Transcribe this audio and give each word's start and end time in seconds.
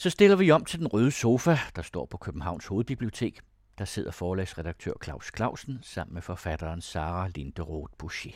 Så 0.00 0.10
stiller 0.10 0.36
vi 0.36 0.50
om 0.50 0.64
til 0.64 0.78
den 0.78 0.86
røde 0.86 1.10
sofa, 1.10 1.58
der 1.76 1.82
står 1.82 2.06
på 2.06 2.16
Københavns 2.16 2.66
Hovedbibliotek. 2.66 3.40
Der 3.78 3.84
sidder 3.84 4.10
forlagsredaktør 4.10 4.92
Claus 5.04 5.30
Clausen 5.36 5.78
sammen 5.82 6.14
med 6.14 6.22
forfatteren 6.22 6.80
Sara 6.80 7.28
Linderoth 7.34 7.92
Boucher. 7.98 8.30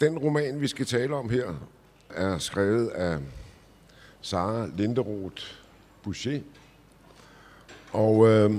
Den 0.00 0.18
roman, 0.18 0.60
vi 0.60 0.68
skal 0.68 0.86
tale 0.86 1.14
om 1.14 1.30
her, 1.30 1.54
er 2.10 2.38
skrevet 2.38 2.88
af 2.88 3.18
Sara 4.20 4.66
Linderoth 4.66 5.42
Boucher. 6.02 6.40
Og 7.92 8.28
øh, 8.28 8.50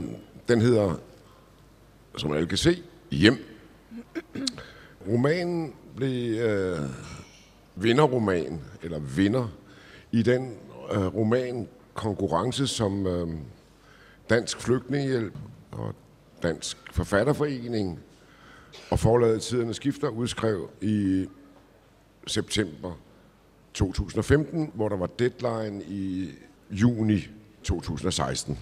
den 0.48 0.62
hedder, 0.62 0.96
som 2.18 2.32
alle 2.32 2.48
kan 2.48 2.58
se, 2.58 2.84
Hjem. 3.12 3.46
Romanen 5.08 5.76
blev 5.96 6.40
øh, 6.40 6.80
vinderroman, 7.76 8.62
eller 8.84 9.00
vinder, 9.00 9.48
i 10.12 10.22
den 10.22 10.58
Øh, 10.92 11.16
roman 11.16 11.68
konkurrence, 11.94 12.68
som 12.68 13.08
øh, 13.08 13.28
Dansk 14.30 14.62
Flygtningehjælp 14.62 15.38
og 15.72 15.96
Dansk 16.44 16.78
Forfatterforening 16.92 18.00
og 18.92 19.00
forladet 19.00 19.42
Tiderne 19.42 19.74
Skifter 19.74 20.10
udskrev 20.10 20.70
i 20.82 21.26
september 22.28 22.92
2015, 23.74 24.72
hvor 24.74 24.90
der 24.90 24.98
var 24.98 25.08
deadline 25.08 25.84
i 25.84 26.30
juni 26.72 27.28
2016. 27.64 28.60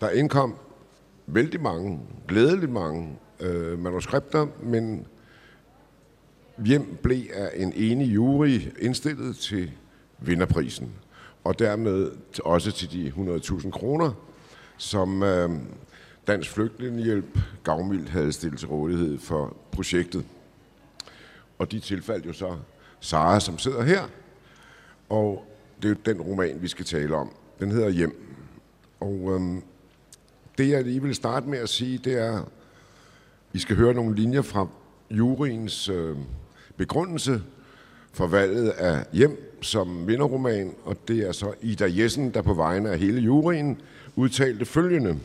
Der 0.00 0.10
indkom 0.10 0.54
vældig 1.26 1.60
mange, 1.60 2.00
glædeligt 2.28 2.72
mange 2.72 3.18
øh, 3.40 3.78
manuskripter, 3.78 4.46
men 4.62 5.06
hjem 6.66 6.98
blev 7.02 7.22
af 7.34 7.50
en 7.54 7.72
enig 7.72 8.14
jury 8.14 8.60
indstillet 8.78 9.36
til 9.36 9.70
vinderprisen, 10.18 10.92
og 11.44 11.58
dermed 11.58 12.10
også 12.44 12.72
til 12.72 12.92
de 12.92 13.12
100.000 13.16 13.70
kroner, 13.70 14.12
som 14.76 15.22
øh, 15.22 15.50
Dansk 16.26 16.50
Flygtningehjælp 16.50 17.38
gavmildt 17.64 18.08
havde 18.08 18.32
stillet 18.32 18.58
til 18.58 18.68
rådighed 18.68 19.18
for 19.18 19.56
projektet. 19.72 20.24
Og 21.58 21.72
de 21.72 21.80
tilfaldt 21.80 22.26
jo 22.26 22.32
så 22.32 22.56
Sara, 23.00 23.40
som 23.40 23.58
sidder 23.58 23.82
her, 23.82 24.02
og 25.08 25.44
det 25.76 25.84
er 25.84 25.88
jo 25.88 25.96
den 26.06 26.20
roman, 26.20 26.62
vi 26.62 26.68
skal 26.68 26.84
tale 26.84 27.16
om. 27.16 27.30
Den 27.60 27.70
hedder 27.70 27.88
Hjem. 27.88 28.38
Og 29.00 29.30
øhm, 29.34 29.62
det, 30.58 30.68
jeg 30.68 30.84
lige 30.84 31.02
vil 31.02 31.14
starte 31.14 31.48
med 31.48 31.58
at 31.58 31.68
sige, 31.68 31.98
det 31.98 32.12
er, 32.12 32.50
I 33.52 33.58
skal 33.58 33.76
høre 33.76 33.94
nogle 33.94 34.16
linjer 34.16 34.42
fra 34.42 34.66
juryens 35.10 35.88
øh, 35.88 36.16
begrundelse 36.76 37.42
for 38.12 38.26
valget 38.26 38.68
af 38.68 39.06
Hjem 39.12 39.53
som 39.64 40.06
vinderroman, 40.06 40.74
og 40.84 40.96
det 41.08 41.28
er 41.28 41.32
så 41.32 41.54
Ida 41.60 41.86
Jessen, 41.88 42.34
der 42.34 42.42
på 42.42 42.54
vegne 42.54 42.90
af 42.90 42.98
hele 42.98 43.20
juryen 43.20 43.80
udtalte 44.16 44.64
følgende. 44.64 45.18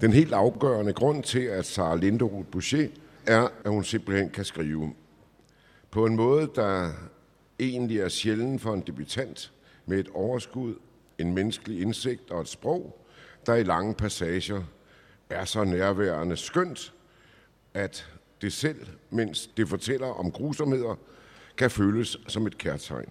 Den 0.00 0.12
helt 0.12 0.32
afgørende 0.32 0.92
grund 0.92 1.22
til, 1.22 1.40
at 1.40 1.66
Sara 1.66 1.96
Linderoth 1.96 2.48
Boucher 2.48 2.88
er, 3.26 3.48
at 3.64 3.70
hun 3.70 3.84
simpelthen 3.84 4.30
kan 4.30 4.44
skrive. 4.44 4.92
På 5.90 6.06
en 6.06 6.16
måde, 6.16 6.50
der 6.54 6.92
egentlig 7.60 8.00
er 8.00 8.08
sjældent 8.08 8.62
for 8.62 8.74
en 8.74 8.80
debutant 8.80 9.52
med 9.86 9.98
et 9.98 10.08
overskud, 10.14 10.74
en 11.18 11.34
menneskelig 11.34 11.80
indsigt 11.80 12.30
og 12.30 12.40
et 12.40 12.48
sprog, 12.48 13.06
der 13.46 13.54
i 13.54 13.62
lange 13.62 13.94
passager 13.94 14.62
er 15.30 15.44
så 15.44 15.64
nærværende 15.64 16.36
skønt, 16.36 16.92
at 17.74 18.06
det 18.42 18.52
selv, 18.52 18.86
mens 19.10 19.46
det 19.56 19.68
fortæller 19.68 20.06
om 20.06 20.32
grusomheder, 20.32 20.98
kan 21.60 21.70
føles 21.70 22.18
som 22.28 22.46
et 22.46 22.58
kærtegn. 22.58 23.08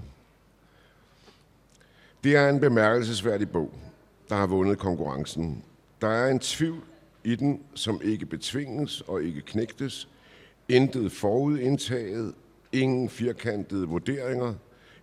Det 2.23 2.35
er 2.35 2.49
en 2.49 2.59
bemærkelsesværdig 2.59 3.49
bog, 3.49 3.73
der 4.29 4.35
har 4.35 4.47
vundet 4.47 4.77
konkurrencen. 4.77 5.63
Der 6.01 6.07
er 6.07 6.31
en 6.31 6.39
tvivl 6.39 6.83
i 7.23 7.35
den, 7.35 7.61
som 7.75 8.01
ikke 8.03 8.25
betvinges 8.25 9.01
og 9.01 9.23
ikke 9.23 9.41
knægtes. 9.41 10.09
Intet 10.69 11.11
forudindtaget, 11.11 12.33
ingen 12.71 13.09
firkantede 13.09 13.87
vurderinger. 13.87 14.53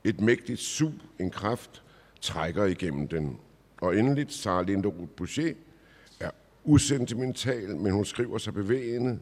Et 0.05 0.21
mægtigt 0.21 0.61
sug, 0.61 0.93
en 1.19 1.31
kraft, 1.31 1.83
trækker 2.21 2.65
igennem 2.65 3.09
den. 3.09 3.39
Og 3.81 3.99
endeligt, 3.99 4.33
Sarah 4.33 4.67
Linderoth 4.67 5.11
Boucher 5.17 5.55
er 6.21 6.31
usentimental, 6.65 7.77
men 7.77 7.93
hun 7.93 8.05
skriver 8.05 8.39
sig 8.39 8.55
bevægende. 8.55 9.19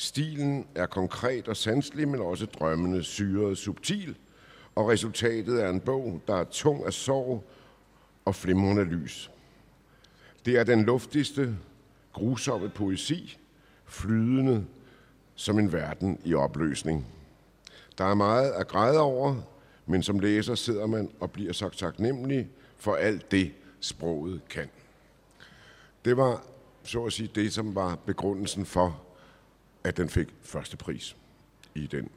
Stilen 0.00 0.66
er 0.74 0.86
konkret 0.86 1.48
og 1.48 1.56
sanselig, 1.56 2.08
men 2.08 2.20
også 2.20 2.46
drømmende, 2.46 3.02
syret, 3.02 3.58
subtil. 3.58 4.16
Og 4.74 4.88
resultatet 4.88 5.62
er 5.62 5.68
en 5.68 5.80
bog, 5.80 6.20
der 6.28 6.34
er 6.34 6.44
tung 6.44 6.86
af 6.86 6.92
sorg 6.92 7.44
og 8.24 8.34
flimrende 8.34 8.84
lys. 8.84 9.30
Det 10.44 10.58
er 10.58 10.64
den 10.64 10.84
luftigste, 10.84 11.56
grusomme 12.12 12.68
poesi, 12.68 13.38
flydende 13.84 14.66
som 15.34 15.58
en 15.58 15.72
verden 15.72 16.20
i 16.24 16.34
opløsning. 16.34 17.06
Der 17.98 18.04
er 18.04 18.14
meget 18.14 18.50
at 18.50 18.68
græde 18.68 19.00
over, 19.00 19.36
men 19.86 20.02
som 20.02 20.18
læser 20.18 20.54
sidder 20.54 20.86
man 20.86 21.10
og 21.20 21.30
bliver 21.30 21.52
sagt 21.52 21.78
taknemmelig 21.78 22.48
for 22.76 22.94
alt 22.94 23.30
det, 23.30 23.52
sproget 23.80 24.40
kan. 24.48 24.68
Det 26.04 26.16
var, 26.16 26.44
så 26.82 27.04
at 27.04 27.12
sige, 27.12 27.30
det, 27.34 27.52
som 27.52 27.74
var 27.74 27.98
begrundelsen 28.06 28.66
for, 28.66 29.07
at 29.84 29.96
den 29.96 30.08
fik 30.08 30.28
første 30.42 30.76
pris 30.76 31.16
i 31.74 31.86
den 31.86 32.08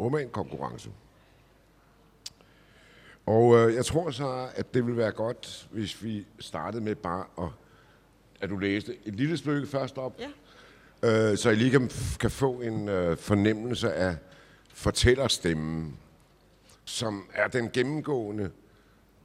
romankonkurrence. 0.00 0.90
Og 3.26 3.56
øh, 3.56 3.74
jeg 3.74 3.84
tror 3.84 4.10
så, 4.10 4.48
at 4.54 4.74
det 4.74 4.86
vil 4.86 4.96
være 4.96 5.12
godt, 5.12 5.68
hvis 5.70 6.04
vi 6.04 6.26
startede 6.38 6.84
med 6.84 6.94
bare 6.94 7.24
at, 7.38 7.48
at 8.40 8.50
du 8.50 8.56
læste 8.56 8.96
et 9.04 9.14
lille 9.14 9.36
stykke 9.36 9.66
først 9.66 9.98
op, 9.98 10.20
Ja. 11.02 11.30
øh, 11.30 11.36
så 11.38 11.50
I 11.50 11.54
lige 11.54 11.70
kan, 11.70 11.90
kan 12.20 12.30
få 12.30 12.60
en 12.60 12.88
øh, 12.88 13.16
fornemmelse 13.16 13.92
af 13.92 14.16
fortællerstemmen, 14.68 15.98
som 16.84 17.26
er 17.34 17.48
den 17.48 17.70
gennemgående 17.70 18.50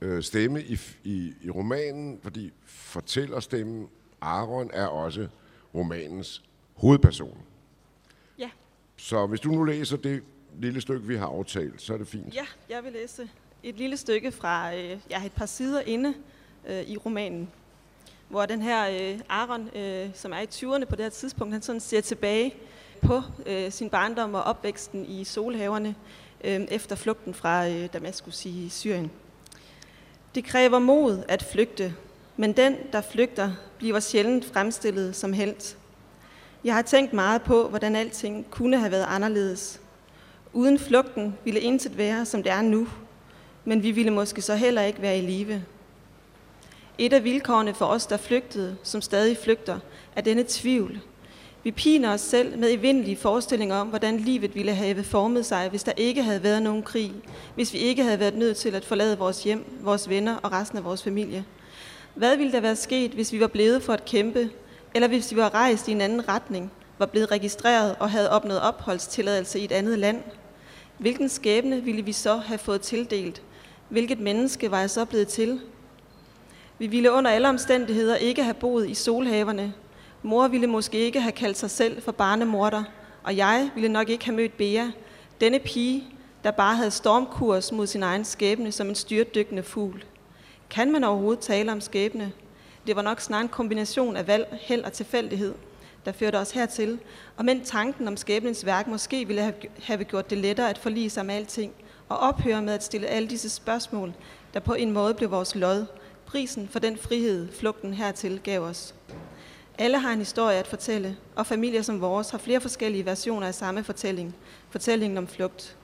øh, 0.02 0.24
stemme 0.24 0.64
i, 0.64 0.80
i, 1.04 1.34
i 1.42 1.50
romanen, 1.50 2.20
fordi 2.24 2.54
fortællerstemmen, 2.66 3.90
Aaron, 4.22 4.70
er 4.74 4.88
også 4.88 5.28
romanens 5.76 6.44
hovedperson. 6.76 7.38
Så 8.98 9.26
hvis 9.26 9.40
du 9.40 9.50
nu 9.50 9.64
læser 9.64 9.98
det 9.98 10.24
lille 10.60 10.82
stykke, 10.82 11.08
vi 11.08 11.16
har 11.16 11.28
aftalt, 11.28 11.82
så 11.82 11.94
er 11.94 11.98
det 11.98 12.08
fint. 12.08 12.36
ja, 12.36 12.46
jeg 12.70 12.84
vil 12.84 12.94
læse 12.94 13.30
et 13.64 13.76
lille 13.76 13.98
stykke 13.98 14.32
fra 14.32 14.76
øh, 14.76 14.98
ja, 15.10 15.26
et 15.26 15.32
par 15.32 15.46
sider 15.46 15.82
inde 15.82 16.14
øh, 16.68 16.82
i 16.82 16.98
romanen, 16.98 17.50
hvor 18.30 18.46
den 18.46 18.62
her 18.62 18.90
øh, 18.90 19.20
Aaron, 19.30 19.70
øh, 19.76 20.10
som 20.14 20.34
er 20.34 20.40
i 20.40 20.46
20'erne 20.46 20.86
på 20.86 20.96
det 20.96 21.06
her 21.06 21.10
tidspunkt, 21.10 21.54
han 21.54 21.62
sådan 21.62 21.82
ser 21.82 22.02
tilbage 22.02 22.54
på 23.02 23.22
øh, 23.46 23.72
sin 23.72 23.90
barndom 23.90 24.34
og 24.34 24.44
opvæksten 24.44 25.06
i 25.06 25.24
solhaverne 25.24 25.96
øh, 26.44 26.62
efter 26.72 26.96
flugten 26.96 27.34
fra 27.34 27.68
øh, 27.70 27.88
Damaskus 27.94 28.46
i 28.46 28.70
Syrien. 28.70 29.12
Det 30.36 30.44
kræver 30.44 30.80
mod 30.80 31.24
at 31.28 31.44
flygte, 31.44 31.94
men 32.38 32.54
den, 32.54 32.76
der 32.92 33.02
flygter, 33.02 33.52
bliver 33.78 34.00
sjældent 34.00 34.46
fremstillet 34.46 35.16
som 35.16 35.34
helt. 35.34 35.78
Jeg 36.68 36.76
har 36.76 36.82
tænkt 36.82 37.14
meget 37.14 37.42
på, 37.42 37.68
hvordan 37.70 37.96
alting 37.96 38.46
kunne 38.52 38.80
have 38.80 38.92
været 38.92 39.06
anderledes. 39.10 39.82
Uden 40.54 40.80
flugten 40.80 41.38
ville 41.44 41.60
intet 41.60 41.98
være, 41.98 42.26
som 42.26 42.44
det 42.44 42.52
er 42.52 42.62
nu, 42.62 42.88
men 43.66 43.84
vi 43.84 43.92
ville 43.92 44.12
måske 44.12 44.42
så 44.42 44.56
heller 44.56 44.82
ikke 44.82 45.02
være 45.02 45.18
i 45.18 45.22
live. 45.22 45.64
Et 46.98 47.14
af 47.14 47.24
vilkårene 47.24 47.74
for 47.74 47.86
os, 47.86 48.06
der 48.06 48.18
flygtede, 48.18 48.78
som 48.84 49.02
stadig 49.02 49.38
flygter, 49.38 49.80
er 50.16 50.22
denne 50.22 50.46
tvivl. 50.48 51.00
Vi 51.64 51.72
piner 51.72 52.14
os 52.14 52.22
selv 52.22 52.60
med 52.60 52.74
evindelige 52.74 53.18
forestillinger 53.18 53.76
om, 53.76 53.88
hvordan 53.88 54.18
livet 54.18 54.56
ville 54.56 54.74
have 54.74 55.04
formet 55.04 55.46
sig, 55.46 55.70
hvis 55.70 55.84
der 55.84 55.94
ikke 55.98 56.24
havde 56.24 56.44
været 56.44 56.62
nogen 56.62 56.84
krig, 56.84 57.14
hvis 57.56 57.74
vi 57.74 57.78
ikke 57.78 58.04
havde 58.04 58.20
været 58.20 58.36
nødt 58.36 58.58
til 58.58 58.76
at 58.76 58.86
forlade 58.86 59.18
vores 59.18 59.44
hjem, 59.44 59.66
vores 59.82 60.10
venner 60.10 60.36
og 60.36 60.52
resten 60.52 60.78
af 60.78 60.84
vores 60.84 61.04
familie. 61.04 61.46
Hvad 62.16 62.38
ville 62.38 62.52
der 62.52 62.60
være 62.60 62.76
sket, 62.76 63.12
hvis 63.12 63.34
vi 63.34 63.40
var 63.40 63.48
blevet 63.48 63.84
for 63.84 63.94
at 63.94 64.06
kæmpe, 64.06 64.50
eller 64.96 65.08
hvis 65.08 65.32
vi 65.32 65.38
var 65.38 65.54
rejst 65.54 65.88
i 65.88 65.92
en 65.92 66.02
anden 66.02 66.30
retning, 66.30 66.72
var 66.98 67.06
blevet 67.06 67.32
registreret 67.32 67.96
og 68.00 68.12
havde 68.12 68.30
opnået 68.30 68.62
opholdstilladelse 68.62 69.60
i 69.60 69.64
et 69.64 69.72
andet 69.72 70.00
land? 70.00 70.24
Hvilken 70.98 71.30
skæbne 71.30 71.84
ville 71.84 72.02
vi 72.02 72.12
så 72.12 72.36
have 72.36 72.58
fået 72.58 72.82
tildelt? 72.82 73.42
Hvilket 73.90 74.20
menneske 74.20 74.72
var 74.72 74.80
jeg 74.80 74.90
så 74.90 75.06
blevet 75.06 75.28
til? 75.28 75.62
Vi 76.80 76.88
ville 76.88 77.12
under 77.12 77.32
alle 77.32 77.50
omstændigheder 77.50 78.16
ikke 78.16 78.44
have 78.44 78.54
boet 78.54 78.90
i 78.90 78.94
solhaverne. 78.94 79.74
Mor 80.24 80.48
ville 80.48 80.68
måske 80.68 80.98
ikke 80.98 81.22
have 81.22 81.32
kaldt 81.32 81.58
sig 81.58 81.72
selv 81.72 82.02
for 82.02 82.12
barnemorder, 82.12 82.84
og 83.24 83.38
jeg 83.38 83.70
ville 83.76 83.90
nok 83.90 84.10
ikke 84.10 84.26
have 84.26 84.36
mødt 84.36 84.58
Bea, 84.58 84.86
denne 85.42 85.60
pige, 85.60 86.04
der 86.44 86.52
bare 86.52 86.76
havde 86.76 86.92
stormkurs 86.92 87.72
mod 87.72 87.88
sin 87.88 88.04
egen 88.04 88.26
skæbne 88.26 88.72
som 88.72 88.90
en 88.90 88.96
styrtdykkende 88.96 89.64
fugl. 89.64 90.04
Kan 90.70 90.92
man 90.92 91.04
overhovedet 91.04 91.40
tale 91.44 91.72
om 91.72 91.82
skæbne? 91.82 92.32
Det 92.88 92.96
var 92.96 93.02
nok 93.02 93.22
snarere 93.22 93.44
en 93.44 93.50
kombination 93.50 94.18
af 94.18 94.28
valg, 94.28 94.58
held 94.62 94.84
og 94.84 94.94
tilfældighed, 94.94 95.54
der 96.06 96.12
førte 96.12 96.36
os 96.36 96.52
hertil, 96.52 97.00
og 97.38 97.46
men 97.46 97.62
tanken 97.62 98.08
om 98.08 98.18
skæbnens 98.18 98.66
værk 98.66 98.88
måske 98.88 99.28
ville 99.28 99.54
have- 99.82 100.04
gjort 100.04 100.30
det 100.30 100.38
lettere 100.38 100.70
at 100.70 100.78
forlige 100.78 101.10
sig 101.10 101.26
med 101.26 101.36
alting, 101.36 101.74
og 102.10 102.18
ophøre 102.18 102.62
med 102.62 102.74
at 102.74 102.84
stille 102.84 103.08
alle 103.08 103.28
disse 103.28 103.50
spørgsmål, 103.50 104.14
der 104.54 104.60
på 104.60 104.74
en 104.74 104.92
måde 104.92 105.14
blev 105.14 105.32
vores 105.32 105.56
lod, 105.56 105.86
prisen 106.26 106.68
for 106.68 106.80
den 106.80 106.98
frihed, 106.98 107.48
flugten 107.52 107.94
hertil 107.94 108.40
gav 108.44 108.62
os. 108.62 108.96
Alle 109.78 110.00
har 110.00 110.14
en 110.14 110.20
historie 110.20 110.58
at 110.58 110.68
fortælle, 110.68 111.18
og 111.36 111.46
familier 111.46 111.82
som 111.82 112.02
vores 112.02 112.30
har 112.30 112.38
flere 112.38 112.62
forskellige 112.62 113.06
versioner 113.06 113.48
af 113.48 113.56
samme 113.56 113.84
fortælling, 113.84 114.36
fortællingen 114.70 115.18
om 115.18 115.28
flugt. 115.28 115.78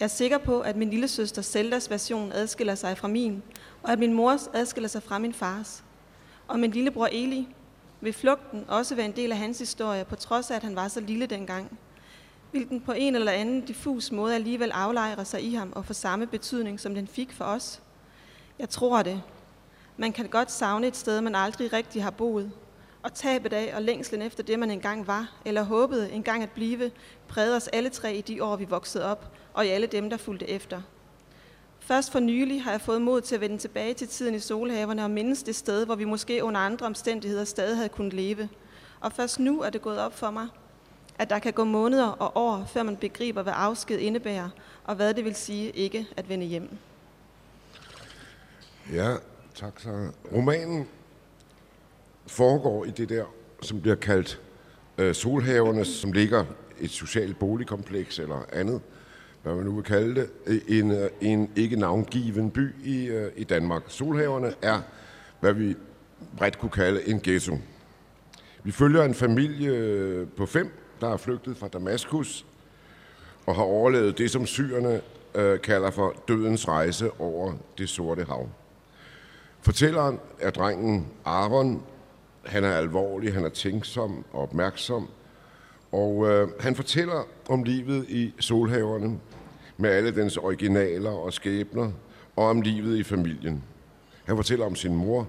Jeg 0.00 0.04
er 0.04 0.08
sikker 0.08 0.38
på, 0.38 0.60
at 0.60 0.76
min 0.76 0.90
lille 0.90 1.08
søster 1.08 1.42
Zeldas 1.42 1.90
version 1.90 2.32
adskiller 2.32 2.74
sig 2.74 2.98
fra 2.98 3.08
min, 3.08 3.42
og 3.82 3.92
at 3.92 3.98
min 3.98 4.12
mors 4.12 4.50
adskiller 4.54 4.88
sig 4.88 5.02
fra 5.02 5.18
min 5.18 5.32
fars. 5.32 5.82
Og 6.48 6.58
min 6.58 6.70
lillebror 6.70 7.08
Eli 7.12 7.48
vil 8.00 8.12
flugten 8.12 8.64
også 8.68 8.94
være 8.94 9.06
en 9.06 9.16
del 9.16 9.32
af 9.32 9.38
hans 9.38 9.58
historie, 9.58 10.04
på 10.04 10.16
trods 10.16 10.50
af, 10.50 10.56
at 10.56 10.62
han 10.62 10.76
var 10.76 10.88
så 10.88 11.00
lille 11.00 11.26
dengang. 11.26 11.78
Vil 12.52 12.68
den 12.68 12.80
på 12.80 12.92
en 12.92 13.14
eller 13.14 13.32
anden 13.32 13.60
diffus 13.60 14.12
måde 14.12 14.34
alligevel 14.34 14.70
aflejre 14.70 15.24
sig 15.24 15.42
i 15.42 15.54
ham 15.54 15.72
og 15.76 15.84
få 15.84 15.92
samme 15.92 16.26
betydning, 16.26 16.80
som 16.80 16.94
den 16.94 17.06
fik 17.06 17.32
for 17.32 17.44
os? 17.44 17.82
Jeg 18.58 18.68
tror 18.68 19.02
det. 19.02 19.22
Man 19.96 20.12
kan 20.12 20.28
godt 20.28 20.50
savne 20.50 20.86
et 20.86 20.96
sted, 20.96 21.20
man 21.20 21.34
aldrig 21.34 21.72
rigtig 21.72 22.02
har 22.02 22.10
boet, 22.10 22.52
og 23.02 23.14
tabet 23.14 23.52
af 23.52 23.72
og 23.76 23.82
længslen 23.82 24.22
efter 24.22 24.42
det, 24.42 24.58
man 24.58 24.70
engang 24.70 25.06
var, 25.06 25.32
eller 25.44 25.62
håbede 25.62 26.12
engang 26.12 26.42
at 26.42 26.50
blive, 26.50 26.90
prægede 27.28 27.56
os 27.56 27.68
alle 27.68 27.88
tre 27.88 28.14
i 28.14 28.20
de 28.20 28.44
år, 28.44 28.56
vi 28.56 28.64
voksede 28.64 29.04
op, 29.04 29.32
og 29.54 29.66
i 29.66 29.68
alle 29.68 29.86
dem, 29.86 30.10
der 30.10 30.16
fulgte 30.16 30.48
efter. 30.48 30.82
Først 31.86 32.12
for 32.12 32.20
nylig 32.20 32.62
har 32.62 32.70
jeg 32.70 32.80
fået 32.80 33.02
mod 33.02 33.20
til 33.20 33.34
at 33.34 33.40
vende 33.40 33.58
tilbage 33.58 33.94
til 33.94 34.08
tiden 34.08 34.34
i 34.34 34.38
solhaverne 34.38 35.04
og 35.04 35.10
mindes 35.10 35.42
det 35.42 35.56
sted, 35.56 35.86
hvor 35.86 35.94
vi 35.94 36.04
måske 36.04 36.44
under 36.44 36.60
andre 36.60 36.86
omstændigheder 36.86 37.44
stadig 37.44 37.76
havde 37.76 37.88
kunnet 37.88 38.12
leve. 38.12 38.48
Og 39.00 39.12
først 39.12 39.38
nu 39.38 39.60
er 39.60 39.70
det 39.70 39.82
gået 39.82 39.98
op 39.98 40.18
for 40.18 40.30
mig, 40.30 40.48
at 41.18 41.30
der 41.30 41.38
kan 41.38 41.52
gå 41.52 41.64
måneder 41.64 42.06
og 42.06 42.32
år, 42.34 42.64
før 42.72 42.82
man 42.82 42.96
begriber, 42.96 43.42
hvad 43.42 43.52
afsked 43.56 43.98
indebærer, 43.98 44.48
og 44.84 44.96
hvad 44.96 45.14
det 45.14 45.24
vil 45.24 45.34
sige 45.34 45.70
ikke 45.70 46.06
at 46.16 46.28
vende 46.28 46.46
hjem. 46.46 46.68
Ja, 48.92 49.14
tak 49.54 49.80
så. 49.80 50.10
Romanen 50.32 50.88
foregår 52.26 52.84
i 52.84 52.90
det 52.90 53.08
der, 53.08 53.24
som 53.62 53.80
bliver 53.80 53.96
kaldt 53.96 54.40
øh, 54.98 55.14
Solhaverne, 55.14 55.84
som 55.84 56.12
ligger 56.12 56.44
et 56.80 56.90
socialt 56.90 57.38
boligkompleks 57.38 58.18
eller 58.18 58.44
andet, 58.52 58.80
hvad 59.46 59.56
man 59.56 59.64
nu 59.64 59.74
vil 59.74 59.84
kalde 59.84 60.14
det, 60.14 60.62
en, 60.68 61.08
en 61.20 61.50
ikke 61.56 61.76
navngiven 61.76 62.50
by 62.50 62.74
i, 62.84 63.06
øh, 63.06 63.32
i 63.36 63.44
Danmark. 63.44 63.82
Solhaverne 63.88 64.52
er, 64.62 64.80
hvad 65.40 65.52
vi 65.52 65.74
bredt 66.36 66.58
kunne 66.58 66.70
kalde 66.70 67.08
en 67.08 67.20
ghetto. 67.20 67.58
Vi 68.64 68.72
følger 68.72 69.02
en 69.02 69.14
familie 69.14 69.70
øh, 69.70 70.28
på 70.36 70.46
fem, 70.46 70.70
der 71.00 71.12
er 71.12 71.16
flygtet 71.16 71.56
fra 71.56 71.68
Damaskus 71.68 72.46
og 73.46 73.54
har 73.54 73.62
overlevet 73.62 74.18
det, 74.18 74.30
som 74.30 74.46
syrerne 74.46 75.00
øh, 75.34 75.60
kalder 75.60 75.90
for 75.90 76.14
dødens 76.28 76.68
rejse 76.68 77.10
over 77.20 77.52
det 77.78 77.88
sorte 77.88 78.24
hav. 78.24 78.48
Fortælleren 79.60 80.20
er 80.40 80.50
drengen 80.50 81.06
Aaron. 81.24 81.82
Han 82.44 82.64
er 82.64 82.72
alvorlig, 82.72 83.34
han 83.34 83.44
er 83.44 83.48
tænksom 83.48 84.24
og 84.32 84.42
opmærksom. 84.42 85.08
Og 85.92 86.26
øh, 86.26 86.48
han 86.60 86.76
fortæller 86.76 87.26
om 87.48 87.62
livet 87.62 88.08
i 88.08 88.34
solhaverne 88.40 89.18
med 89.76 89.90
alle 89.90 90.14
dens 90.14 90.36
originaler 90.36 91.10
og 91.10 91.32
skæbner, 91.32 91.92
og 92.36 92.46
om 92.46 92.60
livet 92.60 92.96
i 92.96 93.02
familien. 93.02 93.62
Han 94.24 94.36
fortæller 94.36 94.66
om 94.66 94.74
sin 94.74 94.94
mor, 94.94 95.28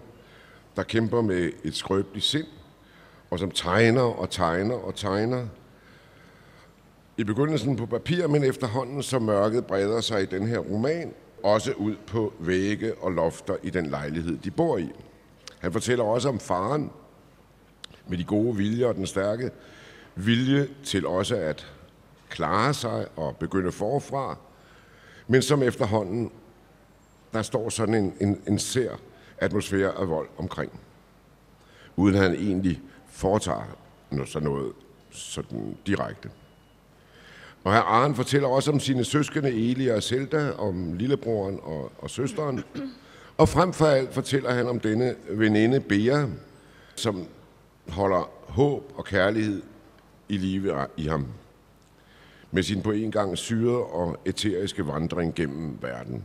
der 0.75 0.83
kæmper 0.83 1.21
med 1.21 1.49
et 1.63 1.75
skrøbeligt 1.75 2.25
sind, 2.25 2.47
og 3.29 3.39
som 3.39 3.51
tegner 3.51 4.01
og 4.01 4.29
tegner 4.29 4.75
og 4.75 4.95
tegner. 4.95 5.47
I 7.17 7.23
begyndelsen 7.23 7.75
på 7.75 7.85
papir, 7.85 8.27
men 8.27 8.43
efterhånden 8.43 9.03
så 9.03 9.19
mørket 9.19 9.65
breder 9.65 10.01
sig 10.01 10.21
i 10.23 10.25
den 10.25 10.47
her 10.47 10.59
roman, 10.59 11.13
også 11.43 11.73
ud 11.73 11.95
på 12.07 12.33
vægge 12.39 12.93
og 13.01 13.11
lofter 13.11 13.55
i 13.63 13.69
den 13.69 13.85
lejlighed, 13.85 14.37
de 14.37 14.51
bor 14.51 14.77
i. 14.77 14.89
Han 15.59 15.71
fortæller 15.73 16.03
også 16.03 16.29
om 16.29 16.39
faren 16.39 16.91
med 18.07 18.17
de 18.17 18.23
gode 18.23 18.55
viljer 18.55 18.87
og 18.87 18.95
den 18.95 19.07
stærke 19.07 19.51
vilje 20.15 20.67
til 20.83 21.07
også 21.07 21.35
at 21.35 21.67
klare 22.29 22.73
sig 22.73 23.05
og 23.15 23.35
begynde 23.35 23.71
forfra, 23.71 24.37
men 25.27 25.41
som 25.41 25.63
efterhånden, 25.63 26.31
der 27.33 27.41
står 27.41 27.69
sådan 27.69 27.95
en, 27.95 28.13
en, 28.19 28.41
en 28.47 28.59
sær 28.59 28.91
atmosfære 29.37 29.91
af 29.91 30.09
vold 30.09 30.29
omkring, 30.37 30.79
uden 31.95 32.15
at 32.15 32.21
han 32.21 32.33
egentlig 32.33 32.81
foretager 33.09 33.77
noget, 34.09 34.29
sådan 34.29 34.47
noget 34.49 34.73
sådan 35.11 35.77
direkte. 35.87 36.29
Og 37.63 37.73
her 37.73 37.81
Arne 37.81 38.15
fortæller 38.15 38.47
også 38.47 38.71
om 38.71 38.79
sine 38.79 39.03
søskende 39.03 39.49
Eli 39.49 39.87
og 39.87 40.03
Zelda, 40.03 40.51
om 40.51 40.93
lillebroren 40.93 41.59
og, 41.63 41.91
og 41.97 42.09
søsteren. 42.09 42.63
Og 43.37 43.49
frem 43.49 43.73
for 43.73 43.85
alt 43.85 44.13
fortæller 44.13 44.53
han 44.53 44.67
om 44.67 44.79
denne 44.79 45.15
veninde 45.29 45.79
Bea, 45.79 46.25
som 46.95 47.27
holder 47.89 48.29
håb 48.47 48.93
og 48.95 49.05
kærlighed 49.05 49.61
i 50.29 50.37
live 50.37 50.85
i 50.97 51.07
ham. 51.07 51.27
Med 52.51 52.63
sin 52.63 52.81
på 52.81 52.91
en 52.91 53.11
gang 53.11 53.37
syre 53.37 53.83
og 53.83 54.17
eteriske 54.25 54.87
vandring 54.87 55.35
gennem 55.35 55.77
verden. 55.81 56.23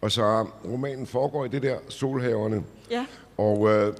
Og 0.00 0.12
så 0.12 0.46
romanen 0.64 1.06
foregår 1.06 1.44
i 1.44 1.48
det 1.48 1.62
der 1.62 1.78
solhaverne. 1.88 2.64
Ja. 2.90 3.06
Og, 3.36 3.68
øh, 3.68 3.94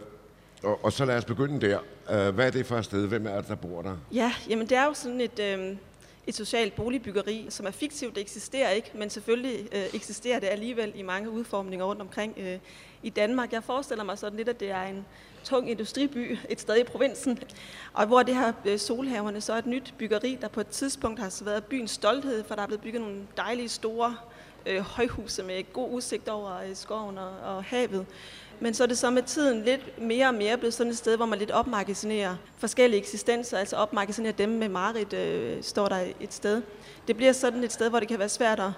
og, 0.62 0.84
og 0.84 0.92
så 0.92 1.04
lad 1.04 1.16
os 1.16 1.24
begynde 1.24 1.66
der. 1.66 1.78
Øh, 2.10 2.34
hvad 2.34 2.46
er 2.46 2.50
det 2.50 2.66
for 2.66 2.76
et 2.76 2.84
sted? 2.84 3.06
Hvem 3.06 3.26
er 3.26 3.36
det, 3.36 3.48
der 3.48 3.54
bor 3.54 3.82
der? 3.82 3.96
Ja, 4.12 4.32
jamen 4.48 4.66
det 4.66 4.78
er 4.78 4.84
jo 4.84 4.94
sådan 4.94 5.20
et, 5.20 5.38
øh, 5.38 5.76
et 6.30 6.36
socialt 6.36 6.74
boligbyggeri, 6.74 7.46
som 7.48 7.66
er 7.66 7.70
fiktivt. 7.70 8.14
Det 8.14 8.20
eksisterer 8.20 8.70
ikke, 8.70 8.90
men 8.94 9.10
selvfølgelig 9.10 9.68
øh, 9.72 9.84
eksisterer 9.94 10.40
det 10.40 10.46
alligevel 10.46 10.92
i 10.94 11.02
mange 11.02 11.30
udformninger 11.30 11.86
rundt 11.86 12.00
omkring 12.00 12.34
øh, 12.38 12.58
i 13.02 13.10
Danmark. 13.10 13.52
Jeg 13.52 13.64
forestiller 13.64 14.04
mig 14.04 14.18
sådan 14.18 14.36
lidt, 14.36 14.48
at 14.48 14.60
det 14.60 14.70
er 14.70 14.82
en 14.82 15.06
tung 15.44 15.70
industriby 15.70 16.38
et 16.48 16.60
sted 16.60 16.76
i 16.76 16.84
provinsen, 16.84 17.38
og 17.92 18.06
hvor 18.06 18.22
det 18.22 18.34
her 18.34 18.52
øh, 18.64 18.78
solhaverne 18.78 19.40
så 19.40 19.52
er 19.52 19.58
et 19.58 19.66
nyt 19.66 19.94
byggeri, 19.98 20.38
der 20.40 20.48
på 20.48 20.60
et 20.60 20.66
tidspunkt 20.66 21.20
har 21.20 21.44
været 21.44 21.64
byens 21.64 21.90
stolthed, 21.90 22.44
for 22.44 22.54
der 22.54 22.62
er 22.62 22.66
blevet 22.66 22.82
bygget 22.82 23.02
nogle 23.02 23.20
dejlige 23.36 23.68
store 23.68 24.16
øh, 24.66 24.80
højhuse 24.80 25.42
med 25.42 25.72
god 25.72 25.90
udsigt 25.90 26.28
over 26.28 26.56
øh, 26.56 26.76
skoven 26.76 27.18
og, 27.18 27.30
og 27.44 27.64
havet. 27.64 28.06
Men 28.60 28.74
så 28.74 28.82
er 28.82 28.86
det 28.86 28.98
så 28.98 29.10
med 29.10 29.22
tiden 29.22 29.62
lidt 29.62 30.02
mere 30.02 30.28
og 30.28 30.34
mere 30.34 30.56
blevet 30.56 30.74
sådan 30.74 30.90
et 30.90 30.98
sted, 30.98 31.16
hvor 31.16 31.26
man 31.26 31.38
lidt 31.38 31.50
opmagasinerer 31.50 32.36
forskellige 32.58 33.00
eksistenser, 33.00 33.58
altså 33.58 33.76
opmagasinerer 33.76 34.32
dem 34.32 34.48
med 34.48 34.68
Marit, 34.68 35.12
øh, 35.12 35.62
står 35.62 35.88
der 35.88 36.04
et 36.20 36.32
sted. 36.32 36.62
Det 37.08 37.16
bliver 37.16 37.32
sådan 37.32 37.64
et 37.64 37.72
sted, 37.72 37.90
hvor 37.90 37.98
det 37.98 38.08
kan 38.08 38.18
være 38.18 38.28
svært 38.28 38.60
at, 38.60 38.70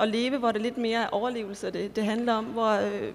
at 0.00 0.08
leve, 0.08 0.38
hvor 0.38 0.52
det 0.52 0.60
lidt 0.60 0.78
mere 0.78 1.02
er 1.02 1.08
overlevelse, 1.08 1.70
det, 1.70 1.96
det 1.96 2.04
handler 2.04 2.32
om, 2.32 2.44
hvor 2.44 2.70
øh, 2.70 3.14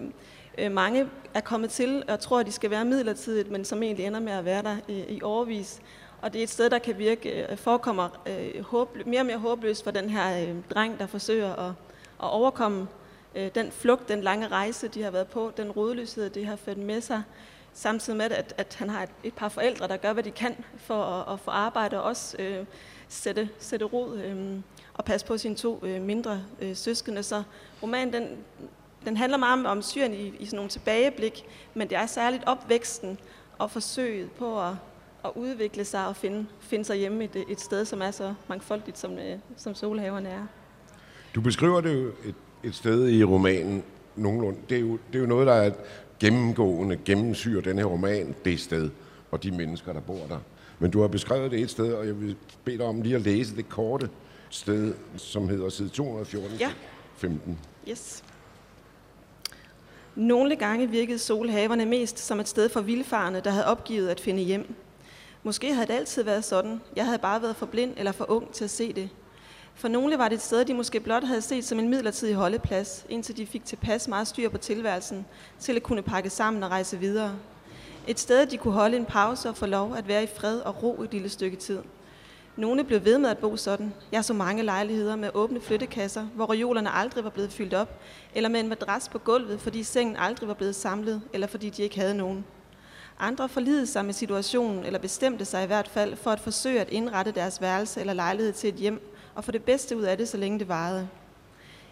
øh, 0.57 0.71
mange 0.71 1.07
er 1.33 1.41
kommet 1.41 1.69
til 1.69 2.03
og 2.07 2.19
tror, 2.19 2.39
at 2.39 2.45
de 2.45 2.51
skal 2.51 2.69
være 2.69 2.85
midlertidigt, 2.85 3.51
men 3.51 3.65
som 3.65 3.83
egentlig 3.83 4.05
ender 4.05 4.19
med 4.19 4.33
at 4.33 4.45
være 4.45 4.63
der 4.63 4.77
i, 4.87 5.03
i 5.09 5.21
overvis. 5.23 5.81
Og 6.21 6.33
det 6.33 6.39
er 6.39 6.43
et 6.43 6.49
sted, 6.49 6.69
der 6.69 6.79
kan 6.79 6.97
virke, 6.97 7.51
øh, 7.51 7.57
forekommer 7.57 8.09
øh, 8.27 8.63
håb, 8.63 8.97
mere 9.05 9.21
og 9.21 9.25
mere 9.25 9.37
håbløst 9.37 9.83
for 9.83 9.91
den 9.91 10.09
her 10.09 10.41
øh, 10.41 10.55
dreng, 10.69 10.99
der 10.99 11.07
forsøger 11.07 11.55
at, 11.55 11.71
at 12.23 12.29
overkomme 12.29 12.87
øh, 13.35 13.49
den 13.55 13.71
flugt, 13.71 14.09
den 14.09 14.21
lange 14.21 14.47
rejse, 14.47 14.87
de 14.87 15.03
har 15.03 15.11
været 15.11 15.27
på, 15.27 15.51
den 15.57 15.71
rodløshed, 15.71 16.29
de 16.29 16.45
har 16.45 16.55
ført 16.55 16.77
med 16.77 17.01
sig, 17.01 17.23
samtidig 17.73 18.17
med, 18.17 18.31
at, 18.31 18.53
at 18.57 18.75
han 18.79 18.89
har 18.89 19.03
et, 19.03 19.09
et 19.23 19.33
par 19.33 19.49
forældre, 19.49 19.87
der 19.87 19.97
gør, 19.97 20.13
hvad 20.13 20.23
de 20.23 20.31
kan 20.31 20.55
for 20.77 21.03
at, 21.03 21.33
at 21.33 21.39
få 21.39 21.51
arbejde 21.51 21.97
og 21.97 22.03
også 22.03 22.37
øh, 22.39 22.65
sætte, 23.07 23.49
sætte 23.59 23.85
rod 23.85 24.17
øh, 24.17 24.59
og 24.93 25.05
passe 25.05 25.27
på 25.27 25.37
sine 25.37 25.55
to 25.55 25.79
øh, 25.83 26.01
mindre 26.01 26.43
øh, 26.61 26.75
søskende. 26.75 27.23
Så 27.23 27.43
romanen, 27.83 28.13
den, 28.13 28.37
den 29.05 29.17
handler 29.17 29.37
meget 29.37 29.59
om, 29.59 29.65
om 29.65 29.81
Syrien 29.81 30.13
i, 30.13 30.33
i 30.39 30.45
sådan 30.45 30.55
nogle 30.55 30.69
tilbageblik, 30.69 31.45
men 31.73 31.89
det 31.89 31.97
er 31.97 32.05
særligt 32.05 32.43
opvæksten 32.45 33.19
og 33.57 33.71
forsøget 33.71 34.31
på 34.31 34.61
at, 34.61 34.73
at 35.25 35.31
udvikle 35.35 35.85
sig 35.85 36.07
og 36.07 36.15
finde, 36.15 36.45
finde 36.59 36.85
sig 36.85 36.97
hjemme 36.97 37.23
et, 37.23 37.45
et 37.49 37.61
sted, 37.61 37.85
som 37.85 38.01
er 38.01 38.11
så 38.11 38.33
mangfoldigt, 38.47 38.97
som, 38.97 39.17
øh, 39.17 39.39
som 39.57 39.75
solhaverne 39.75 40.29
er. 40.29 40.45
Du 41.35 41.41
beskriver 41.41 41.81
det 41.81 42.03
jo 42.03 42.07
et 42.25 42.35
et 42.63 42.75
sted 42.75 43.09
i 43.09 43.23
romanen 43.23 43.83
nogenlunde. 44.15 44.59
Det 44.69 44.75
er 44.75 44.81
jo, 44.81 44.91
det 44.91 45.15
er 45.15 45.19
jo 45.19 45.25
noget, 45.25 45.47
der 45.47 45.53
er 45.53 45.71
gennemgående, 46.19 46.97
gennemsyrer 47.05 47.61
den 47.61 47.77
her 47.77 47.85
roman, 47.85 48.35
det 48.45 48.59
sted, 48.59 48.89
og 49.31 49.43
de 49.43 49.51
mennesker, 49.51 49.93
der 49.93 49.99
bor 49.99 50.25
der. 50.29 50.39
Men 50.79 50.91
du 50.91 51.01
har 51.01 51.07
beskrevet 51.07 51.51
det 51.51 51.59
et 51.59 51.69
sted, 51.69 51.93
og 51.93 52.07
jeg 52.07 52.21
vil 52.21 52.35
bede 52.63 52.77
dig 52.77 52.85
om 52.85 53.01
lige 53.01 53.15
at 53.15 53.21
læse 53.21 53.55
det 53.55 53.69
korte 53.69 54.09
sted, 54.49 54.93
som 55.17 55.49
hedder 55.49 55.69
side 55.69 55.89
214 55.89 56.57
ja. 56.57 56.71
15. 57.17 57.59
Yes. 57.89 58.23
Nogle 60.15 60.55
gange 60.55 60.89
virkede 60.89 61.19
solhaverne 61.19 61.85
mest 61.85 62.19
som 62.19 62.39
et 62.39 62.47
sted 62.47 62.69
for 62.69 62.81
vildfarne, 62.81 63.41
der 63.43 63.51
havde 63.51 63.65
opgivet 63.65 64.09
at 64.09 64.19
finde 64.19 64.43
hjem. 64.43 64.75
Måske 65.43 65.73
havde 65.73 65.87
det 65.87 65.93
altid 65.93 66.23
været 66.23 66.45
sådan. 66.45 66.81
Jeg 66.95 67.05
havde 67.05 67.19
bare 67.19 67.41
været 67.41 67.55
for 67.55 67.65
blind 67.65 67.93
eller 67.97 68.11
for 68.11 68.31
ung 68.31 68.51
til 68.51 68.63
at 68.63 68.69
se 68.69 68.93
det. 68.93 69.09
For 69.79 69.87
nogle 69.87 70.17
var 70.17 70.27
det 70.27 70.35
et 70.35 70.41
sted, 70.41 70.65
de 70.65 70.73
måske 70.73 70.99
blot 70.99 71.23
havde 71.23 71.41
set 71.41 71.65
som 71.65 71.79
en 71.79 71.89
midlertidig 71.89 72.35
holdeplads, 72.35 73.05
indtil 73.09 73.37
de 73.37 73.45
fik 73.45 73.65
tilpas 73.65 74.07
meget 74.07 74.27
styr 74.27 74.49
på 74.49 74.57
tilværelsen, 74.57 75.25
til 75.59 75.75
at 75.75 75.83
kunne 75.83 76.01
pakke 76.01 76.29
sammen 76.29 76.63
og 76.63 76.71
rejse 76.71 76.99
videre. 76.99 77.35
Et 78.07 78.19
sted, 78.19 78.45
de 78.45 78.57
kunne 78.57 78.73
holde 78.73 78.97
en 78.97 79.05
pause 79.05 79.49
og 79.49 79.57
få 79.57 79.65
lov 79.65 79.95
at 79.95 80.07
være 80.07 80.23
i 80.23 80.27
fred 80.35 80.59
og 80.59 80.83
ro 80.83 81.01
et 81.01 81.11
lille 81.11 81.29
stykke 81.29 81.57
tid. 81.57 81.79
Nogle 82.55 82.83
blev 82.83 83.05
ved 83.05 83.17
med 83.17 83.29
at 83.29 83.37
bo 83.37 83.57
sådan. 83.57 83.93
Jeg 84.11 84.25
så 84.25 84.33
mange 84.33 84.63
lejligheder 84.63 85.15
med 85.15 85.29
åbne 85.33 85.61
flyttekasser, 85.61 86.23
hvor 86.23 86.51
reolerne 86.51 86.91
aldrig 86.91 87.23
var 87.23 87.29
blevet 87.29 87.51
fyldt 87.51 87.73
op, 87.73 87.99
eller 88.35 88.49
med 88.49 88.59
en 88.59 88.67
madras 88.69 89.09
på 89.09 89.17
gulvet, 89.17 89.61
fordi 89.61 89.83
sengen 89.83 90.15
aldrig 90.15 90.47
var 90.47 90.53
blevet 90.53 90.75
samlet, 90.75 91.21
eller 91.33 91.47
fordi 91.47 91.69
de 91.69 91.83
ikke 91.83 91.99
havde 91.99 92.17
nogen. 92.17 92.45
Andre 93.19 93.49
forlidede 93.49 93.87
sig 93.87 94.05
med 94.05 94.13
situationen, 94.13 94.85
eller 94.85 94.99
bestemte 94.99 95.45
sig 95.45 95.63
i 95.63 95.67
hvert 95.67 95.87
fald 95.87 96.15
for 96.15 96.31
at 96.31 96.39
forsøge 96.39 96.81
at 96.81 96.89
indrette 96.89 97.31
deres 97.31 97.61
værelse 97.61 97.99
eller 97.99 98.13
lejlighed 98.13 98.53
til 98.53 98.69
et 98.69 98.75
hjem, 98.75 99.01
og 99.35 99.43
få 99.43 99.51
det 99.51 99.63
bedste 99.63 99.97
ud 99.97 100.03
af 100.03 100.17
det, 100.17 100.29
så 100.29 100.37
længe 100.37 100.59
det 100.59 100.67
varede. 100.67 101.09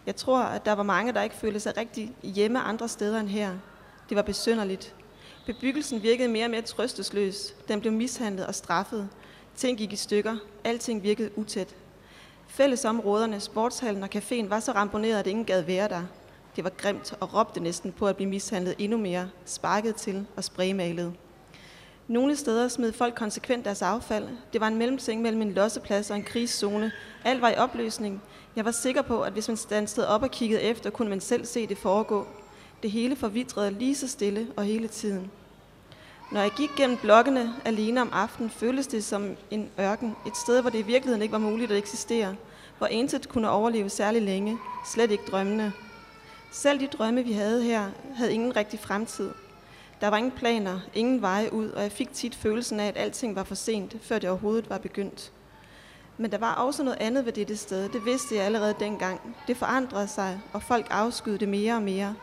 Jeg 0.05 0.15
tror, 0.15 0.39
at 0.39 0.65
der 0.65 0.73
var 0.73 0.83
mange, 0.83 1.13
der 1.13 1.21
ikke 1.21 1.35
følte 1.35 1.59
sig 1.59 1.77
rigtig 1.77 2.11
hjemme 2.23 2.59
andre 2.59 2.87
steder 2.87 3.19
end 3.19 3.29
her. 3.29 3.51
Det 4.09 4.17
var 4.17 4.21
besynderligt. 4.21 4.95
Bebyggelsen 5.45 6.03
virkede 6.03 6.27
mere 6.27 6.45
og 6.45 6.51
mere 6.51 6.61
trøstesløs. 6.61 7.53
Den 7.67 7.81
blev 7.81 7.93
mishandlet 7.93 8.45
og 8.45 8.55
straffet. 8.55 9.09
Ting 9.55 9.77
gik 9.77 9.93
i 9.93 9.95
stykker. 9.95 10.37
Alting 10.63 11.03
virkede 11.03 11.37
utæt. 11.37 11.75
Fællesområderne, 12.47 13.39
sportshallen 13.39 14.03
og 14.03 14.09
caféen 14.15 14.47
var 14.47 14.59
så 14.59 14.71
ramponeret, 14.71 15.19
at 15.19 15.27
ingen 15.27 15.45
gad 15.45 15.61
være 15.61 15.89
der. 15.89 16.03
Det 16.55 16.63
var 16.63 16.69
grimt 16.69 17.13
og 17.19 17.33
råbte 17.33 17.59
næsten 17.59 17.91
på 17.91 18.07
at 18.07 18.15
blive 18.15 18.29
mishandlet 18.29 18.75
endnu 18.77 18.97
mere, 18.97 19.29
sparket 19.45 19.95
til 19.95 20.25
og 20.35 20.43
spraymalet. 20.43 21.13
Nogle 22.07 22.35
steder 22.35 22.67
smed 22.67 22.93
folk 22.93 23.15
konsekvent 23.15 23.65
deres 23.65 23.81
affald. 23.81 24.27
Det 24.53 24.61
var 24.61 24.67
en 24.67 24.77
mellemting 24.77 25.21
mellem 25.21 25.41
en 25.41 25.53
losseplads 25.53 26.09
og 26.11 26.17
en 26.17 26.23
krigszone. 26.23 26.91
Alt 27.23 27.41
var 27.41 27.49
i 27.49 27.55
opløsning. 27.55 28.21
Jeg 28.55 28.65
var 28.65 28.71
sikker 28.71 29.01
på, 29.01 29.21
at 29.21 29.33
hvis 29.33 29.47
man 29.47 29.57
standsede 29.57 30.07
op 30.07 30.23
og 30.23 30.31
kiggede 30.31 30.61
efter, 30.61 30.89
kunne 30.89 31.09
man 31.09 31.21
selv 31.21 31.45
se 31.45 31.67
det 31.67 31.77
foregå. 31.77 32.27
Det 32.83 32.91
hele 32.91 33.15
forvidrede 33.15 33.71
lige 33.71 33.95
så 33.95 34.07
stille 34.07 34.47
og 34.55 34.63
hele 34.63 34.87
tiden. 34.87 35.31
Når 36.31 36.41
jeg 36.41 36.51
gik 36.57 36.69
gennem 36.77 36.97
blokkene 36.97 37.53
alene 37.65 38.01
om 38.01 38.09
aftenen, 38.13 38.49
føltes 38.49 38.87
det 38.87 39.03
som 39.03 39.35
en 39.51 39.69
ørken. 39.79 40.15
Et 40.27 40.37
sted, 40.37 40.61
hvor 40.61 40.69
det 40.69 40.79
i 40.79 40.81
virkeligheden 40.81 41.21
ikke 41.21 41.31
var 41.31 41.37
muligt 41.37 41.71
at 41.71 41.77
eksistere. 41.77 42.35
Hvor 42.77 42.87
intet 42.87 43.29
kunne 43.29 43.49
overleve 43.49 43.89
særlig 43.89 44.21
længe. 44.21 44.57
Slet 44.85 45.11
ikke 45.11 45.23
drømmene. 45.31 45.73
Selv 46.51 46.79
de 46.79 46.87
drømme, 46.87 47.23
vi 47.23 47.31
havde 47.31 47.63
her, 47.63 47.89
havde 48.15 48.33
ingen 48.33 48.55
rigtig 48.55 48.79
fremtid. 48.79 49.31
Der 50.01 50.07
var 50.07 50.17
ingen 50.17 50.31
planer, 50.31 50.79
ingen 50.93 51.21
veje 51.21 51.53
ud, 51.53 51.69
og 51.69 51.81
jeg 51.81 51.91
fik 51.91 52.13
tit 52.13 52.35
følelsen 52.35 52.79
af, 52.79 52.87
at 52.87 52.97
alting 52.97 53.35
var 53.35 53.43
for 53.43 53.55
sent, 53.55 53.95
før 54.01 54.19
det 54.19 54.29
overhovedet 54.29 54.69
var 54.69 54.77
begyndt. 54.77 55.31
Men 56.17 56.31
der 56.31 56.37
var 56.37 56.53
også 56.53 56.83
noget 56.83 56.97
andet 57.01 57.25
ved 57.25 57.33
dette 57.33 57.57
sted. 57.57 57.89
Det 57.89 58.05
vidste 58.05 58.35
jeg 58.35 58.43
allerede 58.43 58.75
dengang. 58.79 59.35
Det 59.47 59.57
forandrede 59.57 60.07
sig, 60.07 60.39
og 60.53 60.63
folk 60.63 60.87
afskydede 60.89 61.39
det 61.39 61.49
mere 61.49 61.75
og 61.75 61.81
mere. 61.81 62.15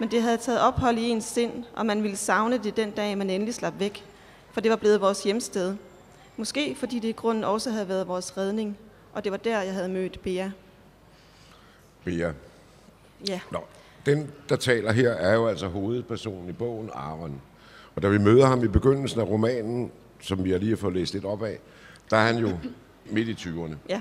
Men 0.00 0.10
det 0.10 0.22
havde 0.22 0.36
taget 0.36 0.60
ophold 0.60 0.98
i 0.98 1.08
ens 1.08 1.24
sind, 1.24 1.64
og 1.76 1.86
man 1.86 2.02
ville 2.02 2.16
savne 2.16 2.58
det 2.58 2.76
den 2.76 2.90
dag, 2.90 3.18
man 3.18 3.30
endelig 3.30 3.54
slap 3.54 3.74
væk. 3.78 4.04
For 4.52 4.60
det 4.60 4.70
var 4.70 4.76
blevet 4.76 5.00
vores 5.00 5.22
hjemsted. 5.22 5.76
Måske 6.36 6.74
fordi 6.74 6.98
det 6.98 7.08
i 7.08 7.12
grunden 7.12 7.44
også 7.44 7.70
havde 7.70 7.88
været 7.88 8.08
vores 8.08 8.36
redning, 8.36 8.78
og 9.12 9.24
det 9.24 9.32
var 9.32 9.38
der, 9.38 9.60
jeg 9.60 9.74
havde 9.74 9.88
mødt 9.88 10.22
Bea. 10.22 10.50
Bea. 12.04 12.32
Ja. 13.28 13.40
Nå, 13.50 13.58
den, 14.06 14.30
der 14.48 14.56
taler 14.56 14.92
her, 14.92 15.10
er 15.10 15.34
jo 15.34 15.46
altså 15.46 15.66
hovedpersonen 15.66 16.48
i 16.48 16.52
bogen, 16.52 16.90
Aron. 16.94 17.40
Og 17.96 18.02
da 18.02 18.08
vi 18.08 18.18
møder 18.18 18.46
ham 18.46 18.64
i 18.64 18.68
begyndelsen 18.68 19.20
af 19.20 19.24
romanen, 19.24 19.90
som 20.20 20.44
vi 20.44 20.50
har 20.50 20.58
lige 20.58 20.76
fået 20.76 20.94
læst 20.94 21.14
lidt 21.14 21.24
op 21.24 21.42
af, 21.42 21.58
der 22.10 22.16
er 22.16 22.26
han 22.26 22.38
jo 22.38 22.50
midt 23.14 23.28
i 23.28 23.32
20'erne. 23.32 23.74
Ja. 23.88 24.00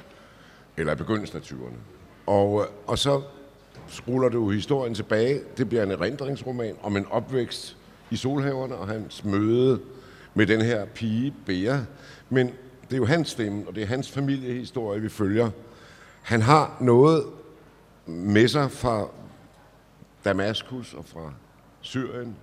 Eller 0.77 0.93
i 0.93 0.95
begyndelsen 0.95 1.37
af 1.37 1.41
20'erne. 1.41 1.77
Og, 2.25 2.61
øh, 2.61 2.67
og 2.87 2.97
så 2.97 3.21
ruller 4.07 4.29
du 4.29 4.49
historien 4.49 4.93
tilbage. 4.93 5.41
Det 5.57 5.69
bliver 5.69 5.83
en 5.83 5.91
erindringsroman 5.91 6.75
om 6.81 6.97
en 6.97 7.05
opvækst 7.09 7.77
i 8.11 8.15
Solhaverne 8.15 8.75
og 8.75 8.87
hans 8.87 9.23
møde 9.23 9.79
med 10.33 10.47
den 10.47 10.61
her 10.61 10.85
pige, 10.85 11.33
Bea. 11.45 11.77
Men 12.29 12.47
det 12.83 12.93
er 12.93 12.97
jo 12.97 13.05
hans 13.05 13.29
stemme, 13.29 13.67
og 13.67 13.75
det 13.75 13.83
er 13.83 13.87
hans 13.87 14.11
familiehistorie, 14.11 15.01
vi 15.01 15.09
følger. 15.09 15.49
Han 16.21 16.41
har 16.41 16.77
noget 16.79 17.23
med 18.05 18.47
sig 18.47 18.71
fra 18.71 19.07
Damaskus 20.25 20.93
og 20.93 21.05
fra 21.05 21.33
Syrien. 21.81 22.35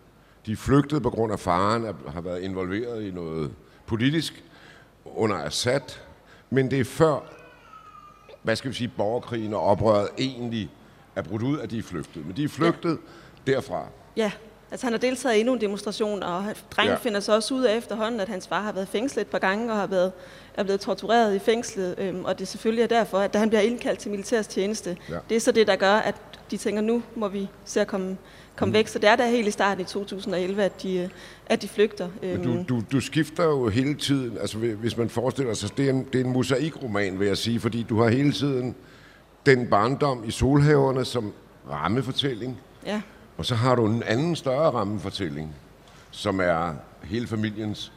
De 0.47 0.57
flygtet 0.57 1.03
på 1.03 1.11
grund 1.11 1.33
af 1.33 1.41
faren, 1.41 1.85
at 1.85 1.95
har 2.09 2.21
været 2.21 2.41
involveret 2.41 3.03
i 3.03 3.11
noget 3.11 3.53
politisk 3.87 4.45
under 5.05 5.37
Assad. 5.37 5.81
Men 6.51 6.71
det 6.71 6.81
er 6.81 6.85
før, 6.85 7.33
hvad 8.43 8.57
skal 8.57 8.71
vi 8.71 8.75
sige, 8.75 8.93
borgerkrigen 8.97 9.55
og 9.55 9.61
oprøret 9.61 10.09
egentlig 10.19 10.71
er 11.17 11.23
brudt 11.23 11.43
ud, 11.43 11.59
at 11.59 11.71
de 11.71 11.79
er 11.79 11.83
flygtet. 11.83 12.27
Men 12.27 12.37
de 12.37 12.45
er 12.45 12.49
flygtet 12.49 12.99
ja. 13.47 13.53
derfra. 13.53 13.87
Ja, 14.17 14.33
altså 14.71 14.87
han 14.87 14.93
har 14.93 15.01
deltaget 15.01 15.37
i 15.37 15.41
endnu 15.41 15.55
en 15.55 15.61
demonstration, 15.61 16.23
og 16.23 16.45
drengen 16.71 16.93
ja. 16.93 16.99
finder 16.99 17.21
så 17.21 17.35
også 17.35 17.55
ud 17.55 17.63
af 17.63 17.77
efterhånden, 17.77 18.21
at 18.21 18.29
hans 18.29 18.49
far 18.49 18.61
har 18.61 18.73
været 18.73 18.89
fængslet 18.89 19.23
et 19.23 19.29
par 19.29 19.39
gange 19.39 19.73
og 19.73 19.79
har 19.79 19.87
været, 19.87 20.13
er 20.55 20.63
blevet 20.63 20.81
tortureret 20.81 21.35
i 21.35 21.39
fængslet. 21.39 21.95
Øhm, 21.99 22.25
og 22.25 22.39
det 22.39 22.45
er 22.45 22.47
selvfølgelig 22.47 22.91
derfor, 22.91 23.19
at 23.19 23.33
da 23.33 23.39
han 23.39 23.49
bliver 23.49 23.61
indkaldt 23.61 23.99
til 23.99 24.11
militærets 24.11 24.49
tjeneste, 24.49 24.97
ja. 25.09 25.19
det 25.29 25.37
er 25.37 25.41
så 25.41 25.53
det, 25.53 25.67
der 25.67 25.77
gør, 25.77 25.95
at 25.95 26.15
de 26.51 26.57
tænker, 26.57 26.83
nu 26.83 27.03
må 27.17 27.29
vi 27.29 27.49
se 27.65 27.81
at 27.81 27.87
komme, 27.87 28.17
komme 28.57 28.71
mm. 28.71 28.75
væk. 28.75 28.89
Så 28.89 28.99
det 28.99 29.09
er 29.09 29.17
der 29.17 29.27
helt 29.27 29.49
i 29.49 29.51
starten 29.51 29.83
i 29.83 29.85
2011, 29.85 30.63
at 30.63 30.83
de, 30.83 31.11
at 31.47 31.63
de 31.63 31.69
flygter. 31.69 32.09
Men 32.23 32.43
du, 32.43 32.51
øhm. 32.51 32.65
du, 32.65 32.83
du 32.93 33.01
skifter 33.01 33.45
jo 33.45 33.69
hele 33.69 33.95
tiden, 33.95 34.39
altså 34.39 34.59
hvis 34.59 34.97
man 34.97 35.09
forestiller 35.09 35.55
sig, 35.55 35.77
det 35.77 35.87
er 35.87 35.91
en, 35.91 36.07
det 36.13 36.21
er 36.21 36.25
en 36.25 36.33
mosaikroman, 36.33 37.19
vil 37.19 37.27
jeg 37.27 37.37
sige, 37.37 37.61
fordi 37.61 37.83
du 37.83 38.03
har 38.03 38.09
hele 38.09 38.33
tiden 38.33 38.75
den 39.47 39.67
barndom 39.67 40.25
i 40.27 40.31
solhaverne 40.31 41.05
som 41.05 41.33
rammefortælling. 41.71 42.61
Ja. 42.87 43.03
Og 43.37 43.47
så 43.47 43.55
har 43.55 43.75
du 43.75 43.87
en 43.87 44.03
anden 44.03 44.37
større 44.37 44.71
rammefortælling, 44.71 45.55
som 46.11 46.41
er 46.41 46.75
hele 47.05 47.27
familiens 47.27 47.93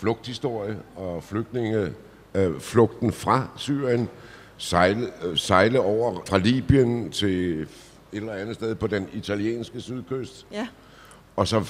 flugthistorie 0.00 0.78
og 0.96 1.22
flygtninge, 1.22 1.94
øh, 2.34 2.60
flugten 2.60 3.12
fra 3.12 3.48
Syrien, 3.56 4.08
sejle, 4.56 5.06
øh, 5.24 5.36
sejle 5.36 5.80
over 5.80 6.20
fra 6.26 6.38
Libyen 6.38 7.10
til 7.10 7.62
et 7.62 7.68
eller 8.12 8.32
andet 8.32 8.54
sted 8.54 8.74
på 8.74 8.86
den 8.86 9.08
italienske 9.12 9.80
sydkyst. 9.80 10.46
Ja. 10.52 10.68
Og 11.36 11.48
så 11.48 11.68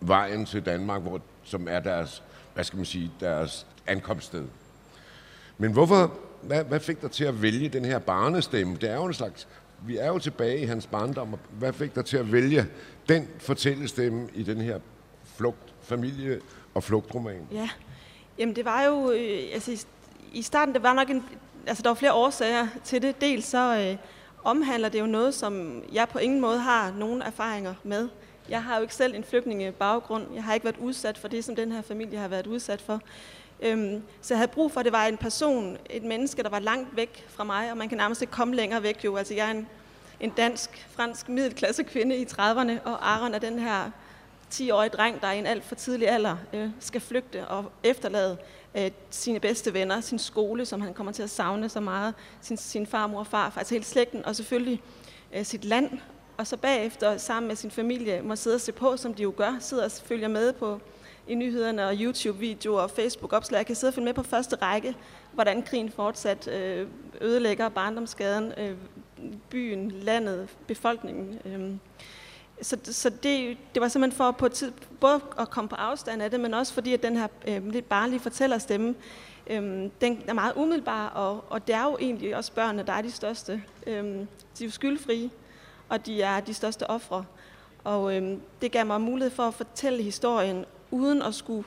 vejen 0.00 0.46
til 0.46 0.66
Danmark, 0.66 1.02
hvor, 1.02 1.20
som 1.44 1.66
er 1.70 1.80
deres, 1.80 2.22
hvad 2.54 2.64
skal 2.64 2.76
man 2.76 2.86
sige, 2.86 3.12
deres 3.20 3.66
ankomststed. 3.86 4.44
Men 5.58 5.72
hvorfor, 5.72 6.14
hvad, 6.42 6.64
hvad 6.64 6.80
fik 6.80 7.02
dig 7.02 7.10
til 7.10 7.24
at 7.24 7.42
vælge 7.42 7.68
den 7.68 7.84
her 7.84 7.98
barnestemme? 7.98 8.76
Det 8.80 8.90
er 8.90 8.96
jo 8.96 9.04
en 9.04 9.14
slags, 9.14 9.48
vi 9.86 9.96
er 9.96 10.06
jo 10.06 10.18
tilbage 10.18 10.60
i 10.60 10.64
hans 10.64 10.86
barndom, 10.86 11.32
og 11.32 11.38
hvad 11.58 11.72
fik 11.72 11.94
dig 11.94 12.04
til 12.04 12.16
at 12.16 12.32
vælge 12.32 12.66
den 13.08 13.28
fortællestemme 13.38 14.28
i 14.34 14.42
den 14.42 14.60
her 14.60 14.78
flugt, 15.36 15.74
familie- 15.82 16.40
og 16.76 16.82
flugtroman? 16.82 17.48
Ja, 17.52 17.68
jamen 18.38 18.56
det 18.56 18.64
var 18.64 18.82
jo, 18.82 19.10
øh, 19.10 19.42
altså 19.52 19.72
i, 19.72 19.78
i 20.32 20.42
starten, 20.42 20.74
det 20.74 20.82
var 20.82 20.92
nok 20.92 21.10
en, 21.10 21.24
altså 21.66 21.82
der 21.82 21.90
var 21.90 21.94
flere 21.94 22.12
årsager 22.12 22.66
til 22.84 23.02
det. 23.02 23.20
Dels 23.20 23.44
så 23.44 23.76
øh, 23.76 23.96
omhandler 24.44 24.88
det 24.88 25.00
jo 25.00 25.06
noget, 25.06 25.34
som 25.34 25.82
jeg 25.92 26.08
på 26.08 26.18
ingen 26.18 26.40
måde 26.40 26.58
har 26.58 26.92
nogen 26.92 27.22
erfaringer 27.22 27.74
med. 27.84 28.08
Jeg 28.48 28.62
har 28.62 28.76
jo 28.76 28.82
ikke 28.82 28.94
selv 28.94 29.14
en 29.14 29.24
flygtningebaggrund. 29.24 30.26
Jeg 30.34 30.44
har 30.44 30.54
ikke 30.54 30.64
været 30.64 30.78
udsat 30.78 31.18
for 31.18 31.28
det, 31.28 31.44
som 31.44 31.56
den 31.56 31.72
her 31.72 31.82
familie 31.82 32.18
har 32.18 32.28
været 32.28 32.46
udsat 32.46 32.80
for. 32.80 33.00
Øhm, 33.62 34.02
så 34.22 34.34
jeg 34.34 34.38
havde 34.38 34.52
brug 34.52 34.72
for, 34.72 34.80
at 34.80 34.84
det 34.84 34.92
var 34.92 35.06
en 35.06 35.16
person, 35.16 35.76
et 35.90 36.02
menneske, 36.02 36.42
der 36.42 36.48
var 36.48 36.58
langt 36.58 36.96
væk 36.96 37.26
fra 37.28 37.44
mig, 37.44 37.70
og 37.70 37.76
man 37.76 37.88
kan 37.88 37.98
nærmest 37.98 38.22
ikke 38.22 38.30
komme 38.30 38.54
længere 38.54 38.82
væk 38.82 39.04
jo. 39.04 39.16
Altså 39.16 39.34
jeg 39.34 39.46
er 39.46 39.50
en, 39.50 39.68
en 40.20 40.30
dansk, 40.30 40.86
fransk 40.90 41.28
middelklasse 41.28 41.82
kvinde 41.82 42.16
i 42.16 42.24
30'erne, 42.24 42.72
og 42.84 43.12
Aaron 43.12 43.34
er 43.34 43.38
den 43.38 43.58
her 43.58 43.90
10-årige 44.54 44.90
dreng, 44.90 45.20
der 45.20 45.30
i 45.30 45.38
en 45.38 45.46
alt 45.46 45.64
for 45.64 45.74
tidlig 45.74 46.08
alder 46.08 46.36
øh, 46.52 46.70
skal 46.80 47.00
flygte 47.00 47.48
og 47.48 47.72
efterlade 47.82 48.36
øh, 48.74 48.90
sine 49.10 49.40
bedste 49.40 49.74
venner, 49.74 50.00
sin 50.00 50.18
skole, 50.18 50.66
som 50.66 50.80
han 50.80 50.94
kommer 50.94 51.12
til 51.12 51.22
at 51.22 51.30
savne 51.30 51.68
så 51.68 51.80
meget, 51.80 52.14
sin, 52.40 52.56
sin 52.56 52.86
farmor 52.86 53.18
og 53.18 53.26
farfar, 53.26 53.58
altså 53.58 53.74
hele 53.74 53.84
slægten, 53.84 54.24
og 54.24 54.36
selvfølgelig 54.36 54.82
øh, 55.34 55.44
sit 55.44 55.64
land, 55.64 55.98
og 56.36 56.46
så 56.46 56.56
bagefter 56.56 57.16
sammen 57.16 57.48
med 57.48 57.56
sin 57.56 57.70
familie 57.70 58.22
må 58.22 58.36
sidde 58.36 58.54
og 58.54 58.60
se 58.60 58.72
på, 58.72 58.96
som 58.96 59.14
de 59.14 59.22
jo 59.22 59.34
gør, 59.36 59.56
sidder 59.60 59.84
og 59.84 59.90
følger 59.90 60.28
med 60.28 60.52
på 60.52 60.80
i 61.28 61.34
nyhederne 61.34 61.86
og 61.86 61.94
YouTube-videoer 61.94 62.80
og 62.80 62.90
Facebook-opslag. 62.90 63.58
Jeg 63.58 63.66
kan 63.66 63.76
sidde 63.76 63.90
og 63.90 63.94
følge 63.94 64.04
med 64.04 64.14
på 64.14 64.22
første 64.22 64.56
række, 64.56 64.96
hvordan 65.32 65.62
krigen 65.62 65.90
fortsat 65.90 66.48
øh, 66.48 66.88
ødelægger 67.20 67.68
barndomsskaden, 67.68 68.52
øh, 68.58 68.76
byen, 69.50 69.90
landet, 69.90 70.48
befolkningen. 70.66 71.38
Øh. 71.44 71.70
Så, 72.62 72.76
så 72.84 73.10
det, 73.10 73.56
det 73.74 73.82
var 73.82 73.88
simpelthen 73.88 74.16
for 74.16 74.30
på 74.30 74.48
tid, 74.48 74.72
både 75.00 75.20
at 75.38 75.50
komme 75.50 75.68
på 75.68 75.74
afstand 75.74 76.22
af 76.22 76.30
det, 76.30 76.40
men 76.40 76.54
også 76.54 76.74
fordi, 76.74 76.92
at 76.92 77.02
den 77.02 77.16
her 77.16 77.26
øh, 77.48 77.68
lidt 77.68 77.88
barnlige 77.88 78.20
fortællerstemme, 78.20 78.94
øh, 79.46 79.90
den 80.00 80.22
er 80.26 80.32
meget 80.32 80.52
umiddelbar, 80.56 81.08
og, 81.08 81.44
og 81.48 81.66
det 81.66 81.74
er 81.74 81.84
jo 81.84 81.96
egentlig 82.00 82.36
også 82.36 82.52
børnene, 82.52 82.82
der 82.86 82.92
er 82.92 83.02
de 83.02 83.10
største. 83.10 83.62
Øh, 83.86 84.04
de 84.04 84.26
er 84.60 84.64
jo 84.64 84.70
skyldfrie, 84.70 85.30
og 85.88 86.06
de 86.06 86.22
er 86.22 86.40
de 86.40 86.54
største 86.54 86.90
ofre. 86.90 87.24
Og 87.84 88.16
øh, 88.16 88.38
det 88.62 88.72
gav 88.72 88.86
mig 88.86 89.00
mulighed 89.00 89.30
for 89.30 89.42
at 89.42 89.54
fortælle 89.54 90.02
historien, 90.02 90.64
uden 90.90 91.22
at 91.22 91.34
skulle 91.34 91.64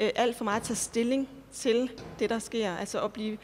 øh, 0.00 0.10
alt 0.14 0.36
for 0.36 0.44
meget 0.44 0.62
tage 0.62 0.76
stilling 0.76 1.28
til 1.52 1.90
det, 2.18 2.30
der 2.30 2.38
sker. 2.38 2.76
Altså 2.76 3.00
at 3.00 3.12
blive 3.12 3.38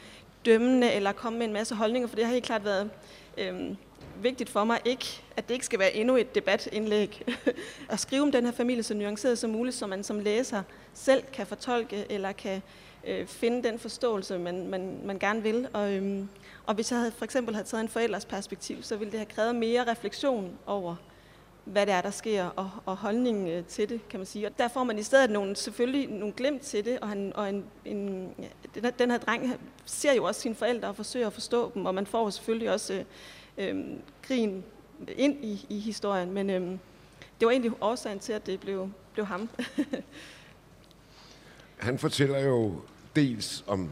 dømmende 0.47 0.93
eller 0.93 1.12
komme 1.12 1.38
med 1.38 1.47
en 1.47 1.52
masse 1.52 1.75
holdninger, 1.75 2.09
for 2.09 2.17
det 2.17 2.25
har 2.25 2.33
helt 2.33 2.45
klart 2.45 2.64
været 2.64 2.90
øh, 3.37 3.75
vigtigt 4.22 4.50
for 4.50 4.64
mig, 4.64 4.80
ikke, 4.84 5.22
at 5.37 5.48
det 5.48 5.54
ikke 5.54 5.66
skal 5.66 5.78
være 5.78 5.94
endnu 5.94 6.16
et 6.16 6.34
debatindlæg. 6.34 7.22
at 7.88 8.00
skrive 8.00 8.22
om 8.22 8.32
den 8.32 8.44
her 8.44 8.52
familie 8.52 8.82
så 8.82 8.94
nuanceret 8.94 9.38
som 9.38 9.50
muligt, 9.50 9.76
så 9.76 9.87
man 9.87 10.04
som 10.04 10.20
læser 10.20 10.62
selv 10.94 11.22
kan 11.32 11.46
fortolke 11.46 12.06
eller 12.10 12.32
kan 12.32 12.62
øh, 13.06 13.26
finde 13.26 13.68
den 13.68 13.78
forståelse, 13.78 14.38
man, 14.38 14.66
man, 14.66 15.00
man 15.04 15.18
gerne 15.18 15.42
vil. 15.42 15.68
Og, 15.72 15.92
øhm, 15.92 16.28
og 16.66 16.75
hvis 16.75 16.90
jeg 16.90 16.98
havde, 16.98 17.12
for 17.12 17.25
eksempel 17.25 17.54
havde 17.54 17.68
taget 17.68 17.82
en 17.82 17.88
forældres 17.88 18.25
perspektiv, 18.25 18.82
så 18.82 18.96
ville 18.96 19.12
det 19.12 19.18
have 19.18 19.26
krævet 19.26 19.54
mere 19.54 19.90
refleksion 19.90 20.58
over, 20.66 20.96
hvad 21.64 21.87
det 21.87 21.94
er, 21.94 22.00
der 22.00 22.10
sker, 22.10 22.44
og, 22.44 22.70
og 22.87 22.96
holdningen 22.96 23.48
øh, 23.48 23.64
til 23.64 23.88
det, 23.88 24.08
kan 24.08 24.20
man 24.20 24.26
sige. 24.26 24.46
Og 24.46 24.58
der 24.58 24.68
får 24.68 24.84
man 24.84 24.98
i 24.98 25.02
stedet 25.02 25.30
nogle, 25.30 25.56
selvfølgelig 25.56 26.08
nogle 26.08 26.34
glemt 26.34 26.62
til 26.62 26.84
det, 26.84 26.98
og, 26.98 27.08
han, 27.08 27.32
og 27.34 27.48
en, 27.48 27.64
en, 27.84 28.30
ja, 28.38 28.80
den, 28.80 28.92
den 28.98 29.10
her 29.10 29.18
dreng 29.18 29.60
ser 29.84 30.12
jo 30.12 30.25
også 30.25 30.40
sine 30.40 30.54
forældre 30.54 30.88
og 30.88 30.96
forsøger 30.96 31.26
at 31.26 31.32
forstå 31.32 31.72
dem, 31.75 31.87
og 31.87 31.94
man 31.94 32.06
får 32.06 32.30
selvfølgelig 32.30 32.70
også 32.70 32.94
øh, 32.94 33.04
øh, 33.58 33.84
grin 34.22 34.64
ind 35.16 35.44
i, 35.44 35.66
i 35.68 35.78
historien, 35.78 36.32
men 36.32 36.50
øh, 36.50 36.60
det 37.40 37.46
var 37.46 37.50
egentlig 37.50 37.72
årsagen 37.80 38.18
til, 38.18 38.32
at 38.32 38.46
det 38.46 38.60
blev, 38.60 38.90
blev 39.12 39.26
ham. 39.26 39.48
han 41.78 41.98
fortæller 41.98 42.38
jo 42.38 42.80
dels 43.16 43.64
om, 43.66 43.90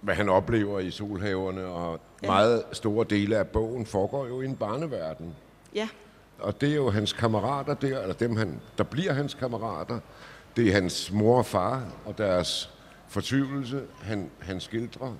hvad 0.00 0.14
han 0.14 0.28
oplever 0.28 0.80
i 0.80 0.90
solhaverne, 0.90 1.66
og 1.66 2.00
ja. 2.22 2.26
meget 2.26 2.64
store 2.72 3.06
dele 3.10 3.36
af 3.36 3.48
bogen 3.48 3.86
foregår 3.86 4.26
jo 4.26 4.40
i 4.40 4.44
en 4.44 4.56
barneverden. 4.56 5.36
Ja. 5.74 5.88
Og 6.38 6.60
det 6.60 6.70
er 6.70 6.74
jo 6.74 6.90
hans 6.90 7.12
kammerater 7.12 7.74
der, 7.74 8.00
eller 8.00 8.14
dem, 8.14 8.36
han, 8.36 8.60
der 8.78 8.84
bliver 8.84 9.12
hans 9.12 9.34
kammerater. 9.34 10.00
Det 10.56 10.68
er 10.68 10.72
hans 10.72 11.12
mor 11.12 11.38
og 11.38 11.46
far 11.46 11.92
og 12.04 12.18
deres 12.18 12.70
fortvivlelse, 13.08 13.82
han, 14.02 14.30
han 14.38 14.60
skildrer. 14.60 15.14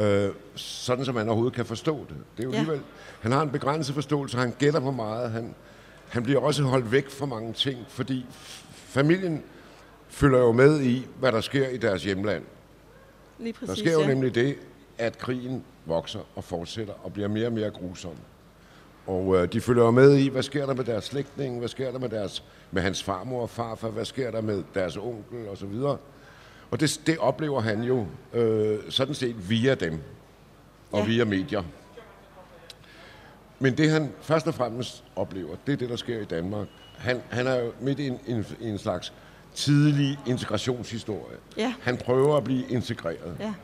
Øh, 0.00 0.30
sådan, 0.54 1.04
som 1.04 1.14
man 1.14 1.28
overhovedet 1.28 1.54
kan 1.54 1.66
forstå 1.66 2.06
det. 2.08 2.16
Det 2.36 2.42
er 2.42 2.44
jo 2.44 2.50
ja. 2.52 2.58
alligevel, 2.58 2.82
han 3.20 3.32
har 3.32 3.42
en 3.42 3.50
begrænset 3.50 3.94
forståelse, 3.94 4.38
han 4.38 4.54
gætter 4.58 4.80
på 4.80 4.90
meget. 4.90 5.30
Han, 5.30 5.54
han 6.08 6.22
bliver 6.22 6.40
også 6.40 6.62
holdt 6.62 6.92
væk 6.92 7.10
fra 7.10 7.26
mange 7.26 7.52
ting, 7.52 7.78
fordi 7.88 8.26
familien 8.72 9.42
følger 10.08 10.38
jo 10.38 10.52
med 10.52 10.80
i, 10.80 11.06
hvad 11.18 11.32
der 11.32 11.40
sker 11.40 11.68
i 11.68 11.76
deres 11.76 12.04
hjemland. 12.04 12.44
Lige 13.38 13.52
præcis, 13.52 13.68
der 13.68 13.74
sker 13.74 13.92
jo 13.92 14.00
ja. 14.00 14.06
nemlig 14.06 14.34
det, 14.34 14.56
at 14.98 15.18
krigen 15.18 15.64
vokser 15.86 16.20
og 16.34 16.44
fortsætter 16.44 16.94
og 17.02 17.12
bliver 17.12 17.28
mere 17.28 17.46
og 17.46 17.52
mere 17.52 17.70
grusom. 17.70 18.14
Og 19.06 19.36
øh, 19.36 19.52
de 19.52 19.60
følger 19.60 19.84
jo 19.84 19.90
med 19.90 20.16
i, 20.16 20.28
hvad 20.28 20.42
sker 20.42 20.66
der 20.66 20.74
med 20.74 20.84
deres 20.84 21.04
slægtninge, 21.04 21.58
hvad 21.58 21.68
sker 21.68 21.92
der 21.92 21.98
med, 21.98 22.08
deres, 22.08 22.44
med 22.70 22.82
hans 22.82 23.02
farmor 23.02 23.42
og 23.42 23.50
farfar, 23.50 23.88
hvad 23.88 24.04
sker 24.04 24.30
der 24.30 24.40
med 24.40 24.62
deres 24.74 24.96
onkel 24.96 25.48
og 25.48 25.56
så 25.56 25.66
videre. 25.66 25.96
Og 26.70 26.80
det, 26.80 27.00
det 27.06 27.18
oplever 27.18 27.60
han 27.60 27.82
jo 27.82 28.06
øh, 28.34 28.78
sådan 28.88 29.14
set 29.14 29.50
via 29.50 29.74
dem 29.74 29.98
og 30.92 31.00
ja. 31.00 31.06
via 31.06 31.24
medier. 31.24 31.62
Men 33.58 33.76
det 33.76 33.90
han 33.90 34.12
først 34.20 34.46
og 34.46 34.54
fremmest 34.54 35.04
oplever, 35.16 35.56
det 35.66 35.72
er 35.72 35.76
det, 35.76 35.88
der 35.88 35.96
sker 35.96 36.20
i 36.20 36.24
Danmark. 36.24 36.66
Han, 36.98 37.22
han 37.28 37.46
er 37.46 37.56
jo 37.56 37.72
midt 37.80 37.98
i 37.98 38.06
en, 38.06 38.18
en, 38.26 38.46
en 38.60 38.78
slags 38.78 39.12
tidlig 39.54 40.18
integrationshistorie. 40.26 41.36
Ja. 41.56 41.74
Han 41.80 41.96
prøver 41.96 42.36
at 42.36 42.44
blive 42.44 42.68
integreret. 42.68 43.36
Ja. 43.40 43.54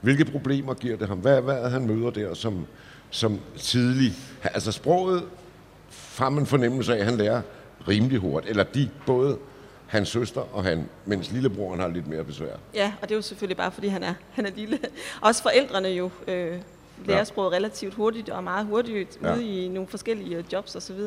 Hvilke 0.00 0.24
problemer 0.24 0.74
giver 0.74 0.96
det 0.96 1.08
ham? 1.08 1.18
Hvad, 1.18 1.40
hvad 1.40 1.54
er 1.54 1.68
han 1.68 1.86
møder 1.86 2.10
der 2.10 2.34
som, 2.34 2.66
som 3.10 3.40
tidlig? 3.56 4.12
Altså 4.42 4.72
sproget 4.72 5.24
har 6.18 6.30
man 6.30 6.46
fornemmelse 6.46 6.94
af, 6.94 6.98
at 6.98 7.04
han 7.04 7.16
lærer 7.16 7.42
rimelig 7.88 8.18
hurtigt. 8.18 8.50
Eller 8.50 8.64
de, 8.64 8.90
både 9.06 9.38
hans 9.88 10.08
søster 10.08 10.40
og 10.40 10.64
han, 10.64 10.88
mens 11.04 11.30
lillebroren 11.30 11.80
har 11.80 11.88
lidt 11.88 12.06
mere 12.06 12.24
besvær. 12.24 12.56
Ja, 12.74 12.92
og 13.02 13.08
det 13.08 13.14
er 13.14 13.18
jo 13.18 13.22
selvfølgelig 13.22 13.56
bare, 13.56 13.72
fordi 13.72 13.88
han 13.88 14.02
er, 14.02 14.14
han 14.32 14.46
er 14.46 14.50
lille. 14.56 14.78
Også 15.20 15.42
forældrene 15.42 15.88
jo 15.88 16.10
øh, 16.26 16.60
lærer 17.06 17.18
ja. 17.18 17.24
sproget 17.24 17.52
relativt 17.52 17.94
hurtigt 17.94 18.28
og 18.28 18.44
meget 18.44 18.66
hurtigt 18.66 19.18
ja. 19.22 19.34
ude 19.34 19.44
i 19.44 19.68
nogle 19.68 19.88
forskellige 19.88 20.36
øh, 20.36 20.44
jobs 20.52 20.76
osv. 20.76 21.00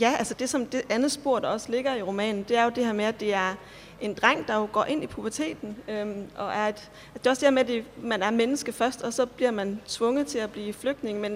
Ja, 0.00 0.14
altså 0.18 0.34
det 0.34 0.48
som 0.48 0.66
det 0.66 0.82
andet 0.88 1.12
spor, 1.12 1.38
der 1.38 1.48
også 1.48 1.70
ligger 1.70 1.94
i 1.94 2.02
romanen, 2.02 2.42
det 2.48 2.56
er 2.56 2.64
jo 2.64 2.70
det 2.74 2.84
her 2.86 2.92
med, 2.92 3.04
at 3.04 3.20
det 3.20 3.34
er 3.34 3.54
en 4.00 4.14
dreng, 4.14 4.48
der 4.48 4.56
jo 4.56 4.68
går 4.72 4.84
ind 4.84 5.04
i 5.04 5.06
puberteten, 5.06 5.76
øhm, 5.88 6.24
og 6.36 6.52
er 6.52 6.68
et, 6.68 6.90
at 7.14 7.20
det 7.20 7.26
er 7.26 7.30
også 7.30 7.40
det 7.40 7.46
her 7.46 7.64
med, 7.64 7.76
at 7.76 7.84
man 8.02 8.22
er 8.22 8.30
menneske 8.30 8.72
først, 8.72 9.02
og 9.02 9.12
så 9.12 9.26
bliver 9.26 9.50
man 9.50 9.80
tvunget 9.86 10.26
til 10.26 10.38
at 10.38 10.50
blive 10.50 10.72
flygtning, 10.72 11.20
men 11.20 11.32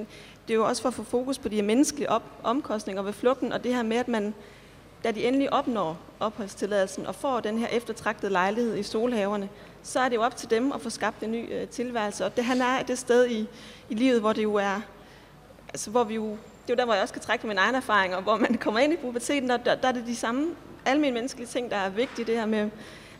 det 0.48 0.54
er 0.54 0.54
jo 0.54 0.64
også 0.66 0.82
for 0.82 0.88
at 0.88 0.94
få 0.94 1.02
fokus 1.02 1.38
på 1.38 1.48
de 1.48 1.62
menneskelige 1.62 2.10
op, 2.10 2.22
omkostninger 2.42 3.02
ved 3.02 3.12
flugten, 3.12 3.52
og 3.52 3.64
det 3.64 3.74
her 3.74 3.82
med, 3.82 3.96
at 3.96 4.08
man, 4.08 4.34
da 5.06 5.10
de 5.12 5.24
endelig 5.24 5.52
opnår 5.52 5.98
opholdstilladelsen 6.20 7.06
og 7.06 7.14
får 7.14 7.40
den 7.40 7.58
her 7.58 7.66
eftertragtede 7.66 8.32
lejlighed 8.32 8.76
i 8.76 8.82
solhaverne, 8.82 9.48
så 9.82 10.00
er 10.00 10.08
det 10.08 10.16
jo 10.16 10.22
op 10.22 10.36
til 10.36 10.50
dem 10.50 10.72
at 10.72 10.80
få 10.80 10.90
skabt 10.90 11.22
en 11.22 11.32
ny 11.32 11.54
øh, 11.54 11.68
tilværelse. 11.68 12.24
Og 12.24 12.36
det, 12.36 12.44
han 12.44 12.60
er 12.60 12.82
det 12.82 12.98
sted 12.98 13.26
i, 13.26 13.48
i 13.90 13.94
livet, 13.94 14.20
hvor 14.20 14.32
det 14.32 14.42
jo 14.42 14.54
er, 14.54 14.80
altså 15.68 15.90
hvor 15.90 16.04
vi 16.04 16.14
jo, 16.14 16.24
det 16.30 16.70
er 16.70 16.74
jo 16.74 16.74
der, 16.74 16.84
hvor 16.84 16.94
jeg 16.94 17.02
også 17.02 17.14
kan 17.14 17.22
trække 17.22 17.46
min 17.46 17.58
egen 17.58 17.74
erfaring, 17.74 18.16
og 18.16 18.22
hvor 18.22 18.36
man 18.36 18.54
kommer 18.54 18.80
ind 18.80 18.92
i 18.92 18.96
puberteten, 18.96 19.50
og 19.50 19.64
der, 19.64 19.74
der 19.74 19.88
er 19.88 19.92
det 19.92 20.06
de 20.06 20.16
samme 20.16 20.46
almindelige 20.84 21.14
menneskelige 21.14 21.46
ting, 21.46 21.70
der 21.70 21.76
er 21.76 21.88
vigtige, 21.90 22.26
det 22.26 22.34
her 22.34 22.46
med 22.46 22.70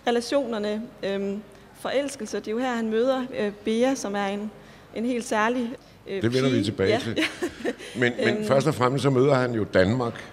relationerne, 0.07 0.83
øhm, 1.03 1.43
forelskelse. 1.81 2.37
Det 2.37 2.49
er 2.49 2.53
jo 2.53 2.59
her, 2.59 2.75
han 2.75 2.91
møder 2.91 3.25
øh, 3.39 3.53
Bea, 3.65 3.95
som 3.95 4.17
er 4.17 4.27
en, 4.27 4.51
en 4.95 5.05
helt 5.05 5.25
særlig 5.25 5.73
øh, 6.07 6.23
Det 6.23 6.35
vender 6.35 6.49
pige. 6.49 6.59
vi 6.59 6.65
tilbage 6.65 6.91
ja. 6.91 6.99
til. 6.99 7.19
Men, 8.01 8.13
men 8.25 8.45
først 8.47 8.67
og 8.67 8.75
fremmest 8.75 9.03
så 9.03 9.11
møder 9.11 9.35
han 9.35 9.55
jo 9.55 9.65
Danmark 9.65 10.25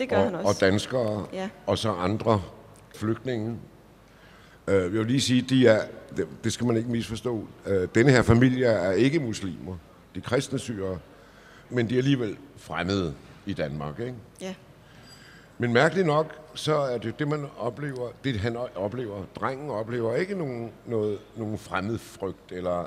Det 0.00 0.08
gør 0.08 0.16
og, 0.16 0.24
han 0.24 0.34
også. 0.34 0.48
og 0.48 0.60
danskere, 0.60 1.26
Ja. 1.32 1.48
og 1.66 1.78
så 1.78 1.90
andre 1.92 2.42
flygtninge. 2.96 3.50
Uh, 4.68 4.74
jeg 4.74 4.92
vil 4.92 5.06
lige 5.06 5.20
sige, 5.20 5.42
de 5.42 5.66
er, 5.66 5.82
det, 6.16 6.26
det 6.44 6.52
skal 6.52 6.66
man 6.66 6.76
ikke 6.76 6.90
misforstå. 6.90 7.46
Uh, 7.66 7.72
denne 7.94 8.10
her 8.12 8.22
familie 8.22 8.66
er 8.66 8.92
ikke 8.92 9.18
muslimer. 9.20 9.76
De 10.14 10.18
er 10.18 10.22
kristne 10.22 10.58
syre, 10.58 10.98
men 11.70 11.88
de 11.88 11.94
er 11.94 11.98
alligevel 11.98 12.36
fremmede 12.56 13.14
i 13.46 13.52
Danmark. 13.52 14.00
Ikke? 14.00 14.14
Ja. 14.40 14.54
Men 15.58 15.72
mærkeligt 15.72 16.06
nok, 16.06 16.34
så 16.54 16.74
er 16.74 16.98
det 16.98 17.18
det, 17.18 17.28
man 17.28 17.46
oplever, 17.58 18.08
det 18.24 18.40
han 18.40 18.56
oplever, 18.74 19.24
drengen 19.40 19.70
oplever 19.70 20.14
ikke 20.14 20.34
nogen, 20.34 20.70
noget, 20.86 21.18
nogen 21.36 21.58
fremmed 21.58 21.98
frygt, 21.98 22.52
eller 22.52 22.86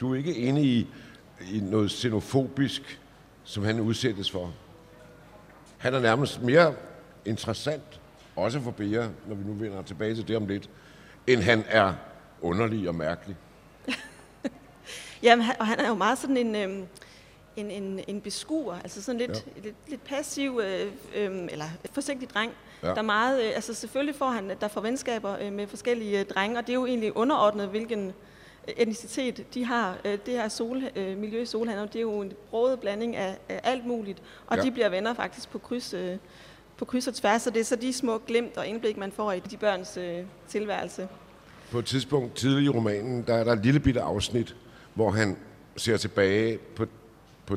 du 0.00 0.12
er 0.12 0.16
ikke 0.18 0.34
inde 0.34 0.62
i, 0.62 0.86
i 1.52 1.60
noget 1.60 1.90
xenofobisk, 1.90 3.00
som 3.44 3.64
han 3.64 3.80
udsættes 3.80 4.30
for. 4.30 4.52
Han 5.82 5.94
er 5.94 6.00
nærmest 6.00 6.42
mere 6.42 6.74
interessant, 7.24 8.00
også 8.36 8.60
for 8.60 8.70
Bea, 8.70 9.08
når 9.26 9.34
vi 9.34 9.44
nu 9.44 9.52
vender 9.52 9.82
tilbage 9.82 10.14
til 10.14 10.28
det 10.28 10.36
om 10.36 10.46
lidt, 10.46 10.70
end 11.26 11.40
han 11.40 11.64
er 11.68 11.94
underlig 12.40 12.88
og 12.88 12.94
mærkelig. 12.94 13.36
Jamen, 15.22 15.46
og 15.60 15.66
han 15.66 15.80
er 15.80 15.88
jo 15.88 15.94
meget 15.94 16.18
sådan 16.18 16.36
en, 16.36 16.56
øhm, 16.56 16.86
en, 17.56 17.70
en, 17.70 18.00
en 18.06 18.20
beskuer, 18.20 18.74
altså 18.74 19.02
sådan 19.02 19.18
lidt, 19.18 19.30
Ja. 19.56 19.60
lidt, 19.62 19.74
lidt 19.88 20.04
passiv, 20.04 20.60
øh, 20.64 20.92
øh, 21.14 21.48
eller 21.50 21.66
forsigtig 21.92 22.30
dreng, 22.30 22.52
ja. 22.82 22.88
der 22.88 23.02
meget, 23.02 23.44
øh, 23.44 23.52
altså 23.54 23.74
selvfølgelig 23.74 24.14
får 24.14 24.30
han, 24.30 24.50
der 24.60 24.68
får 24.68 24.80
venskaber 24.80 25.36
øh, 25.40 25.52
med 25.52 25.66
forskellige 25.66 26.20
øh, 26.20 26.26
drenge, 26.26 26.58
og 26.58 26.66
det 26.66 26.72
er 26.72 26.74
jo 26.74 26.86
egentlig 26.86 27.16
underordnet, 27.16 27.68
hvilken 27.68 28.06
øh, 28.08 28.14
etnicitet 28.68 29.54
de 29.54 29.64
har. 29.64 29.98
Øh, 30.04 30.18
det 30.26 30.34
her 30.34 30.48
sol, 30.48 30.82
øh, 30.96 31.18
miljø 31.18 31.40
i 31.42 31.46
Solhandler, 31.46 31.86
det 31.86 31.96
er 31.96 32.00
jo 32.00 32.20
en 32.20 32.32
broget 32.50 32.80
blanding 32.80 33.16
af, 33.16 33.38
af 33.48 33.60
alt 33.64 33.86
muligt, 33.86 34.22
og 34.46 34.56
Ja. 34.56 34.62
de 34.62 34.70
bliver 34.70 34.88
venner 34.88 35.14
faktisk 35.14 35.50
på 35.50 35.58
kryds, 35.58 35.94
øh, 35.94 36.16
på 36.76 36.84
kryds 36.84 37.08
og 37.08 37.14
tværs, 37.14 37.42
så 37.42 37.50
det 37.50 37.60
er 37.60 37.64
så 37.64 37.76
de 37.76 37.92
små 37.92 38.18
glimt 38.26 38.56
og 38.56 38.66
indblik, 38.66 38.96
man 38.96 39.12
får 39.12 39.32
i 39.32 39.40
de 39.40 39.56
børns 39.56 39.96
øh, 39.96 40.18
tilværelse. 40.48 41.08
På 41.70 41.78
et 41.78 41.84
tidspunkt 41.86 42.34
tidligt 42.34 42.64
i 42.64 42.68
romanen, 42.68 43.22
der 43.26 43.34
er 43.34 43.44
der 43.44 43.52
et 43.52 43.62
lille 43.64 43.80
bitte 43.80 44.00
afsnit, 44.00 44.56
hvor 44.94 45.10
han 45.10 45.36
ser 45.76 45.96
tilbage 45.96 46.58
på, 46.58 46.86
på, 47.46 47.56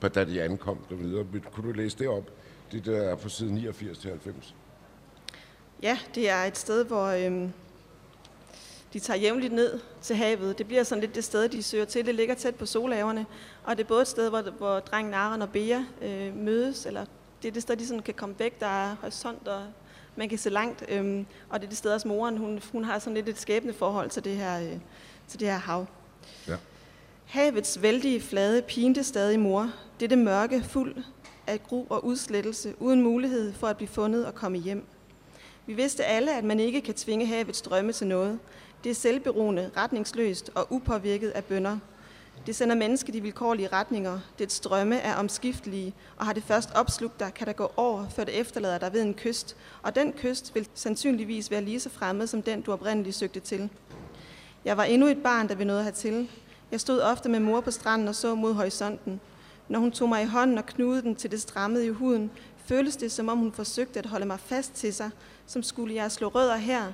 på 0.00 0.08
da 0.08 0.24
de 0.24 0.42
ankom 0.42 0.78
og 0.90 1.00
videre. 1.00 1.24
Kunne 1.52 1.68
du 1.68 1.72
læse 1.72 1.98
det 1.98 2.08
op? 2.08 2.30
Det 2.72 2.84
der 2.86 2.96
er 3.02 3.14
på 3.14 3.28
side 3.28 3.52
89 3.54 3.98
til 3.98 4.10
90. 4.10 4.54
Ja, 5.82 5.98
det 6.14 6.30
er 6.30 6.42
et 6.44 6.58
sted, 6.58 6.84
hvor 6.84 7.06
øhm, 7.06 7.52
de 8.94 9.00
tager 9.00 9.18
jævnligt 9.18 9.52
ned 9.52 9.80
til 10.02 10.16
havet. 10.16 10.58
Det 10.58 10.66
bliver 10.66 10.82
sådan 10.82 11.00
lidt 11.00 11.14
det 11.14 11.24
sted, 11.24 11.48
de 11.48 11.62
søger 11.62 11.84
til. 11.84 12.06
Det 12.06 12.14
ligger 12.14 12.34
tæt 12.34 12.54
på 12.54 12.66
solhaverne, 12.66 13.26
og 13.64 13.76
det 13.76 13.84
er 13.84 13.88
både 13.88 14.02
et 14.02 14.08
sted, 14.08 14.28
hvor, 14.28 14.42
hvor 14.42 14.80
drengen 14.80 15.14
Aron 15.14 15.42
og 15.42 15.50
Bea 15.50 15.80
øh, 16.02 16.36
mødes, 16.36 16.86
eller 16.86 17.04
det 17.42 17.48
er 17.48 17.52
det 17.52 17.62
sted, 17.62 17.76
de 17.76 17.86
sådan 17.86 18.02
kan 18.02 18.14
komme 18.14 18.34
væk. 18.38 18.60
Der 18.60 18.66
er 18.66 18.96
horisont, 19.00 19.48
og 19.48 19.62
man 20.16 20.28
kan 20.28 20.38
se 20.38 20.50
langt. 20.50 20.84
Øhm, 20.88 21.26
og 21.48 21.60
det 21.60 21.66
er 21.66 21.68
det 21.68 21.78
sted, 21.78 21.92
også 21.92 22.08
moren, 22.08 22.36
hun, 22.36 22.60
hun 22.72 22.84
har 22.84 22.98
sådan 22.98 23.14
lidt 23.14 23.28
et 23.28 23.38
skæbne 23.38 23.72
forhold 23.72 24.10
til 24.10 24.24
det 24.24 24.36
her, 24.36 24.60
øh, 24.60 24.78
til 25.28 25.40
det 25.40 25.48
her 25.48 25.58
hav. 25.58 25.86
Ja. 26.48 26.56
Havets 27.24 27.82
vældige 27.82 28.20
flade 28.20 28.62
pinte 28.62 29.04
stadig 29.04 29.40
mor. 29.40 29.70
Det 30.00 30.06
er 30.06 30.08
det 30.08 30.18
mørke, 30.18 30.64
fuld 30.68 31.04
af 31.46 31.62
gru 31.62 31.84
og 31.88 32.04
udslettelse, 32.04 32.74
uden 32.80 33.02
mulighed 33.02 33.52
for 33.52 33.66
at 33.66 33.76
blive 33.76 33.88
fundet 33.88 34.26
og 34.26 34.34
komme 34.34 34.58
hjem. 34.58 34.84
Vi 35.66 35.72
vidste 35.72 36.04
alle, 36.04 36.36
at 36.36 36.44
man 36.44 36.60
ikke 36.60 36.80
kan 36.80 36.94
tvinge 36.94 37.26
havets 37.26 37.62
drømme 37.62 37.92
til 37.92 38.06
noget. 38.06 38.38
Det 38.84 38.90
er 38.90 38.94
selvberoende, 38.94 39.70
retningsløst 39.76 40.50
og 40.54 40.66
upåvirket 40.70 41.30
af 41.30 41.44
bønder. 41.44 41.78
Det 42.46 42.56
sender 42.56 42.74
mennesket 42.74 43.14
i 43.14 43.20
vilkårlige 43.20 43.68
retninger. 43.68 44.18
Dets 44.38 44.54
strømme 44.54 44.96
er 44.96 45.14
omskiftelige, 45.16 45.94
og 46.16 46.26
har 46.26 46.32
det 46.32 46.42
først 46.42 46.70
opslugt 46.74 47.20
dig, 47.20 47.34
kan 47.34 47.46
der 47.46 47.52
gå 47.52 47.72
over, 47.76 48.08
før 48.08 48.24
det 48.24 48.40
efterlader 48.40 48.78
dig 48.78 48.92
ved 48.92 49.02
en 49.02 49.14
kyst. 49.14 49.56
Og 49.82 49.94
den 49.94 50.12
kyst 50.12 50.54
vil 50.54 50.68
sandsynligvis 50.74 51.50
være 51.50 51.60
lige 51.60 51.80
så 51.80 51.90
fremmed 51.90 52.26
som 52.26 52.42
den, 52.42 52.60
du 52.62 52.72
oprindeligt 52.72 53.16
søgte 53.16 53.40
til. 53.40 53.68
Jeg 54.64 54.76
var 54.76 54.84
endnu 54.84 55.08
et 55.08 55.22
barn, 55.22 55.48
da 55.48 55.54
vi 55.54 55.64
nåede 55.64 55.84
hertil. 55.84 56.30
Jeg 56.70 56.80
stod 56.80 57.00
ofte 57.00 57.28
med 57.28 57.40
mor 57.40 57.60
på 57.60 57.70
stranden 57.70 58.08
og 58.08 58.14
så 58.14 58.34
mod 58.34 58.54
horisonten. 58.54 59.20
Når 59.68 59.78
hun 59.78 59.92
tog 59.92 60.08
mig 60.08 60.22
i 60.22 60.26
hånden 60.26 60.58
og 60.58 60.66
knudede 60.66 61.02
den 61.02 61.16
til 61.16 61.30
det 61.30 61.40
strammede 61.40 61.86
i 61.86 61.90
huden, 61.90 62.30
føltes 62.64 62.96
det, 62.96 63.12
som 63.12 63.28
om 63.28 63.38
hun 63.38 63.52
forsøgte 63.52 63.98
at 63.98 64.06
holde 64.06 64.26
mig 64.26 64.40
fast 64.40 64.74
til 64.74 64.94
sig, 64.94 65.10
som 65.46 65.62
skulle 65.62 65.94
jeg 65.94 66.12
slå 66.12 66.28
rødder 66.28 66.56
her, 66.56 66.92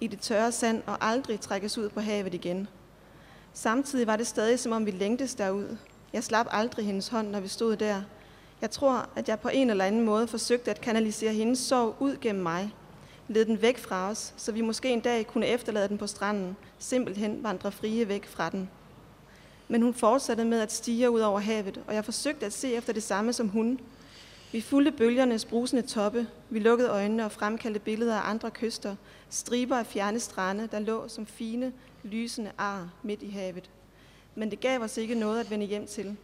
i 0.00 0.06
det 0.06 0.20
tørre 0.20 0.52
sand 0.52 0.82
og 0.86 0.96
aldrig 1.00 1.40
trækkes 1.40 1.78
ud 1.78 1.88
på 1.88 2.00
havet 2.00 2.34
igen. 2.34 2.68
Samtidig 3.52 4.06
var 4.06 4.16
det 4.16 4.26
stadig, 4.26 4.58
som 4.58 4.72
om 4.72 4.86
vi 4.86 4.90
længtes 4.90 5.34
derud. 5.34 5.76
Jeg 6.12 6.24
slap 6.24 6.46
aldrig 6.50 6.86
hendes 6.86 7.08
hånd, 7.08 7.28
når 7.30 7.40
vi 7.40 7.48
stod 7.48 7.76
der. 7.76 8.02
Jeg 8.60 8.70
tror, 8.70 9.08
at 9.16 9.28
jeg 9.28 9.40
på 9.40 9.48
en 9.48 9.70
eller 9.70 9.84
anden 9.84 10.04
måde 10.04 10.26
forsøgte 10.26 10.70
at 10.70 10.80
kanalisere 10.80 11.32
hendes 11.32 11.58
sorg 11.58 11.96
ud 12.00 12.16
gennem 12.20 12.42
mig. 12.42 12.74
Led 13.28 13.44
den 13.44 13.62
væk 13.62 13.78
fra 13.78 14.10
os, 14.10 14.34
så 14.36 14.52
vi 14.52 14.60
måske 14.60 14.90
en 14.90 15.00
dag 15.00 15.26
kunne 15.26 15.46
efterlade 15.46 15.88
den 15.88 15.98
på 15.98 16.06
stranden, 16.06 16.56
simpelthen 16.78 17.42
vandre 17.42 17.72
frie 17.72 18.08
væk 18.08 18.26
fra 18.26 18.50
den. 18.50 18.70
Men 19.68 19.82
hun 19.82 19.94
fortsatte 19.94 20.44
med 20.44 20.60
at 20.60 20.72
stige 20.72 21.10
ud 21.10 21.20
over 21.20 21.40
havet, 21.40 21.80
og 21.86 21.94
jeg 21.94 22.04
forsøgte 22.04 22.46
at 22.46 22.52
se 22.52 22.72
efter 22.72 22.92
det 22.92 23.02
samme 23.02 23.32
som 23.32 23.48
hun. 23.48 23.80
Vi 24.52 24.60
fulgte 24.60 24.92
bølgernes 24.92 25.44
brusende 25.44 25.82
toppe, 25.82 26.26
vi 26.50 26.58
lukkede 26.58 26.88
øjnene 26.88 27.24
og 27.24 27.32
fremkaldte 27.32 27.80
billeder 27.80 28.16
af 28.16 28.30
andre 28.30 28.50
kyster, 28.50 28.96
striber 29.30 29.76
af 29.76 29.86
fjerne 29.86 30.20
strande, 30.20 30.68
der 30.72 30.78
lå 30.78 31.08
som 31.08 31.26
fine, 31.26 31.72
lysende 32.02 32.52
ar 32.58 32.90
midt 33.02 33.22
i 33.22 33.30
havet. 33.30 33.70
Men 34.34 34.50
det 34.50 34.60
gav 34.60 34.80
os 34.80 34.96
ikke 34.96 35.14
noget 35.14 35.40
at 35.40 35.50
vende 35.50 35.66
hjem 35.66 35.86
til. 35.86 36.16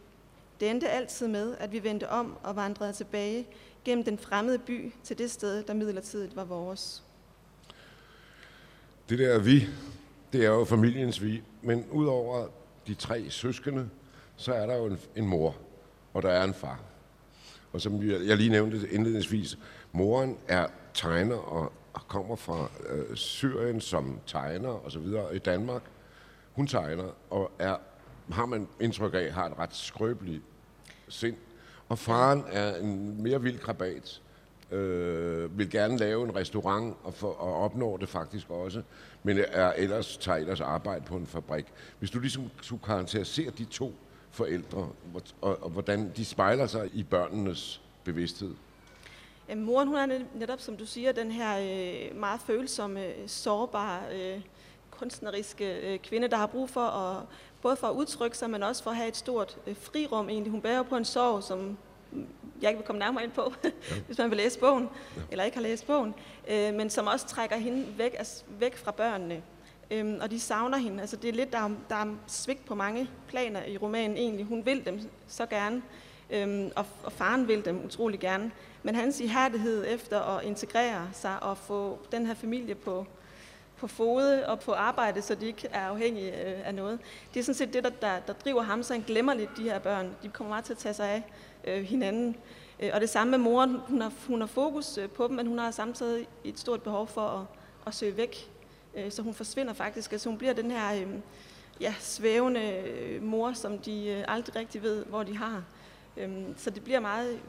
Det 0.59 0.69
endte 0.69 0.89
altid 0.89 1.27
med, 1.27 1.55
at 1.59 1.71
vi 1.71 1.83
vendte 1.83 2.09
om 2.09 2.37
og 2.43 2.55
vandrede 2.55 2.93
tilbage 2.93 3.47
gennem 3.85 4.03
den 4.05 4.17
fremmede 4.17 4.59
by 4.59 4.93
til 5.03 5.17
det 5.17 5.31
sted, 5.31 5.63
der 5.63 5.73
midlertidigt 5.73 6.35
var 6.35 6.43
vores. 6.43 7.03
Det 9.09 9.19
der 9.19 9.39
vi, 9.39 9.67
det 10.33 10.45
er 10.45 10.49
jo 10.49 10.65
familiens 10.65 11.23
vi. 11.23 11.43
Men 11.61 11.85
udover 11.91 12.47
de 12.87 12.93
tre 12.93 13.29
søskende, 13.29 13.89
så 14.35 14.53
er 14.53 14.65
der 14.65 14.75
jo 14.75 14.85
en, 14.85 14.99
en 15.15 15.27
mor, 15.27 15.55
og 16.13 16.23
der 16.23 16.29
er 16.29 16.43
en 16.43 16.53
far. 16.53 16.79
Og 17.75 17.81
som 17.81 18.03
jeg 18.03 18.37
lige 18.37 18.49
nævnte 18.49 18.89
indledningsvis, 18.91 19.57
moren 19.91 20.37
er 20.47 20.67
tegner 20.93 21.35
og 21.35 21.71
kommer 22.07 22.35
fra 22.35 22.69
øh, 22.89 23.15
Syrien 23.15 23.81
som 23.81 24.19
tegner 24.27 24.69
og 24.69 24.91
så 24.91 24.99
videre 24.99 25.35
i 25.35 25.39
Danmark. 25.39 25.81
Hun 26.53 26.67
tegner 26.67 27.03
og 27.29 27.51
er, 27.59 27.77
har 28.31 28.45
man 28.45 28.67
indtryk 28.79 29.13
af, 29.13 29.31
har 29.31 29.45
et 29.45 29.59
ret 29.59 29.75
skrøbeligt 29.75 30.43
sind. 31.07 31.35
Og 31.89 31.99
faren 31.99 32.43
er 32.51 32.75
en 32.75 33.23
mere 33.23 33.41
vild 33.41 33.59
krabat. 33.59 34.21
Øh, 34.71 35.57
vil 35.57 35.69
gerne 35.69 35.97
lave 35.97 36.23
en 36.23 36.35
restaurant 36.35 36.97
og, 37.03 37.13
for, 37.13 37.27
og 37.27 37.63
opnår 37.63 37.97
det 37.97 38.09
faktisk 38.09 38.49
også, 38.49 38.81
men 39.23 39.39
er 39.47 39.73
ellers 39.73 40.17
tager 40.17 40.37
ellers 40.37 40.61
arbejde 40.61 41.05
på 41.05 41.15
en 41.15 41.27
fabrik. 41.27 41.65
Hvis 41.99 42.11
du 42.11 42.19
ligesom 42.19 42.43
skulle 42.61 42.83
karakterisere 42.83 43.51
de 43.57 43.65
to 43.65 43.93
forældre, 44.35 44.89
og, 45.41 45.63
og 45.63 45.69
hvordan 45.69 46.11
de 46.17 46.25
spejler 46.25 46.67
sig 46.67 46.89
i 46.93 47.03
børnenes 47.03 47.81
bevidsthed? 48.03 48.53
Jamen, 49.49 49.65
moren 49.65 49.87
hun 49.87 49.97
er 49.97 50.19
netop, 50.35 50.61
som 50.61 50.77
du 50.77 50.85
siger, 50.85 51.11
den 51.11 51.31
her 51.31 51.57
øh, 51.59 52.19
meget 52.19 52.41
følsomme, 52.41 53.13
sårbare, 53.27 54.01
øh, 54.13 54.41
kunstneriske 54.91 55.93
øh, 55.93 55.99
kvinde, 55.99 56.27
der 56.27 56.37
har 56.37 56.47
brug 56.47 56.69
for 56.69 56.81
at 56.81 57.23
både 57.61 57.75
for 57.75 57.87
at 57.87 57.93
udtrykke 57.93 58.37
sig, 58.37 58.49
men 58.49 58.63
også 58.63 58.83
for 58.83 58.91
at 58.91 58.97
have 58.97 59.07
et 59.07 59.17
stort 59.17 59.57
øh, 59.67 59.75
frirum 59.75 60.29
egentlig. 60.29 60.51
Hun 60.51 60.61
bærer 60.61 60.83
på 60.83 60.97
en 60.97 61.05
sorg, 61.05 61.43
som 61.43 61.77
jeg 62.61 62.69
ikke 62.69 62.77
vil 62.77 62.85
komme 62.85 62.99
nærmere 62.99 63.23
ind 63.23 63.31
på, 63.31 63.53
ja. 63.63 63.69
hvis 64.07 64.17
man 64.17 64.29
vil 64.29 64.37
læse 64.37 64.59
bogen, 64.59 64.89
ja. 65.15 65.21
eller 65.31 65.43
ikke 65.43 65.57
har 65.57 65.61
læst 65.61 65.87
bogen, 65.87 66.15
øh, 66.47 66.73
men 66.73 66.89
som 66.89 67.07
også 67.07 67.27
trækker 67.27 67.55
hende 67.55 67.85
væk, 67.97 68.15
altså, 68.17 68.43
væk 68.59 68.77
fra 68.77 68.91
børnene. 68.91 69.41
Øhm, 69.91 70.19
og 70.21 70.31
de 70.31 70.39
savner 70.39 70.77
hende. 70.77 71.01
Altså, 71.01 71.15
det 71.15 71.29
er 71.29 71.33
lidt, 71.33 71.51
der 71.51 71.59
er, 71.59 71.69
der 71.89 71.95
er 71.95 72.15
svigt 72.27 72.65
på 72.65 72.75
mange 72.75 73.09
planer 73.27 73.65
i 73.65 73.77
romanen 73.77 74.17
egentlig. 74.17 74.45
Hun 74.45 74.65
vil 74.65 74.85
dem 74.85 74.99
så 75.27 75.45
gerne, 75.45 75.81
øhm, 76.29 76.71
og, 76.75 76.85
og 77.03 77.11
faren 77.11 77.47
vil 77.47 77.65
dem 77.65 77.85
utrolig 77.85 78.19
gerne. 78.19 78.51
Men 78.83 78.95
hans 78.95 79.19
ihærdighed 79.19 79.85
efter 79.87 80.19
at 80.19 80.43
integrere 80.43 81.09
sig 81.13 81.43
og 81.43 81.57
få 81.57 81.99
den 82.11 82.25
her 82.25 82.33
familie 82.33 82.75
på, 82.75 83.05
på 83.77 83.87
fode 83.87 84.47
og 84.47 84.59
på 84.59 84.71
arbejde, 84.73 85.21
så 85.21 85.35
de 85.35 85.45
ikke 85.45 85.67
er 85.71 85.87
afhængige 85.87 86.31
øh, 86.31 86.67
af 86.67 86.75
noget. 86.75 86.99
Det 87.33 87.39
er 87.39 87.43
sådan 87.43 87.55
set 87.55 87.73
det, 87.73 87.83
der, 87.83 87.89
der, 87.89 88.19
der 88.19 88.33
driver 88.33 88.61
ham, 88.61 88.83
så 88.83 88.93
han 88.93 89.03
glemmer 89.07 89.33
lidt 89.33 89.49
de 89.57 89.63
her 89.63 89.79
børn. 89.79 90.15
De 90.23 90.29
kommer 90.29 90.49
meget 90.49 90.65
til 90.65 90.73
at 90.73 90.77
tage 90.77 90.93
sig 90.93 91.09
af 91.09 91.23
øh, 91.63 91.83
hinanden. 91.83 92.35
Øh, 92.79 92.89
og 92.93 93.01
det 93.01 93.09
samme 93.09 93.31
med 93.31 93.37
moren. 93.37 93.77
Hun 93.87 94.01
har, 94.01 94.11
hun 94.27 94.39
har 94.39 94.47
fokus 94.47 94.97
øh, 94.97 95.09
på 95.09 95.27
dem, 95.27 95.35
men 95.35 95.47
hun 95.47 95.57
har 95.57 95.71
samtidig 95.71 96.27
et 96.43 96.59
stort 96.59 96.81
behov 96.81 97.07
for 97.07 97.21
at, 97.21 97.45
at 97.87 97.95
søge 97.95 98.17
væk. 98.17 98.51
Øh, 98.95 99.11
så 99.11 99.21
hun 99.21 99.33
forsvinder 99.33 99.73
faktisk. 99.73 100.11
Altså 100.11 100.29
hun 100.29 100.37
bliver 100.37 100.53
den 100.53 100.71
her 100.71 100.93
øh, 100.93 101.07
ja, 101.81 101.93
svævende 101.99 102.83
mor, 103.21 103.53
som 103.53 103.79
de 103.79 104.07
øh, 104.07 104.23
aldrig 104.27 104.55
rigtig 104.55 104.83
ved, 104.83 105.05
hvor 105.05 105.23
de 105.23 105.37
har. 105.37 105.63
Øh, 106.17 106.29
så 106.57 106.69
det 106.69 106.83
bliver 106.83 106.99
meget 106.99 107.39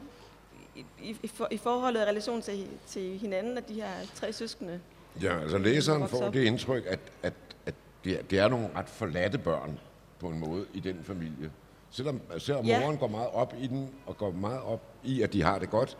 i, 0.75 0.85
i, 1.01 1.31
i 1.51 1.57
forholdet 1.57 2.01
og 2.01 2.07
relation 2.07 2.41
til, 2.41 2.67
til 2.87 3.17
hinanden, 3.17 3.57
at 3.57 3.69
de 3.69 3.73
her 3.73 3.91
tre 4.15 4.33
søskende 4.33 4.79
Ja, 5.21 5.39
altså 5.39 5.57
læseren 5.57 6.09
får 6.09 6.29
det 6.29 6.43
indtryk, 6.43 6.83
at, 6.87 6.99
at, 7.23 7.33
at 7.65 7.75
det, 8.03 8.19
er, 8.19 8.23
det 8.23 8.39
er 8.39 8.47
nogle 8.47 8.69
ret 8.75 8.89
forladte 8.89 9.37
børn 9.37 9.79
på 10.19 10.27
en 10.27 10.39
måde 10.39 10.65
i 10.73 10.79
den 10.79 11.03
familie. 11.03 11.51
Selvom, 11.89 12.21
selvom 12.37 12.65
ja. 12.65 12.79
moren 12.79 12.97
går 12.97 13.07
meget 13.07 13.29
op 13.29 13.53
i 13.59 13.67
den, 13.67 13.89
og 14.05 14.17
går 14.17 14.31
meget 14.31 14.61
op 14.61 14.81
i, 15.03 15.21
at 15.21 15.33
de 15.33 15.43
har 15.43 15.59
det 15.59 15.69
godt, 15.69 15.97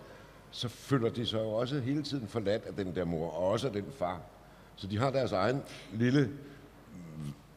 så 0.52 0.68
føler 0.68 1.10
de 1.10 1.26
sig 1.26 1.40
jo 1.40 1.50
også 1.50 1.80
hele 1.80 2.04
tiden 2.04 2.28
forladt 2.28 2.66
af 2.66 2.74
den 2.74 2.96
der 2.96 3.06
mor, 3.06 3.30
og 3.30 3.48
også 3.48 3.68
af 3.68 3.74
den 3.74 3.86
far. 3.98 4.22
Så 4.78 4.88
de 4.88 4.98
har 4.98 5.10
deres 5.10 5.32
egen 5.32 5.62
lille 5.94 6.30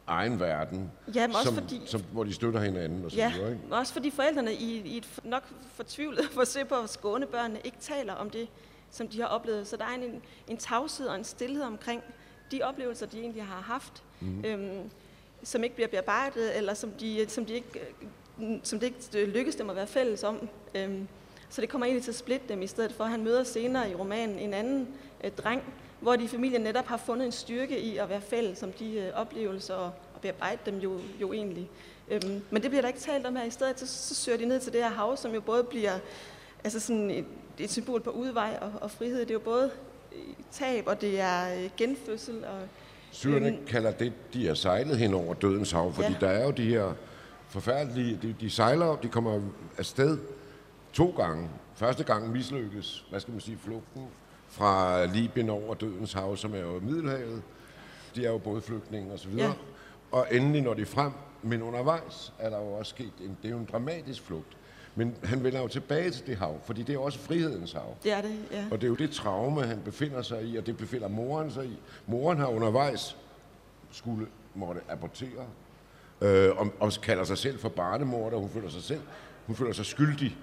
egen 0.07 0.39
verden, 0.39 0.91
ja, 1.15 1.27
også 1.27 1.43
som, 1.43 1.53
fordi, 1.53 1.81
som, 1.85 2.01
hvor 2.11 2.23
de 2.23 2.33
støtter 2.33 2.59
hinanden 2.59 3.05
og 3.05 3.11
så 3.11 3.17
ja, 3.17 3.31
videre. 3.33 3.51
Ikke? 3.51 3.63
også 3.71 3.93
fordi 3.93 4.11
forældrene 4.11 4.53
i, 4.53 4.81
i 4.85 4.97
et 4.97 5.07
nok 5.23 5.43
fortvivlet 5.73 6.25
forsøg 6.39 6.67
på 6.67 6.75
at 6.75 6.89
skåne 6.89 7.25
børnene 7.25 7.59
ikke 7.63 7.77
taler 7.79 8.13
om 8.13 8.29
det, 8.29 8.47
som 8.91 9.07
de 9.07 9.21
har 9.21 9.27
oplevet. 9.27 9.67
Så 9.67 9.77
der 9.77 9.83
er 9.83 9.95
en, 9.95 10.21
en 10.47 10.57
tavshed 10.57 11.07
og 11.07 11.15
en 11.15 11.23
stillhed 11.23 11.63
omkring 11.63 12.03
de 12.51 12.61
oplevelser, 12.63 13.05
de 13.05 13.19
egentlig 13.19 13.43
har 13.43 13.61
haft, 13.61 14.03
mm. 14.19 14.45
øhm, 14.45 14.89
som 15.43 15.63
ikke 15.63 15.75
bliver 15.75 15.87
bearbejdet, 15.87 16.57
eller 16.57 16.73
som, 16.73 16.91
de, 16.91 17.25
som, 17.27 17.45
de 17.45 17.53
ikke, 17.53 17.79
som 18.63 18.79
det 18.79 18.87
ikke 18.87 19.25
lykkes 19.25 19.55
dem 19.55 19.69
at 19.69 19.75
være 19.75 19.87
fælles 19.87 20.23
om. 20.23 20.49
Øhm, 20.75 21.07
så 21.49 21.61
det 21.61 21.69
kommer 21.69 21.85
egentlig 21.85 22.03
til 22.03 22.11
at 22.11 22.15
splitte 22.15 22.45
dem, 22.49 22.61
i 22.61 22.67
stedet 22.67 22.91
for 22.91 23.03
at 23.03 23.09
han 23.09 23.23
møder 23.23 23.43
senere 23.43 23.91
i 23.91 23.95
romanen 23.95 24.39
en 24.39 24.53
anden 24.53 24.87
øh, 25.23 25.31
dreng, 25.31 25.63
hvor 26.01 26.15
de 26.15 26.23
i 26.23 26.27
familien 26.27 26.61
netop 26.61 26.85
har 26.85 26.97
fundet 26.97 27.25
en 27.25 27.31
styrke 27.31 27.79
i 27.79 27.97
at 27.97 28.09
være 28.09 28.21
fælles 28.21 28.63
om 28.63 28.71
de 28.71 28.93
øh, 28.93 29.13
oplevelser, 29.13 29.73
og, 29.73 29.91
og 30.15 30.21
bearbejde 30.21 30.59
dem 30.65 30.77
jo, 30.77 30.99
jo 31.21 31.33
egentlig. 31.33 31.69
Øhm, 32.09 32.41
men 32.49 32.61
det 32.61 32.71
bliver 32.71 32.81
der 32.81 32.87
ikke 32.87 32.99
talt 32.99 33.25
om 33.25 33.35
her. 33.35 33.43
I 33.43 33.49
stedet 33.49 33.79
så, 33.79 33.87
så 33.87 34.15
søger 34.15 34.37
de 34.37 34.45
ned 34.45 34.59
til 34.59 34.73
det 34.73 34.83
her 34.83 34.89
hav, 34.89 35.17
som 35.17 35.33
jo 35.33 35.41
både 35.41 35.63
bliver 35.63 35.99
altså 36.63 36.79
sådan 36.79 37.11
et, 37.11 37.25
et 37.59 37.71
symbol 37.71 38.01
på 38.01 38.09
udvej 38.09 38.57
og, 38.61 38.71
og 38.81 38.91
frihed. 38.91 39.19
Det 39.19 39.29
er 39.29 39.33
jo 39.33 39.39
både 39.39 39.71
tab, 40.51 40.87
og 40.87 41.01
det 41.01 41.19
er 41.19 41.63
øh, 41.63 41.69
genfødsel. 41.77 42.45
Og, 42.45 42.59
Syrerne 43.11 43.47
øhm, 43.47 43.65
kalder 43.65 43.91
det, 43.91 44.13
de 44.33 44.47
er 44.47 44.53
sejlet 44.53 44.97
hen 44.97 45.13
over 45.13 45.33
dødens 45.33 45.71
hav, 45.71 45.93
fordi 45.93 46.11
ja. 46.11 46.17
der 46.21 46.27
er 46.27 46.45
jo 46.45 46.51
de 46.51 46.65
her 46.65 46.93
forfærdelige, 47.47 48.19
de, 48.21 48.35
de 48.39 48.49
sejler, 48.49 48.95
de 48.95 49.07
kommer 49.07 49.41
afsted 49.77 50.17
to 50.93 51.13
gange. 51.17 51.49
Første 51.75 52.03
gang 52.03 52.31
mislykkes, 52.31 53.05
hvad 53.09 53.19
skal 53.19 53.31
man 53.31 53.41
sige, 53.41 53.57
flugten 53.57 54.07
fra 54.51 55.05
Libyen 55.05 55.49
over 55.49 55.73
dødens 55.73 56.13
hav, 56.13 56.37
som 56.37 56.55
er 56.55 56.59
jo 56.59 56.79
Middelhavet. 56.79 57.41
De 58.15 58.25
er 58.25 58.31
jo 58.31 58.37
både 58.37 58.61
flygtninge 58.61 59.13
og 59.13 59.19
så 59.19 59.29
videre. 59.29 59.47
Ja. 59.47 59.53
Og 60.11 60.27
endelig 60.31 60.61
når 60.61 60.73
de 60.73 60.85
frem, 60.85 61.11
men 61.41 61.61
undervejs 61.61 62.33
er 62.39 62.49
der 62.49 62.57
jo 62.57 62.73
også 62.73 62.89
sket 62.89 63.13
en, 63.21 63.37
det 63.41 63.47
er 63.47 63.49
jo 63.49 63.57
en 63.57 63.69
dramatisk 63.71 64.21
flugt. 64.21 64.57
Men 64.95 65.15
han 65.23 65.43
vender 65.43 65.61
jo 65.61 65.67
tilbage 65.67 66.11
til 66.11 66.27
det 66.27 66.37
hav, 66.37 66.59
fordi 66.63 66.83
det 66.83 66.95
er 66.95 66.99
også 66.99 67.19
frihedens 67.19 67.71
hav. 67.71 67.95
Det 68.03 68.11
er 68.11 68.21
det, 68.21 68.39
ja. 68.51 68.65
Og 68.71 68.81
det 68.81 68.83
er 68.83 68.89
jo 68.89 68.95
det 68.95 69.11
traume, 69.11 69.63
han 69.63 69.81
befinder 69.85 70.21
sig 70.21 70.43
i, 70.43 70.57
og 70.57 70.65
det 70.65 70.77
befinder 70.77 71.07
moren 71.07 71.51
sig 71.51 71.65
i. 71.65 71.79
Moren 72.07 72.37
har 72.37 72.47
undervejs 72.47 73.17
skulle 73.91 74.27
måtte 74.55 74.81
abortere, 74.89 75.45
øh, 76.21 76.57
og, 76.57 76.67
og 76.79 76.91
kalder 77.03 77.23
sig 77.23 77.37
selv 77.37 77.59
for 77.59 77.69
barnemor, 77.69 78.31
og 78.31 78.39
hun 78.39 78.49
føler 78.49 78.69
sig 78.69 78.83
selv, 78.83 79.01
hun 79.47 79.55
føler 79.55 79.73
sig 79.73 79.85
skyldig 79.85 80.37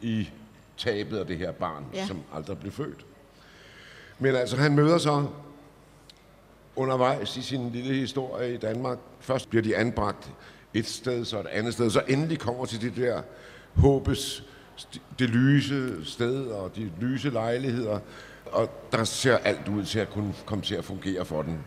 i 0.00 0.28
tabet 0.76 1.18
af 1.18 1.26
det 1.26 1.38
her 1.38 1.52
barn, 1.52 1.84
ja. 1.94 2.06
som 2.06 2.22
aldrig 2.34 2.58
blev 2.58 2.72
født. 2.72 3.06
Men 4.18 4.34
altså, 4.34 4.56
han 4.56 4.74
møder 4.74 4.98
så 4.98 5.26
undervejs 6.76 7.36
i 7.36 7.42
sin 7.42 7.70
lille 7.70 7.94
historie 7.94 8.54
i 8.54 8.56
Danmark. 8.56 8.98
Først 9.20 9.50
bliver 9.50 9.62
de 9.62 9.76
anbragt 9.76 10.30
et 10.74 10.86
sted, 10.86 11.24
så 11.24 11.40
et 11.40 11.46
andet 11.46 11.72
sted, 11.72 11.90
så 11.90 12.02
endelig 12.08 12.38
kommer 12.38 12.64
til 12.64 12.80
det 12.80 12.96
der 12.96 13.22
håbes 13.74 14.44
det 15.18 15.30
lyse 15.30 16.04
sted 16.04 16.46
og 16.46 16.76
de 16.76 16.90
lyse 17.00 17.30
lejligheder, 17.30 17.98
og 18.46 18.70
der 18.92 19.04
ser 19.04 19.38
alt 19.38 19.68
ud 19.68 19.84
til 19.84 19.98
at 19.98 20.10
kunne 20.10 20.34
komme 20.46 20.64
til 20.64 20.74
at 20.74 20.84
fungere 20.84 21.24
for 21.24 21.42
den. 21.42 21.58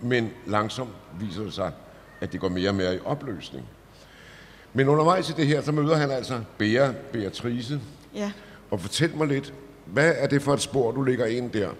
Men 0.00 0.30
langsomt 0.46 0.90
viser 1.20 1.42
det 1.42 1.52
sig, 1.52 1.72
at 2.20 2.32
det 2.32 2.40
går 2.40 2.48
mere 2.48 2.68
og 2.68 2.74
mere 2.74 2.94
i 2.94 2.98
opløsning. 3.04 3.66
Men 4.72 4.88
undervejs 4.88 5.30
i 5.30 5.32
det 5.32 5.46
her, 5.46 5.62
så 5.62 5.72
møder 5.72 5.96
han 5.96 6.10
altså 6.10 6.40
Bea, 6.58 6.92
Beatrice. 7.12 7.80
Ja. 8.14 8.32
Og 8.70 8.80
fortæl 8.80 9.16
mig 9.16 9.28
lidt, 9.28 9.54
hvad 9.86 10.14
er 10.18 10.26
det 10.26 10.42
for 10.42 10.54
et 10.54 10.60
spor, 10.60 10.90
du 10.90 11.02
ligger 11.02 11.26
ind 11.26 11.50
der? 11.50 11.70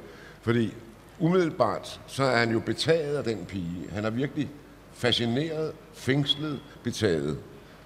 Fordi 0.42 0.74
umiddelbart, 1.18 2.00
så 2.06 2.24
er 2.24 2.36
han 2.36 2.50
jo 2.50 2.60
betaget 2.60 3.16
af 3.16 3.24
den 3.24 3.44
pige. 3.44 3.90
Han 3.92 4.04
er 4.04 4.10
virkelig 4.10 4.50
fascineret, 4.92 5.72
fængslet, 5.94 6.60
betaget 6.82 7.38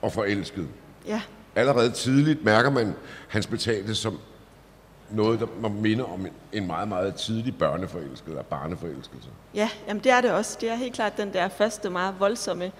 og 0.02 0.12
forelsket. 0.12 0.68
Ja. 1.06 1.22
Allerede 1.56 1.90
tidligt 1.90 2.44
mærker 2.44 2.70
man 2.70 2.94
hans 3.28 3.46
betagelse 3.46 3.94
som 3.94 4.18
noget, 5.10 5.40
der 5.40 5.46
må 5.60 5.68
minde 5.68 6.04
om 6.04 6.26
en, 6.52 6.66
meget, 6.66 6.88
meget 6.88 7.14
tidlig 7.14 7.58
børneforelskelse 7.58 8.24
eller 8.26 8.42
barneforelskelse. 8.42 9.28
Ja, 9.54 9.70
jamen 9.88 10.04
det 10.04 10.12
er 10.12 10.20
det 10.20 10.30
også. 10.30 10.58
Det 10.60 10.70
er 10.70 10.74
helt 10.74 10.94
klart 10.94 11.16
den 11.16 11.32
der 11.32 11.48
første 11.48 11.90
meget 11.90 12.14
voldsomme 12.18 12.72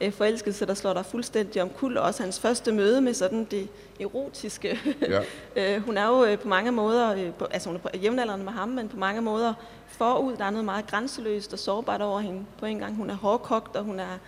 øh, 0.00 0.12
forelskelse, 0.12 0.66
der 0.66 0.74
slår 0.74 0.92
dig 0.92 1.06
fuldstændig 1.06 1.62
om 1.62 1.70
kul. 1.70 1.96
Også 1.96 2.22
hans 2.22 2.40
første 2.40 2.72
møde 2.72 3.00
med 3.00 3.14
sådan 3.14 3.44
det 3.44 3.68
erotiske. 4.00 4.78
Ja. 5.00 5.22
øh, 5.76 5.82
hun 5.82 5.96
er 5.96 6.06
jo 6.08 6.24
øh, 6.24 6.38
på 6.38 6.48
mange 6.48 6.72
måder, 6.72 7.14
øh, 7.14 7.32
på, 7.32 7.44
altså 7.44 7.68
hun 7.68 7.76
er 7.76 7.80
på 7.80 7.88
jævnaldrende 8.02 8.44
med 8.44 8.52
ham, 8.52 8.68
men 8.68 8.88
på 8.88 8.96
mange 8.96 9.20
måder 9.20 9.54
forud. 9.86 10.36
Der 10.36 10.44
er 10.44 10.50
noget 10.50 10.64
meget 10.64 10.86
grænseløst 10.86 11.52
og 11.52 11.58
sårbart 11.58 12.02
over 12.02 12.20
hende 12.20 12.44
på 12.58 12.66
en 12.66 12.78
gang. 12.78 12.96
Hun 12.96 13.10
er 13.10 13.14
hårdkogt, 13.14 13.76
og 13.76 13.84
hun 13.84 14.00
er 14.00 14.18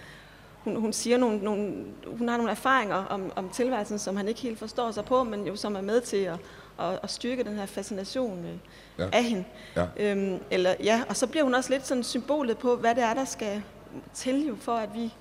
hun, 0.64 0.76
hun 0.76 0.92
siger 0.92 1.18
nogle, 1.18 1.38
nogle, 1.38 1.84
hun 2.06 2.28
har 2.28 2.36
nogle 2.36 2.50
erfaringer 2.50 2.96
om, 2.96 3.32
om 3.36 3.48
tilværelsen, 3.48 3.98
som 3.98 4.16
han 4.16 4.28
ikke 4.28 4.40
helt 4.40 4.58
forstår 4.58 4.90
sig 4.90 5.04
på, 5.04 5.24
men 5.24 5.46
jo 5.46 5.56
som 5.56 5.76
er 5.76 5.80
med 5.80 6.00
til 6.00 6.16
at, 6.16 6.38
at, 6.80 6.98
at 7.02 7.10
styrke 7.10 7.44
den 7.44 7.56
her 7.56 7.66
fascination 7.66 8.44
øh, 8.44 8.54
ja. 8.98 9.08
af 9.12 9.24
hende. 9.24 9.44
Ja. 9.76 9.86
Øhm, 9.96 10.38
eller, 10.50 10.74
ja, 10.82 11.02
og 11.08 11.16
så 11.16 11.26
bliver 11.26 11.44
hun 11.44 11.54
også 11.54 11.70
lidt 11.70 11.86
sådan 11.86 12.04
symbolet 12.04 12.58
på, 12.58 12.76
hvad 12.76 12.94
det 12.94 13.02
er, 13.02 13.14
der 13.14 13.24
skal 13.24 13.62
til 14.14 14.46
jo, 14.46 14.56
for 14.60 14.72
at 14.72 14.88
vi, 14.94 15.14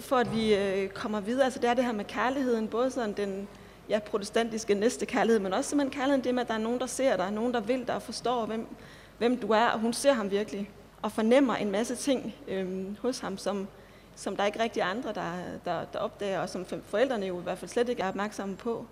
for 0.00 0.16
at 0.16 0.34
vi 0.34 0.54
øh, 0.54 0.88
kommer 0.88 1.20
videre. 1.20 1.44
Altså 1.44 1.60
det 1.60 1.70
er 1.70 1.74
det 1.74 1.84
her 1.84 1.92
med 1.92 2.04
kærligheden, 2.04 2.68
både 2.68 2.90
sådan 2.90 3.12
den 3.12 3.48
ja, 3.88 3.98
protestantiske 3.98 4.74
næste 4.74 5.06
kærlighed, 5.06 5.40
men 5.40 5.52
også 5.52 5.70
simpelthen 5.70 6.00
kærligheden 6.00 6.24
det 6.24 6.34
med, 6.34 6.42
at 6.42 6.48
der 6.48 6.54
er 6.54 6.58
nogen, 6.58 6.80
der 6.80 6.86
ser 6.86 7.16
dig, 7.16 7.32
nogen, 7.32 7.54
der 7.54 7.60
vil 7.60 7.86
dig 7.86 7.94
og 7.94 8.02
forstår, 8.02 8.46
hvem, 8.46 8.66
hvem 9.18 9.36
du 9.36 9.46
er, 9.46 9.66
og 9.66 9.80
hun 9.80 9.92
ser 9.92 10.12
ham 10.12 10.30
virkelig 10.30 10.70
og 11.04 11.12
fornemmer 11.12 11.54
en 11.56 11.70
masse 11.70 11.96
ting 11.96 12.34
øh, 12.48 12.98
hos 12.98 13.18
ham, 13.18 13.38
som, 13.38 13.68
som 14.16 14.36
der 14.36 14.46
ikke 14.46 14.62
rigtig 14.62 14.80
er 14.80 14.84
andre, 14.84 15.12
der, 15.12 15.32
der, 15.64 15.84
der 15.84 15.98
opdager, 15.98 16.40
og 16.40 16.48
som 16.48 16.64
forældrene 16.64 17.26
jo 17.26 17.40
i 17.40 17.42
hvert 17.42 17.58
fald 17.58 17.70
slet 17.70 17.88
ikke 17.88 18.02
er 18.02 18.08
opmærksomme 18.08 18.56
på. 18.56 18.86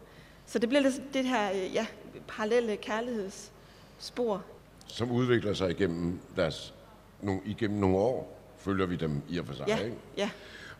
Så 0.47 0.59
det 0.59 0.69
bliver 0.69 0.83
det, 0.83 1.03
det 1.15 1.25
her 1.25 1.49
ja, 1.51 1.87
parallelle 2.29 2.77
kærlighedsspor. 2.77 4.43
Som 4.87 5.11
udvikler 5.11 5.55
sig 5.55 5.71
igennem, 5.71 6.21
deres, 6.37 6.75
nogle, 7.21 7.41
igennem 7.45 7.81
nogle 7.81 7.97
år, 7.97 8.39
følger 8.59 8.87
vi 8.87 8.97
dem 8.97 9.23
i 9.29 9.39
og 9.39 9.47
for 9.47 9.55
sig. 9.55 9.65
Ja, 9.69 9.79
ikke? 9.79 9.97
ja. 10.17 10.31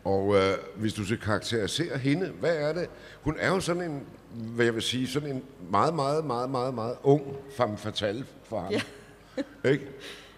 Og 0.03 0.35
øh, 0.35 0.57
hvis 0.75 0.93
du 0.93 1.05
skal 1.05 1.17
karakterisere 1.17 1.97
hende, 1.97 2.29
hvad 2.29 2.55
er 2.57 2.73
det? 2.73 2.89
Hun 3.21 3.35
er 3.39 3.47
jo 3.47 3.59
sådan 3.59 3.91
en, 3.91 4.07
hvad 4.33 4.65
jeg 4.65 4.73
vil 4.73 4.81
sige, 4.81 5.07
sådan 5.07 5.29
en 5.29 5.43
meget, 5.69 5.93
meget, 5.93 6.25
meget, 6.25 6.49
meget, 6.49 6.73
meget 6.73 6.95
ung 7.03 7.35
femme 7.57 7.77
fatale 7.77 8.25
for 8.43 8.59
ham. 8.59 8.71
Ja. 8.71 8.81
ikke? 9.71 9.89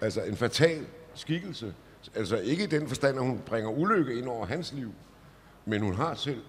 Altså 0.02 0.22
en 0.22 0.36
fatal 0.36 0.86
skikkelse. 1.16 1.74
Altså 2.16 2.38
ikke 2.38 2.64
i 2.64 2.68
den 2.68 2.88
forstand, 2.88 3.18
at 3.18 3.24
hun 3.24 3.42
bringer 3.46 3.70
ulykke 3.70 4.18
ind 4.18 4.28
over 4.28 4.46
hans 4.46 4.74
liv, 4.74 4.92
men 5.66 5.82
hun 5.82 5.96
har 5.96 6.16
selv 6.16 6.42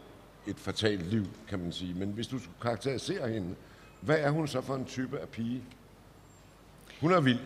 et 0.46 0.56
fatalt 0.58 1.06
liv, 1.06 1.24
kan 1.48 1.58
man 1.58 1.72
sige. 1.72 1.94
Men 1.94 2.08
hvis 2.08 2.26
du 2.26 2.38
skulle 2.38 2.56
karakterisere 2.62 3.28
hende, 3.28 3.54
hvad 4.00 4.18
er 4.18 4.30
hun 4.30 4.48
så 4.48 4.60
for 4.60 4.74
en 4.74 4.84
type 4.84 5.18
af 5.18 5.28
pige? 5.28 5.62
Hun 7.00 7.12
er 7.12 7.20
vild. 7.20 7.40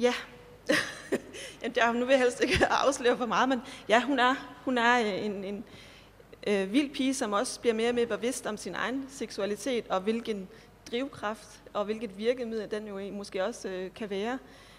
Ja. 0.00 0.14
Jamen, 1.62 1.74
der, 1.74 1.92
nu 1.92 2.04
vil 2.04 2.12
jeg 2.12 2.20
helst 2.20 2.40
ikke 2.40 2.66
afsløre 2.84 3.16
for 3.16 3.26
meget, 3.26 3.48
men 3.48 3.62
ja, 3.88 4.02
hun 4.02 4.18
er, 4.18 4.34
hun 4.64 4.78
er 4.78 5.00
øh, 5.00 5.24
en, 5.24 5.44
en 5.44 5.64
øh, 6.46 6.72
vild 6.72 6.90
pige, 6.90 7.14
som 7.14 7.32
også 7.32 7.60
bliver 7.60 7.74
mere 7.74 7.88
og 7.88 7.94
mere 7.94 8.06
bevidst 8.06 8.46
om 8.46 8.56
sin 8.56 8.74
egen 8.74 9.06
seksualitet, 9.10 9.88
og 9.88 10.00
hvilken 10.00 10.48
drivkraft 10.90 11.62
og 11.72 11.84
hvilket 11.84 12.18
virkemiddel 12.18 12.70
den 12.70 12.86
jo 12.86 13.12
måske 13.12 13.44
også 13.44 13.68
øh, 13.68 13.90
kan 13.94 14.10
være. 14.10 14.38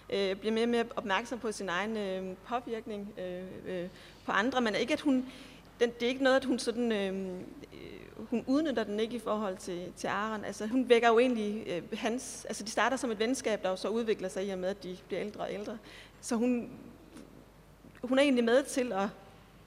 Øh, 0.10 0.36
bliver 0.36 0.54
mere 0.54 0.63
og 0.65 0.69
mere 0.69 0.86
opmærksom 0.96 1.39
på 1.39 1.52
sin 1.52 1.69
egen 1.69 1.98
øh, 1.98 2.36
påvirkning 2.48 3.13
øh, 3.17 3.43
øh, 3.67 3.89
på 4.26 4.32
andre, 4.32 4.62
men 4.62 4.76
ikke 4.76 4.93
at 4.93 5.02
hun, 5.02 5.32
den, 5.80 5.90
det 6.00 6.04
er 6.04 6.10
ikke 6.10 6.24
noget, 6.24 6.36
at 6.36 6.46
hun 6.46 6.60
sådan, 6.60 6.92
øhm, 6.92 7.40
øh, 7.74 8.28
hun 8.30 8.44
udnytter 8.48 8.84
den 8.84 9.00
ikke 9.00 9.16
i 9.16 9.20
forhold 9.20 9.58
til, 9.58 9.94
til 9.96 10.08
Aaron. 10.08 10.46
Altså 10.46 10.68
hun 10.68 10.90
vækker 10.90 11.08
jo 11.08 11.20
egentlig 11.20 11.64
øh, 11.68 11.84
hans, 11.94 12.46
altså 12.46 12.64
de 12.64 12.70
starter 12.70 12.98
som 12.98 13.12
et 13.12 13.20
venskab, 13.20 13.64
der 13.64 13.70
jo 13.70 13.76
så 13.76 13.88
udvikler 13.88 14.30
sig 14.30 14.48
i 14.48 14.50
og 14.50 14.60
med, 14.60 14.70
at 14.70 14.84
de 14.84 14.98
bliver 15.08 15.22
ældre 15.22 15.42
og 15.42 15.54
ældre. 15.54 15.78
Så 16.22 16.36
hun, 16.36 16.70
hun 18.04 18.20
er 18.20 18.24
egentlig 18.24 18.44
med 18.44 18.64
til 18.64 18.94
at, 18.94 19.08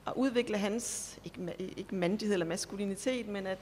at 0.07 0.12
udvikle 0.16 0.59
hans, 0.59 1.19
ikke, 1.25 1.55
ikke 1.59 1.95
mandighed 1.95 2.35
eller 2.35 2.47
maskulinitet, 2.47 3.29
men 3.29 3.47
at 3.47 3.59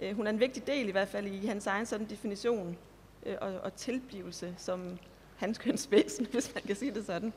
øh, 0.00 0.16
hun 0.16 0.26
er 0.26 0.30
en 0.30 0.40
vigtig 0.40 0.66
del 0.66 0.88
i 0.88 0.92
hvert 0.92 1.08
fald 1.08 1.26
i 1.26 1.46
hans 1.46 1.66
egen 1.66 1.86
sådan 1.86 2.06
definition 2.10 2.76
øh, 3.26 3.36
og, 3.40 3.52
og 3.62 3.76
tilblivelse 3.76 4.54
som, 4.58 4.98
hans 5.36 5.58
kønsvæsen, 5.58 6.26
hvis 6.32 6.54
man 6.54 6.62
kan 6.62 6.76
sige 6.76 6.94
det 6.94 7.06
sådan. 7.06 7.32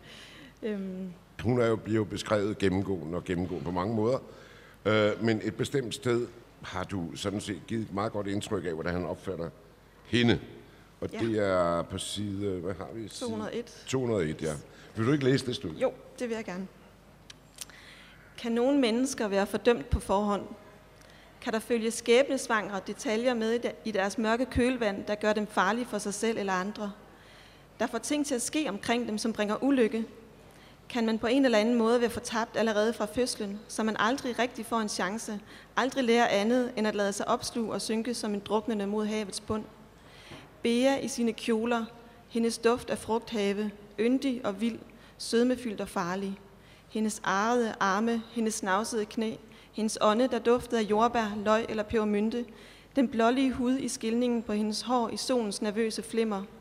Øhm. 0.63 1.13
Hun 1.43 1.61
er 1.61 1.67
jo, 1.67 1.75
bliver 1.75 1.97
jo 1.97 2.03
beskrevet 2.03 2.57
gennemgående 2.57 3.17
og 3.17 3.23
gennemgående 3.23 3.65
på 3.65 3.71
mange 3.71 3.95
måder, 3.95 4.19
øh, 4.85 5.23
men 5.23 5.41
et 5.43 5.55
bestemt 5.55 5.95
sted 5.95 6.27
har 6.61 6.83
du 6.83 7.15
sådan 7.15 7.41
set 7.41 7.61
givet 7.67 7.81
et 7.81 7.93
meget 7.93 8.11
godt 8.11 8.27
indtryk 8.27 8.65
af, 8.65 8.73
hvordan 8.73 8.93
han 8.93 9.05
opfatter 9.05 9.49
hende. 10.05 10.39
Og 11.01 11.09
ja. 11.13 11.19
det 11.19 11.39
er 11.39 11.81
på 11.81 11.97
side, 11.97 12.59
hvad 12.59 12.73
har 12.73 12.87
vi? 12.93 13.07
201. 13.07 13.83
201, 13.87 14.41
ja. 14.41 14.53
Vil 14.95 15.07
du 15.07 15.11
ikke 15.11 15.23
læse 15.23 15.45
det 15.45 15.55
stykke? 15.55 15.79
Jo, 15.79 15.91
det 16.19 16.29
vil 16.29 16.35
jeg 16.35 16.45
gerne. 16.45 16.67
Kan 18.37 18.51
nogle 18.51 18.79
mennesker 18.79 19.27
være 19.27 19.47
fordømt 19.47 19.89
på 19.89 19.99
forhånd? 19.99 20.43
Kan 21.41 21.53
der 21.53 21.59
følge 21.59 21.91
skæbnesvangre 21.91 22.81
detaljer 22.87 23.33
med 23.33 23.59
i 23.85 23.91
deres 23.91 24.17
mørke 24.17 24.45
kølvand, 24.45 25.05
der 25.05 25.15
gør 25.15 25.33
dem 25.33 25.47
farlige 25.47 25.85
for 25.85 25.97
sig 25.97 26.13
selv 26.13 26.37
eller 26.37 26.53
andre? 26.53 26.91
der 27.79 27.87
får 27.87 27.97
ting 27.97 28.25
til 28.25 28.35
at 28.35 28.41
ske 28.41 28.65
omkring 28.69 29.07
dem, 29.07 29.17
som 29.17 29.33
bringer 29.33 29.63
ulykke, 29.63 30.05
kan 30.89 31.05
man 31.05 31.19
på 31.19 31.27
en 31.27 31.45
eller 31.45 31.57
anden 31.57 31.75
måde 31.75 32.01
være 32.01 32.09
fortabt 32.09 32.57
allerede 32.57 32.93
fra 32.93 33.05
fødslen, 33.05 33.59
så 33.67 33.83
man 33.83 33.95
aldrig 33.99 34.39
rigtig 34.39 34.65
får 34.65 34.79
en 34.79 34.89
chance, 34.89 35.39
aldrig 35.75 36.03
lærer 36.03 36.27
andet 36.27 36.71
end 36.75 36.87
at 36.87 36.95
lade 36.95 37.13
sig 37.13 37.27
opsluge 37.27 37.73
og 37.73 37.81
synke 37.81 38.13
som 38.13 38.33
en 38.33 38.39
druknende 38.39 38.87
mod 38.87 39.05
havets 39.05 39.39
bund. 39.39 39.63
Bea 40.63 40.97
i 40.97 41.07
sine 41.07 41.33
kjoler, 41.33 41.85
hendes 42.29 42.57
duft 42.57 42.89
af 42.89 42.97
frugthave, 42.97 43.71
yndig 43.99 44.41
og 44.43 44.61
vild, 44.61 44.79
sødmefyldt 45.17 45.81
og 45.81 45.89
farlig. 45.89 46.39
Hendes 46.89 47.21
arede 47.23 47.75
arme, 47.79 48.23
hendes 48.31 48.53
snavsede 48.53 49.05
knæ, 49.05 49.35
hendes 49.71 49.97
ånde, 50.01 50.27
der 50.27 50.39
duftede 50.39 50.81
af 50.81 50.85
jordbær, 50.89 51.33
løg 51.45 51.65
eller 51.69 51.83
pebermynte, 51.83 52.45
den 52.95 53.07
blålige 53.07 53.51
hud 53.51 53.77
i 53.77 53.87
skilningen 53.87 54.43
på 54.43 54.53
hendes 54.53 54.81
hår 54.81 55.09
i 55.09 55.17
solens 55.17 55.61
nervøse 55.61 56.03
flimmer– 56.03 56.43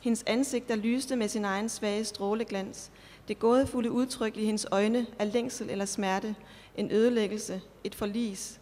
hendes 0.00 0.24
ansigt, 0.26 0.68
der 0.68 0.76
lyste 0.76 1.16
med 1.16 1.28
sin 1.28 1.44
egen 1.44 1.68
svage 1.68 2.04
stråleglans. 2.04 2.90
Det 3.28 3.38
gådefulde 3.38 3.90
udtryk 3.90 4.36
i 4.36 4.44
hendes 4.44 4.66
øjne 4.70 5.06
er 5.18 5.24
længsel 5.24 5.70
eller 5.70 5.84
smerte, 5.84 6.34
en 6.76 6.92
ødelæggelse, 6.92 7.60
et 7.84 7.94
forlis. 7.94 8.60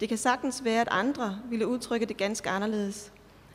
Det 0.00 0.08
kan 0.08 0.18
sagtens 0.18 0.64
være, 0.64 0.80
at 0.80 0.88
andre 0.90 1.38
ville 1.50 1.66
udtrykke 1.66 2.06
det 2.06 2.16
ganske 2.16 2.50
anderledes. 2.50 3.12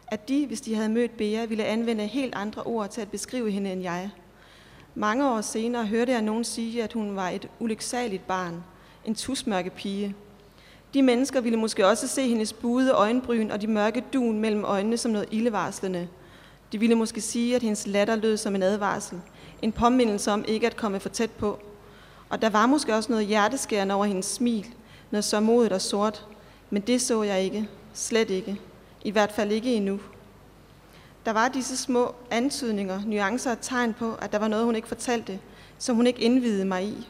At 0.07 0.29
de, 0.29 0.45
hvis 0.47 0.61
de 0.61 0.75
havde 0.75 0.89
mødt 0.89 1.17
Bea, 1.17 1.45
ville 1.45 1.65
anvende 1.65 2.07
helt 2.07 2.35
andre 2.35 2.63
ord 2.63 2.89
til 2.89 3.01
at 3.01 3.11
beskrive 3.11 3.51
hende 3.51 3.71
end 3.71 3.81
jeg. 3.81 4.09
Mange 4.95 5.29
år 5.29 5.41
senere 5.41 5.85
hørte 5.85 6.11
jeg 6.11 6.21
nogen 6.21 6.43
sige, 6.43 6.83
at 6.83 6.93
hun 6.93 7.15
var 7.15 7.29
et 7.29 7.49
ulyksaligt 7.59 8.27
barn, 8.27 8.63
en 9.05 9.15
tusmørke 9.15 9.69
pige. 9.69 10.15
De 10.93 11.01
mennesker 11.01 11.41
ville 11.41 11.59
måske 11.59 11.87
også 11.87 12.07
se 12.07 12.27
hendes 12.27 12.53
buede 12.53 12.91
øjenbryn 12.91 13.51
og 13.51 13.61
de 13.61 13.67
mørke 13.67 14.03
dun 14.13 14.39
mellem 14.39 14.63
øjnene 14.63 14.97
som 14.97 15.11
noget 15.11 15.27
ildevarslende– 15.31 16.07
de 16.71 16.79
ville 16.79 16.95
måske 16.95 17.21
sige, 17.21 17.55
at 17.55 17.61
hendes 17.61 17.87
latter 17.87 18.15
lød 18.15 18.37
som 18.37 18.55
en 18.55 18.63
advarsel. 18.63 19.21
En 19.61 19.71
påmindelse 19.71 20.31
om 20.31 20.45
ikke 20.47 20.67
at 20.67 20.75
komme 20.75 20.99
for 20.99 21.09
tæt 21.09 21.31
på. 21.31 21.59
Og 22.29 22.41
der 22.41 22.49
var 22.49 22.65
måske 22.65 22.95
også 22.95 23.11
noget 23.11 23.27
hjerteskærende 23.27 23.95
over 23.95 24.05
hendes 24.05 24.25
smil, 24.25 24.67
noget 25.11 25.23
så 25.23 25.39
modigt 25.39 25.73
og 25.73 25.81
sort. 25.81 26.25
Men 26.69 26.81
det 26.81 27.01
så 27.01 27.23
jeg 27.23 27.41
ikke. 27.41 27.69
Slet 27.93 28.29
ikke. 28.29 28.61
I 29.01 29.11
hvert 29.11 29.31
fald 29.31 29.51
ikke 29.51 29.73
endnu. 29.73 29.99
Der 31.25 31.33
var 31.33 31.47
disse 31.47 31.77
små 31.77 32.15
antydninger, 32.31 33.01
nuancer 33.05 33.51
og 33.51 33.57
tegn 33.61 33.93
på, 33.93 34.13
at 34.13 34.31
der 34.31 34.39
var 34.39 34.47
noget, 34.47 34.65
hun 34.65 34.75
ikke 34.75 34.87
fortalte, 34.87 35.39
som 35.77 35.95
hun 35.95 36.07
ikke 36.07 36.21
indvidede 36.21 36.65
mig 36.65 36.83
i. 36.83 37.07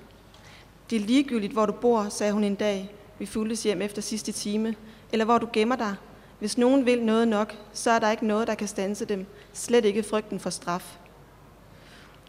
Det 0.89 0.95
er 0.95 1.05
ligegyldigt, 1.05 1.53
hvor 1.53 1.65
du 1.65 1.71
bor, 1.73 2.07
sagde 2.09 2.33
hun 2.33 2.43
en 2.43 2.55
dag. 2.55 2.91
Vi 3.19 3.25
fulgtes 3.25 3.63
hjem 3.63 3.81
efter 3.81 4.01
sidste 4.01 4.31
time. 4.31 4.75
Eller 5.11 5.25
hvor 5.25 5.37
du 5.37 5.47
gemmer 5.53 5.75
dig, 5.75 5.95
hvis 6.39 6.57
nogen 6.57 6.85
vil 6.85 7.03
noget 7.03 7.27
nok, 7.27 7.55
så 7.73 7.91
er 7.91 7.99
der 7.99 8.11
ikke 8.11 8.27
noget, 8.27 8.47
der 8.47 8.55
kan 8.55 8.67
stanse 8.67 9.05
dem. 9.05 9.25
Slet 9.53 9.85
ikke 9.85 10.03
frygten 10.03 10.39
for 10.39 10.49
straf. 10.49 10.97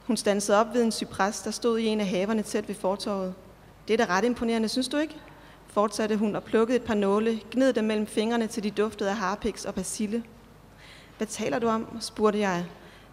Hun 0.08 0.16
stansede 0.16 0.60
op 0.60 0.74
ved 0.74 0.82
en 0.82 0.92
cypres, 0.92 1.40
der 1.40 1.50
stod 1.50 1.78
i 1.78 1.86
en 1.86 2.00
af 2.00 2.06
haverne 2.06 2.42
tæt 2.42 2.68
ved 2.68 2.74
fortorvet. 2.74 3.34
Det 3.88 4.00
er 4.00 4.06
da 4.06 4.14
ret 4.14 4.24
imponerende, 4.24 4.68
synes 4.68 4.88
du 4.88 4.96
ikke? 4.96 5.16
Fortsatte 5.66 6.16
hun 6.16 6.36
og 6.36 6.42
plukkede 6.42 6.76
et 6.76 6.82
par 6.82 6.94
nåle, 6.94 7.40
gned 7.50 7.72
dem 7.72 7.84
mellem 7.84 8.06
fingrene 8.06 8.46
til 8.46 8.62
de 8.62 8.70
duftede 8.70 9.10
af 9.10 9.16
harpiks 9.16 9.64
og 9.64 9.74
persille. 9.74 10.22
Hvad 11.16 11.26
taler 11.26 11.58
du 11.58 11.68
om? 11.68 11.98
spurgte 12.00 12.38
jeg. 12.38 12.66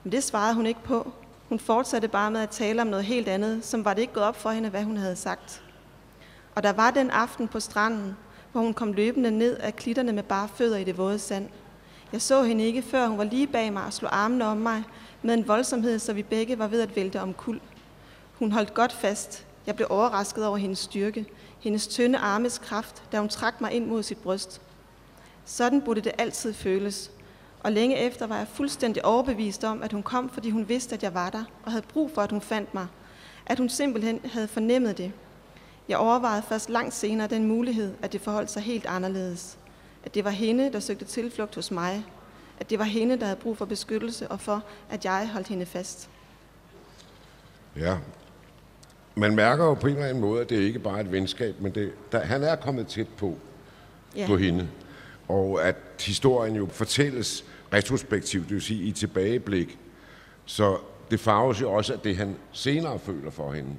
Men 0.04 0.12
det 0.12 0.24
svarede 0.24 0.56
hun 0.56 0.66
ikke 0.66 0.84
på. 0.84 1.12
Hun 1.50 1.60
fortsatte 1.60 2.08
bare 2.08 2.32
med 2.32 2.42
at 2.42 2.50
tale 2.50 2.82
om 2.82 2.88
noget 2.88 3.06
helt 3.06 3.28
andet, 3.28 3.66
som 3.66 3.86
var 3.86 3.94
det 3.94 4.02
ikke 4.02 4.14
gået 4.14 4.26
op 4.26 4.42
for 4.42 4.50
hende, 4.50 4.70
hvad 4.70 4.84
hun 4.84 4.98
havde 4.98 5.16
sagt. 5.16 5.64
Og 6.56 6.64
der 6.64 6.74
var 6.74 6.92
den 6.92 7.10
aften 7.10 7.48
på 7.48 7.60
stranden, 7.60 8.18
hvor 8.52 8.62
hun 8.62 8.74
kom 8.74 8.94
løbende 8.94 9.32
ned 9.32 9.58
af 9.58 9.76
klitterne 9.76 10.12
med 10.12 10.24
bare 10.24 10.48
fødder 10.48 10.78
i 10.78 10.84
det 10.84 10.98
våde 10.98 11.20
sand. 11.20 11.50
Jeg 12.12 12.22
så 12.22 12.44
hende 12.44 12.64
ikke, 12.64 12.82
før 12.82 13.08
hun 13.08 13.18
var 13.18 13.24
lige 13.24 13.48
bag 13.48 13.74
mig 13.74 13.84
og 13.84 13.94
slog 13.94 14.18
armene 14.18 14.46
om 14.46 14.58
mig 14.58 14.84
med 15.26 15.34
en 15.34 15.48
voldsomhed, 15.48 16.00
så 16.00 16.14
vi 16.14 16.24
begge 16.24 16.60
var 16.60 16.68
ved 16.68 16.82
at 16.82 16.96
vælte 16.96 17.22
om 17.22 17.34
kul. 17.34 17.62
Hun 18.34 18.52
holdt 18.52 18.74
godt 18.74 18.92
fast. 18.92 19.46
Jeg 19.68 19.76
blev 19.76 19.88
overrasket 19.90 20.48
over 20.48 20.58
hendes 20.58 20.80
styrke, 20.80 21.26
hendes 21.60 21.88
tynde 21.88 22.18
armes 22.18 22.58
kraft, 22.58 23.04
da 23.12 23.20
hun 23.20 23.30
trak 23.30 23.62
mig 23.62 23.72
ind 23.72 23.86
mod 23.86 24.04
sit 24.04 24.18
bryst. 24.18 24.62
Sådan 25.46 25.82
burde 25.82 26.02
det 26.02 26.12
altid 26.18 26.54
føles. 26.54 27.12
Og 27.64 27.72
længe 27.72 27.98
efter 27.98 28.28
var 28.28 28.38
jeg 28.38 28.48
fuldstændig 28.48 29.06
overbevist 29.06 29.64
om, 29.64 29.84
at 29.84 29.92
hun 29.92 30.04
kom, 30.04 30.30
fordi 30.30 30.50
hun 30.50 30.70
vidste, 30.70 30.96
at 30.96 31.04
jeg 31.04 31.14
var 31.14 31.30
der, 31.30 31.44
og 31.64 31.72
havde 31.72 31.86
brug 31.94 32.12
for, 32.12 32.22
at 32.22 32.32
hun 32.32 32.42
fandt 32.42 32.74
mig. 32.74 32.88
At 33.46 33.58
hun 33.58 33.70
simpelthen 33.70 34.20
havde 34.24 34.48
fornemmet 34.48 34.98
det. 34.98 35.12
Jeg 35.90 35.98
overvejede 35.98 36.44
først 36.50 36.70
langt 36.70 36.94
senere 36.94 37.28
den 37.28 37.48
mulighed, 37.48 37.94
at 38.02 38.14
det 38.14 38.22
forholdt 38.22 38.52
sig 38.52 38.62
helt 38.62 38.86
anderledes. 38.86 39.58
At 40.04 40.16
det 40.16 40.24
var 40.24 40.30
hende, 40.30 40.74
der 40.74 40.80
søgte 40.80 41.06
tilflugt 41.06 41.56
hos 41.56 41.72
mig. 41.72 42.06
At 42.60 42.70
det 42.70 42.80
var 42.80 42.86
hende, 42.86 43.20
der 43.20 43.26
havde 43.26 43.40
brug 43.40 43.58
for 43.58 43.66
beskyttelse, 43.66 44.28
og 44.28 44.40
for, 44.40 44.64
at 44.90 45.06
jeg 45.06 45.30
holdt 45.34 45.48
hende 45.48 45.66
fast. 45.66 46.10
Ja. 47.78 47.98
Man 49.16 49.36
mærker 49.36 49.66
jo 49.66 49.74
på 49.74 49.88
en 49.88 49.94
eller 49.94 50.08
anden 50.08 50.22
måde, 50.22 50.42
at 50.42 50.50
det 50.50 50.60
ikke 50.60 50.80
bare 50.80 50.98
er 50.98 51.04
et 51.04 51.12
venskab, 51.12 51.56
men 51.62 51.76
det, 51.76 51.94
der, 52.12 52.20
han 52.20 52.44
er 52.44 52.56
kommet 52.56 52.88
tæt 52.88 53.08
på, 53.18 53.38
ja. 54.16 54.28
på 54.28 54.38
hende. 54.38 54.68
Og 55.28 55.68
at 55.68 55.76
historien 56.06 56.56
jo 56.56 56.68
fortælles 56.72 57.46
retrospektivt, 57.74 58.44
det 58.44 58.54
vil 58.54 58.62
sige 58.62 58.84
i 58.84 58.92
tilbageblik. 58.92 59.80
Så 60.46 60.78
det 61.12 61.20
farves 61.20 61.62
jo 61.62 61.72
også 61.72 61.94
af 61.94 62.00
det, 62.00 62.18
han 62.18 62.36
senere 62.52 63.00
føler 63.00 63.32
for 63.32 63.52
hende. 63.52 63.70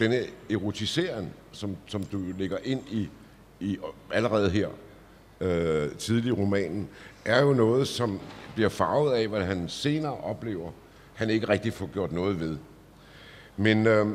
Denne 0.00 0.20
erotisering, 0.50 1.32
som, 1.52 1.76
som 1.86 2.04
du 2.04 2.22
lægger 2.38 2.58
ind 2.64 2.82
i, 2.90 3.08
i 3.60 3.78
allerede 4.12 4.50
her, 4.50 4.68
øh, 5.40 5.90
tidlig 5.90 6.28
i 6.28 6.32
romanen, 6.32 6.88
er 7.24 7.42
jo 7.42 7.52
noget, 7.52 7.88
som 7.88 8.20
bliver 8.54 8.68
farvet 8.68 9.12
af, 9.12 9.28
hvad 9.28 9.44
han 9.44 9.68
senere 9.68 10.16
oplever, 10.16 10.70
han 11.14 11.30
ikke 11.30 11.48
rigtig 11.48 11.72
får 11.72 11.90
gjort 11.92 12.12
noget 12.12 12.40
ved. 12.40 12.56
Men 13.56 13.86
øh, 13.86 14.06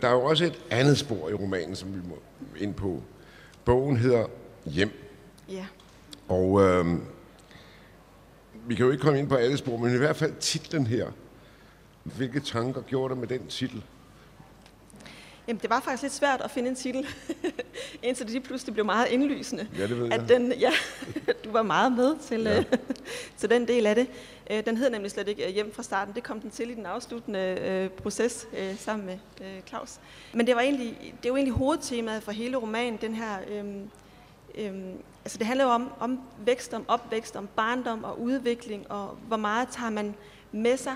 der 0.00 0.08
er 0.08 0.12
jo 0.12 0.24
også 0.24 0.44
et 0.44 0.60
andet 0.70 0.98
spor 0.98 1.28
i 1.28 1.34
romanen, 1.34 1.76
som 1.76 1.94
vi 1.94 2.00
må 2.08 2.18
ind 2.56 2.74
på. 2.74 3.02
Bogen 3.64 3.96
hedder 3.96 4.26
Hjem. 4.66 4.90
Ja. 5.48 5.66
Og 6.28 6.62
øh, 6.62 6.86
vi 8.66 8.74
kan 8.74 8.84
jo 8.86 8.92
ikke 8.92 9.02
komme 9.02 9.18
ind 9.18 9.28
på 9.28 9.34
alle 9.34 9.56
spor, 9.56 9.76
men 9.76 9.94
i 9.94 9.98
hvert 9.98 10.16
fald 10.16 10.32
titlen 10.40 10.86
her. 10.86 11.10
Hvilke 12.02 12.40
tanker 12.40 12.80
gjorde 12.80 13.14
du 13.14 13.20
med 13.20 13.28
den 13.28 13.46
titel? 13.46 13.82
Jamen, 15.48 15.60
det 15.62 15.70
var 15.70 15.80
faktisk 15.80 16.02
lidt 16.02 16.12
svært 16.12 16.40
at 16.40 16.50
finde 16.50 16.68
en 16.68 16.74
titel, 16.74 17.06
indtil 18.02 18.26
det 18.26 18.32
lige 18.32 18.42
pludselig 18.42 18.74
blev 18.74 18.86
meget 18.86 19.06
indlysende. 19.08 19.68
Ja, 19.78 19.82
det 19.82 19.98
ved 19.98 20.06
jeg. 20.06 20.14
At 20.14 20.28
den, 20.28 20.52
ja, 20.52 20.70
du 21.44 21.50
var 21.50 21.62
meget 21.62 21.92
med 21.92 22.16
til, 22.18 22.40
ja. 22.40 22.58
uh, 22.58 22.64
til 23.38 23.50
den 23.50 23.68
del 23.68 23.86
af 23.86 23.94
det. 23.94 24.06
Uh, 24.50 24.56
den 24.66 24.76
hed 24.76 24.90
nemlig 24.90 25.10
slet 25.10 25.28
ikke 25.28 25.46
uh, 25.48 25.54
Hjem 25.54 25.74
fra 25.74 25.82
starten. 25.82 26.14
Det 26.14 26.22
kom 26.22 26.40
den 26.40 26.50
til 26.50 26.70
i 26.70 26.74
den 26.74 26.86
afsluttende 26.86 27.90
proces 27.96 28.46
sammen 28.78 29.06
med 29.06 29.18
uh, 29.40 29.68
Claus. 29.68 29.98
Men 30.32 30.46
det 30.46 30.54
var 30.56 30.62
egentlig, 30.62 31.14
det 31.22 31.30
var 31.30 31.36
egentlig 31.36 31.54
hovedtemaet 31.54 32.22
for 32.22 32.32
hele 32.32 32.56
romanen, 32.56 32.98
den 33.00 33.14
her... 33.14 33.38
Um, 33.60 33.90
um, 34.66 34.92
altså 35.24 35.38
det 35.38 35.46
handler 35.46 35.64
jo 35.64 35.70
om, 35.70 35.90
om 36.00 36.20
vækst, 36.38 36.74
om 36.74 36.84
opvækst, 36.88 37.36
om 37.36 37.48
barndom 37.56 38.04
og 38.04 38.20
udvikling, 38.20 38.90
og 38.90 39.18
hvor 39.26 39.36
meget 39.36 39.68
tager 39.68 39.90
man 39.90 40.14
med 40.52 40.76
sig 40.76 40.94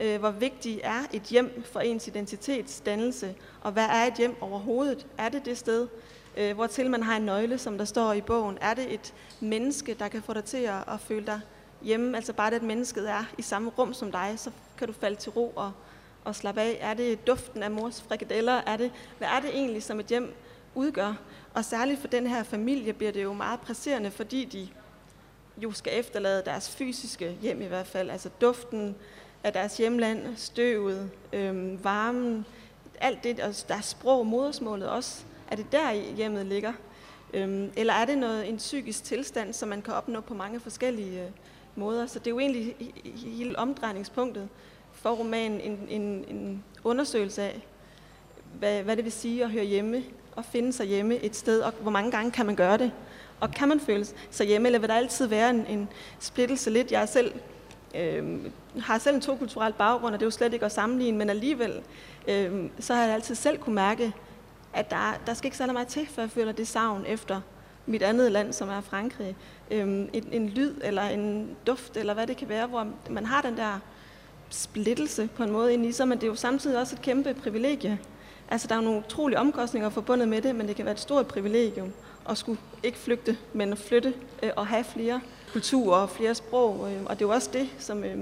øh, 0.00 0.18
hvor 0.18 0.30
vigtigt 0.30 0.80
er 0.82 1.02
et 1.12 1.22
hjem 1.22 1.64
for 1.72 1.80
ens 1.80 2.08
identitetsdannelse, 2.08 3.34
og 3.60 3.72
hvad 3.72 3.84
er 3.84 4.04
et 4.04 4.14
hjem 4.14 4.36
overhovedet? 4.40 5.06
Er 5.18 5.28
det 5.28 5.44
det 5.44 5.58
sted, 5.58 5.88
øh, 6.36 6.54
hvor 6.54 6.66
til 6.66 6.90
man 6.90 7.02
har 7.02 7.16
en 7.16 7.22
nøgle, 7.22 7.58
som 7.58 7.78
der 7.78 7.84
står 7.84 8.12
i 8.12 8.20
bogen? 8.20 8.58
Er 8.60 8.74
det 8.74 8.94
et 8.94 9.14
menneske, 9.40 9.94
der 9.94 10.08
kan 10.08 10.22
få 10.22 10.32
dig 10.32 10.44
til 10.44 10.56
at, 10.56 10.88
at 10.88 11.00
føle 11.00 11.26
dig 11.26 11.40
hjemme? 11.82 12.16
Altså 12.16 12.32
bare 12.32 12.50
det, 12.50 12.56
at 12.56 12.62
mennesket 12.62 13.10
er 13.10 13.24
i 13.38 13.42
samme 13.42 13.70
rum 13.78 13.94
som 13.94 14.12
dig, 14.12 14.34
så 14.36 14.50
kan 14.78 14.86
du 14.86 14.92
falde 14.92 15.16
til 15.16 15.32
ro 15.32 15.52
og, 15.56 15.72
og 16.24 16.34
slappe 16.34 16.60
af. 16.60 16.78
Er 16.80 16.94
det 16.94 17.26
duften 17.26 17.62
af 17.62 17.70
mors 17.70 18.02
frikadeller? 18.02 18.60
Er 18.66 18.76
det, 18.76 18.92
hvad 19.18 19.28
er 19.28 19.40
det 19.40 19.50
egentlig, 19.50 19.82
som 19.82 20.00
et 20.00 20.06
hjem 20.06 20.34
udgør? 20.74 21.14
Og 21.54 21.64
særligt 21.64 22.00
for 22.00 22.08
den 22.08 22.26
her 22.26 22.42
familie 22.42 22.92
bliver 22.92 23.12
det 23.12 23.22
jo 23.22 23.32
meget 23.32 23.60
presserende, 23.60 24.10
fordi 24.10 24.44
de 24.44 24.68
jo 25.62 25.72
skal 25.72 25.92
efterlade 26.00 26.42
deres 26.44 26.70
fysiske 26.70 27.36
hjem 27.42 27.62
i 27.62 27.66
hvert 27.66 27.86
fald, 27.86 28.10
altså 28.10 28.28
duften, 28.40 28.96
af 29.44 29.52
deres 29.52 29.76
hjemland, 29.76 30.36
støvet, 30.36 31.10
øh, 31.32 31.84
varmen, 31.84 32.46
alt 33.00 33.24
det, 33.24 33.40
og 33.40 33.54
deres 33.68 33.84
sprog, 33.84 34.26
modersmålet 34.26 34.88
også, 34.88 35.24
er 35.50 35.56
det 35.56 35.72
der 35.72 35.92
hjemmet 35.92 36.46
ligger? 36.46 36.72
Øh, 37.34 37.68
eller 37.76 37.92
er 37.92 38.04
det 38.04 38.18
noget, 38.18 38.48
en 38.48 38.56
psykisk 38.56 39.04
tilstand, 39.04 39.52
som 39.52 39.68
man 39.68 39.82
kan 39.82 39.94
opnå 39.94 40.20
på 40.20 40.34
mange 40.34 40.60
forskellige 40.60 41.22
øh, 41.22 41.30
måder? 41.76 42.06
Så 42.06 42.18
det 42.18 42.26
er 42.26 42.30
jo 42.30 42.38
egentlig 42.38 42.76
hele 43.24 43.58
omdrejningspunktet 43.58 44.48
for 44.92 45.10
romanen, 45.10 45.60
en, 45.60 45.86
en, 45.88 46.24
en 46.28 46.64
undersøgelse 46.84 47.42
af, 47.42 47.66
hvad, 48.58 48.82
hvad 48.82 48.96
det 48.96 49.04
vil 49.04 49.12
sige 49.12 49.44
at 49.44 49.50
høre 49.50 49.64
hjemme, 49.64 50.04
og 50.36 50.44
finde 50.44 50.72
sig 50.72 50.86
hjemme 50.86 51.16
et 51.16 51.36
sted, 51.36 51.60
og 51.60 51.72
hvor 51.80 51.90
mange 51.90 52.10
gange 52.10 52.30
kan 52.30 52.46
man 52.46 52.56
gøre 52.56 52.78
det? 52.78 52.92
Og 53.40 53.50
kan 53.50 53.68
man 53.68 53.80
føle 53.80 54.06
sig 54.30 54.46
hjemme, 54.46 54.68
eller 54.68 54.78
vil 54.78 54.88
der 54.88 54.94
altid 54.94 55.26
være 55.26 55.50
en, 55.50 55.66
en 55.66 55.88
splittelse 56.20 56.70
lidt? 56.70 56.92
Jeg 56.92 57.02
er 57.02 57.06
selv 57.06 57.32
øh, 57.98 58.38
har 58.80 58.98
selv 58.98 59.14
en 59.14 59.20
to-kulturel 59.20 59.72
baggrund, 59.72 60.14
og 60.14 60.20
det 60.20 60.24
er 60.24 60.26
jo 60.26 60.30
slet 60.30 60.52
ikke 60.52 60.66
at 60.66 60.72
sammenligne, 60.72 61.18
men 61.18 61.30
alligevel, 61.30 61.80
øh, 62.28 62.64
så 62.80 62.94
har 62.94 63.04
jeg 63.04 63.14
altid 63.14 63.34
selv 63.34 63.58
kunne 63.58 63.74
mærke, 63.74 64.12
at 64.72 64.90
der, 64.90 65.20
der 65.26 65.34
skal 65.34 65.46
ikke 65.46 65.56
særlig 65.56 65.72
meget 65.72 65.88
til, 65.88 66.06
før 66.06 66.22
jeg 66.22 66.30
føler 66.30 66.52
det 66.52 66.68
savn 66.68 67.04
efter 67.06 67.40
mit 67.86 68.02
andet 68.02 68.32
land, 68.32 68.52
som 68.52 68.68
er 68.68 68.80
Frankrig. 68.80 69.36
Øh, 69.70 69.80
en, 69.88 70.10
en 70.32 70.48
lyd 70.48 70.74
eller 70.84 71.02
en 71.02 71.56
duft, 71.66 71.96
eller 71.96 72.14
hvad 72.14 72.26
det 72.26 72.36
kan 72.36 72.48
være, 72.48 72.66
hvor 72.66 72.86
man 73.10 73.26
har 73.26 73.42
den 73.42 73.56
der 73.56 73.80
splittelse 74.50 75.28
på 75.36 75.42
en 75.42 75.52
måde 75.52 75.74
ind 75.74 75.86
i 75.86 75.92
sig, 75.92 76.08
men 76.08 76.18
det 76.18 76.24
er 76.24 76.28
jo 76.28 76.34
samtidig 76.34 76.78
også 76.78 76.96
et 76.96 77.02
kæmpe 77.02 77.34
privilegie. 77.34 77.98
Altså, 78.50 78.68
der 78.68 78.74
er 78.74 78.78
jo 78.78 78.84
nogle 78.84 78.98
utrolige 79.06 79.38
omkostninger 79.38 79.90
forbundet 79.90 80.28
med 80.28 80.42
det, 80.42 80.54
men 80.54 80.68
det 80.68 80.76
kan 80.76 80.84
være 80.84 80.94
et 80.94 81.00
stort 81.00 81.26
privilegium 81.26 81.92
at 82.28 82.38
skulle 82.38 82.60
ikke 82.82 82.98
flygte, 82.98 83.36
men 83.52 83.72
at 83.72 83.78
flytte 83.78 84.14
øh, 84.42 84.50
og 84.56 84.66
have 84.66 84.84
flere 84.84 85.20
kulturer 85.52 86.00
og 86.00 86.10
flere 86.10 86.34
sprog. 86.34 86.88
Øh, 86.92 87.02
og 87.04 87.18
det 87.18 87.24
er 87.24 87.28
jo 87.28 87.34
også 87.34 87.50
det, 87.52 87.68
som, 87.78 88.04
øh, 88.04 88.16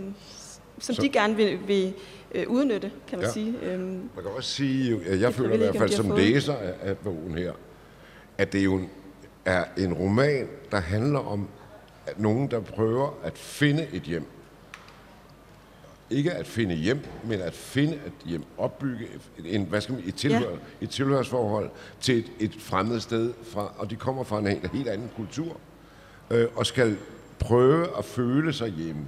som 0.78 0.94
Så. 0.94 1.02
de 1.02 1.08
gerne 1.08 1.36
vil, 1.36 1.58
vil 1.66 1.94
øh, 2.34 2.48
udnytte, 2.48 2.92
kan 3.08 3.18
man 3.18 3.26
ja. 3.26 3.32
sige. 3.32 3.54
Øh, 3.62 3.80
man 3.80 4.22
kan 4.22 4.30
også 4.36 4.50
sige, 4.50 5.00
at 5.06 5.20
jeg 5.20 5.34
føler 5.34 5.54
i 5.54 5.58
hvert 5.58 5.76
fald 5.76 5.90
som 5.90 6.10
læser 6.10 6.54
af, 6.54 6.74
af 6.82 6.98
bogen 6.98 7.38
her, 7.38 7.52
at 8.38 8.52
det 8.52 8.64
jo 8.64 8.80
er 9.44 9.64
en 9.78 9.94
roman, 9.94 10.48
der 10.70 10.80
handler 10.80 11.18
om 11.18 11.48
at 12.06 12.20
nogen, 12.20 12.50
der 12.50 12.60
prøver 12.60 13.18
at 13.22 13.38
finde 13.38 13.86
et 13.92 14.02
hjem. 14.02 14.26
Ikke 16.10 16.32
at 16.32 16.46
finde 16.46 16.74
hjem, 16.74 17.00
men 17.24 17.40
at 17.40 17.54
finde 17.54 17.92
et 17.92 18.12
hjem, 18.24 18.44
opbygge 18.58 19.06
en, 19.44 19.64
hvad 19.64 19.80
skal 19.80 19.94
man, 19.94 20.04
et, 20.06 20.14
tilhør, 20.14 20.50
ja. 20.50 20.56
et 20.80 20.90
tilhørsforhold 20.90 21.70
til 22.00 22.18
et, 22.18 22.32
et 22.38 22.56
fremmed 22.58 23.00
sted, 23.00 23.32
fra, 23.42 23.72
og 23.78 23.90
de 23.90 23.96
kommer 23.96 24.24
fra 24.24 24.38
en 24.38 24.46
helt, 24.46 24.70
helt 24.72 24.88
anden 24.88 25.10
kultur, 25.16 25.56
øh, 26.30 26.46
og 26.56 26.66
skal 26.66 26.96
prøve 27.38 27.98
at 27.98 28.04
føle 28.04 28.52
sig 28.52 28.68
hjemme 28.68 29.06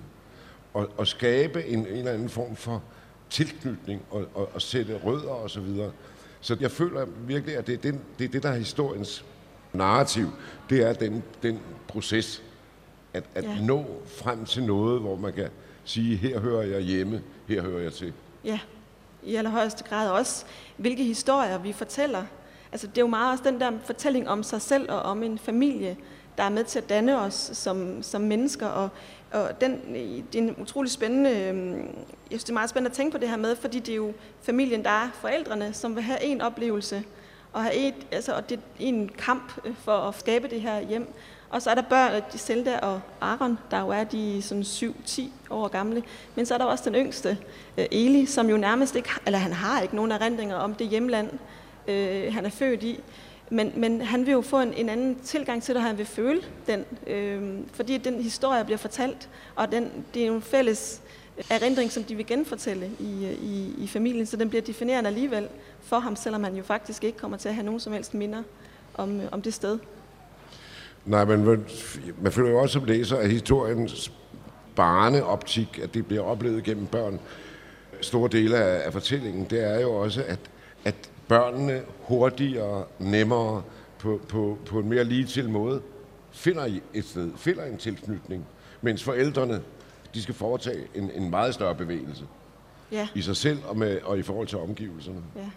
og, 0.75 0.89
og 0.97 1.07
skabe 1.07 1.65
en, 1.65 1.79
en 1.79 1.87
eller 1.87 2.13
anden 2.13 2.29
form 2.29 2.57
for 2.57 2.83
tilknytning 3.31 4.03
og, 4.11 4.25
og, 4.35 4.51
og 4.55 4.63
sætte 4.63 5.01
rødder 5.05 5.31
og 5.31 5.51
så 5.51 5.61
videre. 5.61 5.91
Så 6.41 6.57
jeg 6.61 6.71
føler 6.71 7.07
virkelig, 7.27 7.57
at 7.57 7.67
det 7.67 7.75
er, 7.75 7.79
den, 7.79 8.01
det 8.19 8.25
er 8.25 8.29
det, 8.29 8.43
der 8.43 8.49
er 8.49 8.57
historiens 8.57 9.25
narrativ. 9.73 10.27
Det 10.71 10.83
er 10.83 10.93
den, 10.93 11.23
den 11.43 11.61
proces, 11.89 12.43
at, 13.15 13.25
at 13.35 13.45
ja. 13.45 13.61
nå 13.61 13.87
frem 14.07 14.45
til 14.45 14.63
noget, 14.63 15.01
hvor 15.01 15.17
man 15.17 15.33
kan 15.33 15.49
sige, 15.85 16.17
her 16.17 16.41
hører 16.41 16.63
jeg 16.63 16.81
hjemme, 16.81 17.23
her 17.49 17.63
hører 17.63 17.83
jeg 17.83 17.93
til. 17.93 18.13
Ja, 18.45 18.61
i 19.23 19.35
allerhøjeste 19.35 19.85
grad 19.85 20.11
også, 20.11 20.45
hvilke 20.77 21.05
historier 21.05 21.59
vi 21.59 21.73
fortæller. 21.73 22.25
Altså, 22.73 22.87
det 22.87 22.99
er 22.99 23.03
jo 23.03 23.07
meget 23.07 23.33
også 23.33 23.45
den 23.51 23.61
der 23.61 23.73
fortælling 23.85 24.29
om 24.29 24.43
sig 24.43 24.63
selv 24.63 24.91
og 24.91 25.03
om 25.03 25.23
en 25.23 25.39
familie, 25.39 25.97
der 26.38 26.44
er 26.44 26.48
med 26.48 26.64
til 26.64 26.79
at 26.79 26.88
danne 26.88 27.20
os 27.20 27.51
som, 27.53 28.03
som 28.03 28.20
mennesker. 28.20 28.66
Og, 28.66 28.88
og 29.33 29.61
den, 29.61 29.81
det 30.33 30.38
er 30.38 30.42
en 30.42 30.57
utrolig 30.61 30.90
spændende, 30.90 31.31
øhm, 31.31 31.77
jeg 31.77 31.85
synes 32.31 32.44
det 32.44 32.51
er 32.51 32.55
meget 32.55 32.70
spændende 32.70 32.90
at 32.90 32.96
tænke 32.96 33.12
på 33.12 33.18
det 33.18 33.29
her 33.29 33.37
med, 33.37 33.57
fordi 33.57 33.79
det 33.79 33.92
er 33.92 33.96
jo 33.96 34.12
familien, 34.42 34.85
der 34.85 34.90
er 34.90 35.09
forældrene, 35.14 35.72
som 35.72 35.94
vil 35.94 36.03
have 36.03 36.22
en 36.22 36.40
oplevelse, 36.40 37.05
og, 37.53 37.62
have 37.62 37.74
et, 37.74 37.94
altså, 38.12 38.33
og 38.33 38.51
det 38.51 38.59
er 38.59 38.62
en 38.79 39.11
kamp 39.18 39.53
øh, 39.64 39.74
for 39.85 39.92
at 39.92 40.14
skabe 40.18 40.48
det 40.48 40.61
her 40.61 40.81
hjem. 40.81 41.14
Og 41.51 41.62
så 41.62 41.70
er 41.70 41.74
der 41.74 41.83
børn, 41.83 42.22
de 42.33 42.38
Zelda 42.38 42.79
og 42.79 43.01
Aaron, 43.20 43.59
der 43.70 43.81
jo 43.81 43.88
er 43.88 44.05
de 44.05 44.42
sådan 44.42 44.62
7-10 44.62 45.22
år 45.51 45.68
gamle. 45.68 46.03
Men 46.35 46.46
så 46.46 46.55
er 46.55 46.59
der 46.59 46.64
også 46.64 46.85
den 46.85 46.94
yngste, 46.94 47.38
øh, 47.79 47.87
Eli, 47.90 48.27
som 48.27 48.51
jo 48.51 48.57
nærmest 48.57 48.96
ikke, 48.96 49.11
eller 49.27 49.38
han 49.38 49.53
har 49.53 49.81
ikke 49.81 49.96
nogen 49.96 50.12
erindringer 50.12 50.57
om 50.57 50.74
det 50.74 50.88
hjemland, 50.88 51.31
øh, 51.88 52.34
han 52.34 52.47
er 52.47 52.51
født 52.51 52.82
i. 52.82 53.01
Men, 53.51 53.72
men 53.76 54.01
han 54.01 54.26
vil 54.26 54.32
jo 54.32 54.40
få 54.40 54.61
en, 54.61 54.74
en 54.74 54.88
anden 54.88 55.18
tilgang 55.24 55.62
til 55.62 55.74
det, 55.74 55.82
og 55.82 55.86
han 55.88 55.99
vil 55.99 56.07
føle 56.07 56.40
den, 56.66 56.84
øh, 57.07 57.59
fordi 57.72 57.99
den 57.99 58.22
historie 58.22 58.64
bliver 58.64 58.78
fortalt, 58.78 59.28
og 59.55 59.72
den, 59.72 59.90
det 60.14 60.22
er 60.22 60.26
jo 60.26 60.34
en 60.34 60.42
fælles 60.42 61.01
øh, 61.38 61.44
erindring, 61.51 61.92
som 61.92 62.05
de 62.05 62.14
vil 62.14 62.26
genfortælle 62.26 62.90
i, 63.01 63.26
øh, 63.26 63.32
i, 63.32 63.74
i 63.78 63.86
familien, 63.86 64.26
så 64.26 64.36
den 64.36 64.49
bliver 64.49 64.62
definerende 64.62 65.09
alligevel 65.09 65.49
for 65.80 65.99
ham, 65.99 66.16
selvom 66.16 66.44
han 66.44 66.57
jo 66.57 66.62
faktisk 66.62 67.05
ikke 67.05 67.18
kommer 67.18 67.36
til 67.36 67.49
at 67.49 67.55
have 67.55 67.64
nogen 67.64 67.80
som 67.80 67.92
helst 67.92 68.14
minder 68.14 68.42
om, 68.94 69.20
øh, 69.20 69.26
om 69.32 69.42
det 69.42 69.55
sted. 69.55 69.78
Nej, 71.07 71.24
men 71.24 71.44
man, 71.44 71.64
man 72.22 72.32
føler 72.32 72.51
jo 72.51 72.59
også 72.59 72.72
som 72.72 72.84
læser, 72.84 73.16
at 73.16 73.30
historiens 73.30 74.12
barneoptik, 74.76 75.80
at 75.82 75.94
det 75.94 76.07
bliver 76.07 76.22
oplevet 76.22 76.64
gennem 76.64 76.86
børn, 76.86 77.20
store 78.01 78.28
dele 78.32 78.57
af, 78.57 78.86
af 78.86 78.92
fortællingen, 78.92 79.46
det 79.51 79.64
er 79.64 79.80
jo 79.80 79.94
også, 79.94 80.24
at, 80.26 80.38
at 80.84 80.94
børnene 81.29 81.83
hurtigere, 82.03 82.85
nemmere, 82.99 83.62
på, 83.99 84.20
på, 84.29 84.59
på 84.66 84.79
en 84.79 84.89
mere 84.89 85.05
lige 85.05 85.26
til 85.26 85.51
måde, 85.51 85.83
finder 86.31 86.79
et 86.95 87.05
sted, 87.05 87.31
finder 87.37 87.64
en 87.64 87.79
tilknytning. 87.79 88.47
mens 88.83 89.05
forældrene, 89.05 89.62
de 90.14 90.22
skal 90.22 90.35
foretage 90.35 90.87
en, 90.95 91.11
en 91.11 91.31
meget 91.31 91.55
større 91.55 91.74
bevægelse 91.74 92.24
Ja, 92.93 93.09
i 93.14 93.22
sig 93.22 93.37
selv 93.37 93.59
og, 93.64 93.76
med, 93.76 94.01
og 94.03 94.18
i 94.18 94.22
forhold 94.22 94.47
til 94.47 94.59
omgivelserne. 94.59 95.22
ja. 95.37 95.51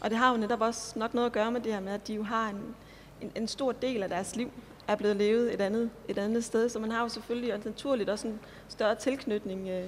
Og 0.00 0.10
det 0.10 0.18
har 0.18 0.30
jo 0.32 0.36
netop 0.36 0.60
også 0.60 0.98
nok 0.98 1.14
noget 1.14 1.26
at 1.26 1.32
gøre 1.32 1.50
med 1.50 1.60
det 1.60 1.72
her 1.72 1.80
med, 1.80 1.92
at 1.92 2.08
de 2.08 2.14
jo 2.14 2.22
har 2.22 2.48
en, 2.48 2.74
en, 3.20 3.32
en 3.36 3.48
stor 3.48 3.72
del 3.72 4.02
af 4.02 4.08
deres 4.08 4.36
liv 4.36 4.50
er 4.88 4.96
blevet 4.96 5.16
levet 5.16 5.54
et 5.54 5.60
andet, 5.60 5.90
et 6.08 6.18
andet 6.18 6.44
sted, 6.44 6.68
så 6.68 6.78
man 6.78 6.90
har 6.90 7.02
jo 7.02 7.08
selvfølgelig 7.08 7.54
også 7.54 7.68
naturligt 7.68 8.10
også 8.10 8.28
en 8.28 8.40
større 8.68 8.94
tilknytning 8.94 9.68
øh, 9.68 9.84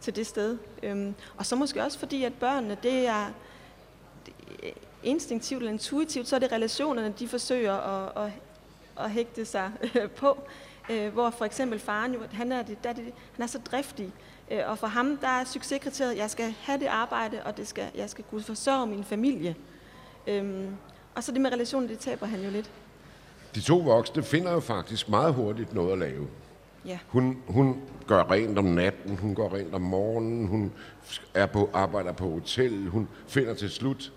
til 0.00 0.16
det 0.16 0.26
sted. 0.26 0.58
Øhm, 0.82 1.14
og 1.36 1.46
så 1.46 1.56
måske 1.56 1.82
også 1.82 1.98
fordi, 1.98 2.24
at 2.24 2.34
børnene, 2.34 2.76
det 2.82 3.06
er 3.06 3.24
instinktivt 5.02 5.60
eller 5.60 5.72
intuitivt, 5.72 6.28
så 6.28 6.36
er 6.36 6.40
det 6.40 6.52
relationerne, 6.52 7.14
de 7.18 7.28
forsøger 7.28 7.74
at, 7.74 8.24
at, 8.24 8.32
at 9.04 9.10
hægte 9.10 9.44
sig 9.44 9.70
øh, 9.94 10.10
på. 10.10 10.38
Øh, 10.90 11.12
hvor 11.12 11.30
for 11.30 11.44
eksempel 11.44 11.78
faren 11.78 12.14
jo, 12.14 12.20
han 12.32 12.52
er, 12.52 12.62
det, 12.62 12.84
der 12.84 12.90
er 12.90 12.94
det, 12.94 13.04
han 13.04 13.42
er 13.42 13.46
så 13.46 13.58
driftig, 13.58 14.12
øh, 14.50 14.60
og 14.66 14.78
for 14.78 14.86
ham, 14.86 15.16
der 15.16 15.28
er 15.28 15.44
succeskriteriet, 15.44 16.12
at 16.12 16.18
jeg 16.18 16.30
skal 16.30 16.54
have 16.60 16.80
det 16.80 16.86
arbejde, 16.86 17.42
og 17.44 17.56
det 17.56 17.68
skal, 17.68 17.84
jeg 17.94 18.10
skal 18.10 18.24
kunne 18.30 18.42
forsørge 18.42 18.86
min 18.86 19.04
familie. 19.04 19.56
Øhm, 20.26 20.76
og 21.14 21.24
så 21.24 21.32
det 21.32 21.40
med 21.40 21.52
relationen, 21.52 21.88
det 21.88 21.98
taber 21.98 22.26
han 22.26 22.42
jo 22.42 22.50
lidt. 22.50 22.70
De 23.54 23.60
to 23.60 23.78
voksne 23.78 24.22
finder 24.22 24.52
jo 24.52 24.60
faktisk 24.60 25.08
meget 25.08 25.34
hurtigt 25.34 25.74
noget 25.74 25.92
at 25.92 25.98
lave. 25.98 26.28
Ja. 26.86 26.98
Hun, 27.08 27.38
hun 27.48 27.80
gør 28.06 28.30
rent 28.30 28.58
om 28.58 28.64
natten, 28.64 29.16
hun 29.16 29.34
går 29.34 29.54
rent 29.54 29.74
om 29.74 29.82
morgenen, 29.82 30.46
hun 30.46 30.72
er 31.34 31.46
på, 31.46 31.70
arbejder 31.72 32.12
på 32.12 32.30
hotel, 32.30 32.88
hun 32.88 33.08
finder 33.26 33.54
til 33.54 33.70
slut 33.70 34.12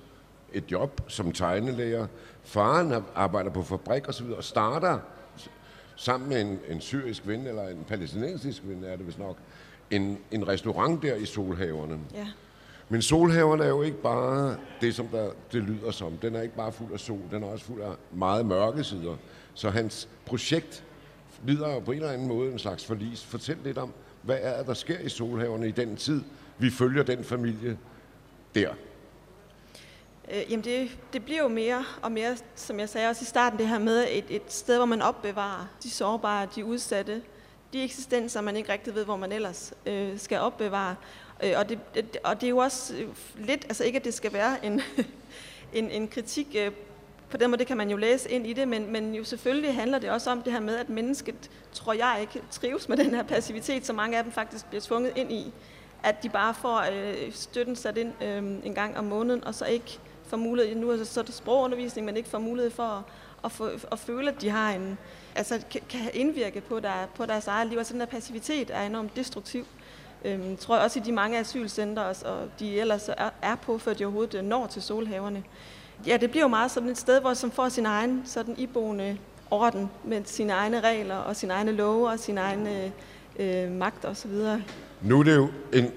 et 0.54 0.72
job 0.72 1.02
som 1.08 1.32
tegnelærer. 1.32 2.08
Faren 2.44 3.04
arbejder 3.16 3.50
på 3.52 3.64
fabrik 3.64 4.08
og 4.08 4.14
så 4.14 4.24
videre, 4.24 4.38
og 4.38 4.44
starter 4.44 5.00
sammen 5.96 6.30
med 6.30 6.42
en, 6.42 6.60
en 6.70 6.82
syrisk 6.82 7.28
ven, 7.28 7.48
eller 7.48 7.68
en 7.68 7.84
palæstinensisk 7.88 8.62
ven, 8.66 8.84
er 8.84 8.96
det 8.96 9.08
vist 9.08 9.20
nok, 9.20 9.38
en, 9.92 10.18
en 10.32 10.48
restaurant 10.48 11.02
der 11.02 11.16
i 11.16 11.26
Solhaverne. 11.26 12.00
Ja. 12.14 12.28
Men 12.90 13.02
solhaverne 13.02 13.64
er 13.64 13.70
jo 13.70 13.82
ikke 13.82 14.02
bare 14.02 14.58
det, 14.82 14.96
som 14.96 15.08
der, 15.08 15.30
det 15.52 15.64
lyder 15.64 15.92
som. 15.92 16.18
Den 16.18 16.36
er 16.36 16.42
ikke 16.42 16.56
bare 16.56 16.72
fuld 16.72 16.94
af 16.94 17.00
sol, 17.00 17.22
den 17.32 17.44
er 17.44 17.48
også 17.48 17.66
fuld 17.66 17.82
af 17.82 17.92
meget 18.12 18.46
mørke 18.46 18.84
sider. 18.84 19.16
Så 19.54 19.70
hans 19.70 20.10
projekt 20.26 20.84
lider 21.46 21.74
jo 21.74 21.80
på 21.80 21.92
en 21.92 21.98
eller 21.98 22.12
anden 22.12 22.28
måde 22.28 22.52
en 22.52 22.60
slags 22.60 22.86
forlis. 22.86 23.26
Fortæl 23.26 23.58
lidt 23.64 23.78
om, 23.78 23.94
hvad 24.22 24.38
er 24.42 24.58
det, 24.58 24.68
der 24.68 24.74
sker 24.74 25.00
i 25.00 25.10
solhaverne 25.10 25.68
i 25.68 25.72
den 25.72 25.96
tid, 25.96 26.22
vi 26.58 26.70
følger 26.70 27.04
den 27.04 27.24
familie 27.24 27.78
der. 28.56 28.70
Øh, 30.32 30.52
jamen 30.52 30.64
det, 30.64 30.98
det 31.14 31.26
bliver 31.26 31.42
jo 31.42 31.48
mere 31.48 31.86
og 32.02 32.12
mere, 32.12 32.38
som 32.56 32.80
jeg 32.80 32.90
sagde 32.90 33.10
også 33.10 33.22
i 33.22 33.26
starten, 33.26 33.60
det 33.60 33.68
her 33.68 33.80
med 33.80 34.06
et, 34.10 34.26
et 34.30 34.42
sted, 34.48 34.78
hvor 34.78 34.86
man 34.86 35.02
opbevarer 35.02 35.68
de 35.84 35.90
sårbare, 35.90 36.48
de 36.56 36.66
udsatte, 36.66 37.22
de 37.74 37.84
eksistenser, 37.84 38.42
man 38.42 38.56
ikke 38.56 38.72
rigtig 38.72 38.96
ved, 38.96 39.06
hvor 39.06 39.16
man 39.16 39.32
ellers 39.32 39.74
øh, 39.86 40.20
skal 40.20 40.40
opbevare. 40.40 40.96
Øh, 41.44 41.54
og, 41.58 41.70
det, 41.70 41.80
og 42.24 42.42
det 42.42 42.48
er 42.48 42.50
jo 42.50 42.58
også 42.58 42.96
øh, 42.96 43.08
lidt, 43.38 43.66
altså 43.66 43.84
ikke 43.84 44.00
at 44.00 44.06
det 44.06 44.14
skal 44.14 44.34
være 44.34 44.66
en, 44.66 44.82
en, 45.74 45.92
en 45.92 46.08
kritik, 46.08 46.56
øh, 46.58 46.72
på 47.30 47.38
den 47.38 47.50
måde 47.50 47.60
det 47.60 47.68
kan 47.68 47.78
man 47.78 47.90
jo 47.90 47.98
læse 47.98 48.32
ind 48.32 48.48
i 48.48 48.54
det, 48.54 48.68
men, 48.68 48.92
men 48.92 49.16
jo 49.16 49.24
selvfølgelig 49.24 49.76
handler 49.76 50.00
det 50.00 50.10
også 50.10 50.32
om 50.32 50.42
det 50.42 50.54
her 50.54 50.60
med, 50.60 50.76
at 50.76 50.90
mennesket, 50.90 51.50
tror 51.74 51.94
jeg 51.94 52.18
ikke, 52.22 52.42
trives 52.52 52.90
med 52.90 52.98
den 52.98 53.10
her 53.10 53.24
passivitet, 53.24 53.86
som 53.86 53.96
mange 53.96 54.18
af 54.18 54.24
dem 54.24 54.32
faktisk 54.32 54.66
bliver 54.66 54.82
tvunget 54.82 55.14
ind 55.16 55.32
i. 55.32 55.54
At 56.04 56.24
de 56.24 56.30
bare 56.30 56.54
får 56.54 56.86
øh, 56.92 57.34
støtten 57.34 57.76
sat 57.76 57.98
ind 57.98 58.24
øh, 58.24 58.38
en 58.64 58.74
gang 58.74 58.98
om 58.98 59.04
måneden, 59.04 59.44
og 59.44 59.56
så 59.56 59.66
ikke 59.66 60.00
får 60.28 60.38
mulighed, 60.38 60.76
nu 60.76 60.90
er 60.90 60.96
det 60.96 61.08
så 61.08 61.22
det 61.22 61.34
sprogundervisning, 61.34 62.06
men 62.06 62.18
ikke 62.18 62.30
får 62.30 62.40
mulighed 62.40 62.72
for 62.72 62.84
at, 62.84 63.04
at, 63.46 63.52
få, 63.52 63.70
at 63.92 64.00
føle, 64.00 64.32
at 64.32 64.42
de 64.42 64.50
har 64.50 64.72
en, 64.72 64.98
altså 65.36 65.62
kan, 65.90 66.00
indvirke 66.14 66.62
på, 66.62 66.80
der, 66.80 66.94
på 67.16 67.26
deres 67.26 67.48
eget 67.48 67.68
liv. 67.68 67.78
Altså 67.78 67.94
den 67.94 68.00
der 68.00 68.06
passivitet 68.06 68.72
er 68.74 68.82
enormt 68.82 69.16
destruktiv. 69.16 69.66
Øhm, 70.26 70.58
tror 70.58 70.76
jeg 70.76 70.84
også 70.84 71.00
i 71.00 71.02
de 71.02 71.12
mange 71.12 71.38
asylcentre, 71.38 72.06
og, 72.06 72.16
og 72.26 72.50
de 72.60 72.80
ellers 72.80 73.10
er, 73.10 73.30
er 73.42 73.56
på, 73.56 73.78
før 73.78 73.94
de 73.94 74.06
overhovedet 74.06 74.34
øh, 74.34 74.46
når 74.46 74.68
til 74.68 74.82
solhaverne. 74.82 75.44
Ja, 76.08 76.18
det 76.18 76.32
bliver 76.32 76.44
jo 76.44 76.48
meget 76.48 76.72
sådan 76.72 76.90
et 76.90 76.98
sted, 76.98 77.22
hvor 77.22 77.34
som 77.34 77.52
får 77.52 77.70
sin 77.70 77.86
egen 77.86 78.22
sådan 78.26 78.56
iboende 78.58 79.18
orden 79.52 79.90
med 80.04 80.22
sine 80.26 80.54
egne 80.54 80.80
regler 80.82 81.16
og 81.16 81.36
sine 81.36 81.54
egne 81.54 81.72
love 81.72 82.10
og 82.10 82.20
sin 82.20 82.38
egen 82.38 82.68
øh, 82.68 82.92
øh, 83.40 83.72
magt 83.72 84.06
osv. 84.06 84.32
Nu 85.02 85.20
er 85.20 85.24
det 85.24 85.36
jo 85.36 85.48
en 85.74 85.92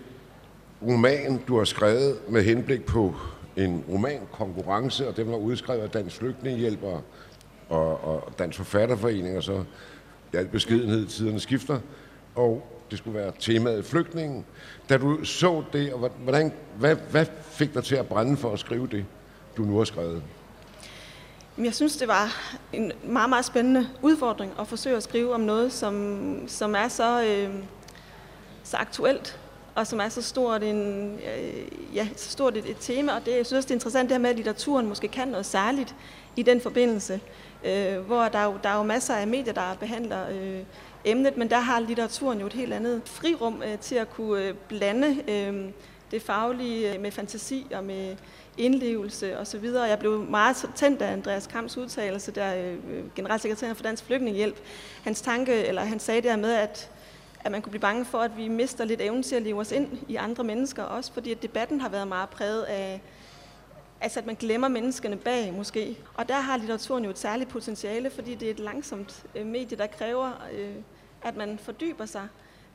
roman, 0.82 1.42
du 1.48 1.58
har 1.58 1.64
skrevet 1.64 2.18
med 2.28 2.42
henblik 2.42 2.84
på 2.84 3.14
en 3.56 3.84
romankonkurrence, 3.88 5.08
og 5.08 5.16
den 5.16 5.30
var 5.30 5.36
udskrevet 5.36 5.82
af 5.82 5.90
Dansk 5.90 6.16
Flygtningehjælp 6.16 6.82
og, 6.82 7.02
og, 7.68 8.04
og 8.04 8.32
Dansk 8.38 8.56
Forfatterforening, 8.56 9.36
og 9.36 9.42
så 9.42 9.64
i 10.32 10.36
al 10.36 10.48
beskedenhed 10.48 11.06
tiderne 11.06 11.40
skifter, 11.40 11.80
og 12.34 12.66
det 12.90 12.98
skulle 12.98 13.18
være 13.18 13.32
temaet 13.38 13.84
flygtningen. 13.84 14.44
Da 14.88 14.96
du 14.96 15.24
så 15.24 15.62
det, 15.72 15.92
og 15.92 16.10
hvordan, 16.24 16.52
hvad, 16.78 16.96
hvad 17.10 17.26
fik 17.42 17.74
dig 17.74 17.84
til 17.84 17.96
at 17.96 18.06
brænde 18.06 18.36
for 18.36 18.52
at 18.52 18.58
skrive 18.58 18.86
det, 18.86 19.04
du 19.56 19.62
nu 19.62 19.76
har 19.76 19.84
skrevet? 19.84 20.22
Men 21.56 21.64
jeg 21.64 21.74
synes, 21.74 21.96
det 21.96 22.08
var 22.08 22.54
en 22.72 22.92
meget, 23.04 23.28
meget 23.28 23.44
spændende 23.44 23.88
udfordring 24.02 24.52
at 24.58 24.68
forsøge 24.68 24.96
at 24.96 25.02
skrive 25.02 25.34
om 25.34 25.40
noget, 25.40 25.72
som, 25.72 26.44
som 26.48 26.74
er 26.74 26.88
så, 26.88 27.24
øh, 27.24 27.54
så 28.62 28.76
aktuelt, 28.76 29.38
og 29.74 29.86
som 29.86 30.00
er 30.00 30.08
så 30.08 30.22
stort, 30.22 30.62
en, 30.62 31.12
øh, 31.14 31.96
ja, 31.96 32.08
så 32.16 32.30
stort 32.30 32.56
et, 32.56 32.70
et 32.70 32.76
tema. 32.80 33.12
Og 33.14 33.26
det, 33.26 33.36
jeg 33.36 33.46
synes, 33.46 33.64
det 33.64 33.70
er 33.70 33.74
interessant 33.74 34.08
det 34.08 34.14
her 34.14 34.22
med, 34.22 34.30
at 34.30 34.36
litteraturen 34.36 34.86
måske 34.86 35.08
kan 35.08 35.28
noget 35.28 35.46
særligt 35.46 35.94
i 36.36 36.42
den 36.42 36.60
forbindelse, 36.60 37.20
øh, 37.64 37.98
hvor 37.98 38.28
der 38.28 38.38
er, 38.38 38.44
jo, 38.44 38.58
der 38.62 38.68
er 38.68 38.76
jo 38.76 38.82
masser 38.82 39.14
af 39.14 39.26
medier, 39.26 39.52
der 39.52 39.74
behandler 39.80 40.28
øh, 40.30 40.60
emnet, 41.04 41.36
men 41.36 41.50
der 41.50 41.58
har 41.58 41.80
litteraturen 41.80 42.40
jo 42.40 42.46
et 42.46 42.52
helt 42.52 42.72
andet 42.72 43.02
frirum 43.04 43.62
øh, 43.66 43.78
til 43.78 43.94
at 43.94 44.10
kunne 44.10 44.42
øh, 44.44 44.54
blande 44.68 45.16
øh, 45.28 45.70
det 46.12 46.22
faglige 46.22 46.94
øh, 46.94 47.00
med 47.00 47.10
fantasi 47.10 47.66
og 47.74 47.84
med 47.84 48.16
indlevelse 48.58 49.38
og 49.38 49.46
så 49.46 49.58
videre. 49.58 49.84
Jeg 49.84 49.98
blev 49.98 50.18
meget 50.18 50.56
tændt 50.76 51.02
af 51.02 51.12
Andreas 51.12 51.46
Kamps 51.46 51.76
udtalelse, 51.76 52.32
der 52.32 52.54
øh, 52.54 52.72
øh, 52.72 53.04
generalsekretæren 53.14 53.76
for 53.76 53.82
Dansk 53.82 54.04
Flygtningehjælp. 54.04 54.56
Hans 55.02 55.20
tanke, 55.20 55.66
eller 55.66 55.82
han 55.82 56.00
sagde 56.00 56.22
der 56.22 56.36
med, 56.36 56.52
at, 56.52 56.90
at 57.44 57.52
man 57.52 57.62
kunne 57.62 57.70
blive 57.70 57.80
bange 57.80 58.04
for, 58.04 58.18
at 58.18 58.36
vi 58.36 58.48
mister 58.48 58.84
lidt 58.84 59.00
evnen 59.00 59.22
til 59.22 59.36
at 59.36 59.42
leve 59.42 59.60
os 59.60 59.72
ind 59.72 59.88
i 60.08 60.16
andre 60.16 60.44
mennesker, 60.44 60.82
også 60.82 61.12
fordi 61.12 61.32
at 61.32 61.42
debatten 61.42 61.80
har 61.80 61.88
været 61.88 62.08
meget 62.08 62.28
præget 62.28 62.62
af, 62.62 63.02
altså 64.00 64.20
at 64.20 64.26
man 64.26 64.34
glemmer 64.34 64.68
menneskene 64.68 65.16
bag 65.16 65.52
måske. 65.52 65.98
Og 66.14 66.28
der 66.28 66.40
har 66.40 66.56
litteraturen 66.56 67.04
jo 67.04 67.10
et 67.10 67.18
særligt 67.18 67.50
potentiale, 67.50 68.10
fordi 68.10 68.34
det 68.34 68.46
er 68.46 68.50
et 68.50 68.60
langsomt 68.60 69.24
øh, 69.34 69.46
medie, 69.46 69.78
der 69.78 69.86
kræver, 69.86 70.30
at 71.22 71.36
man 71.36 71.58
fordyber 71.58 72.06
sig. 72.06 72.28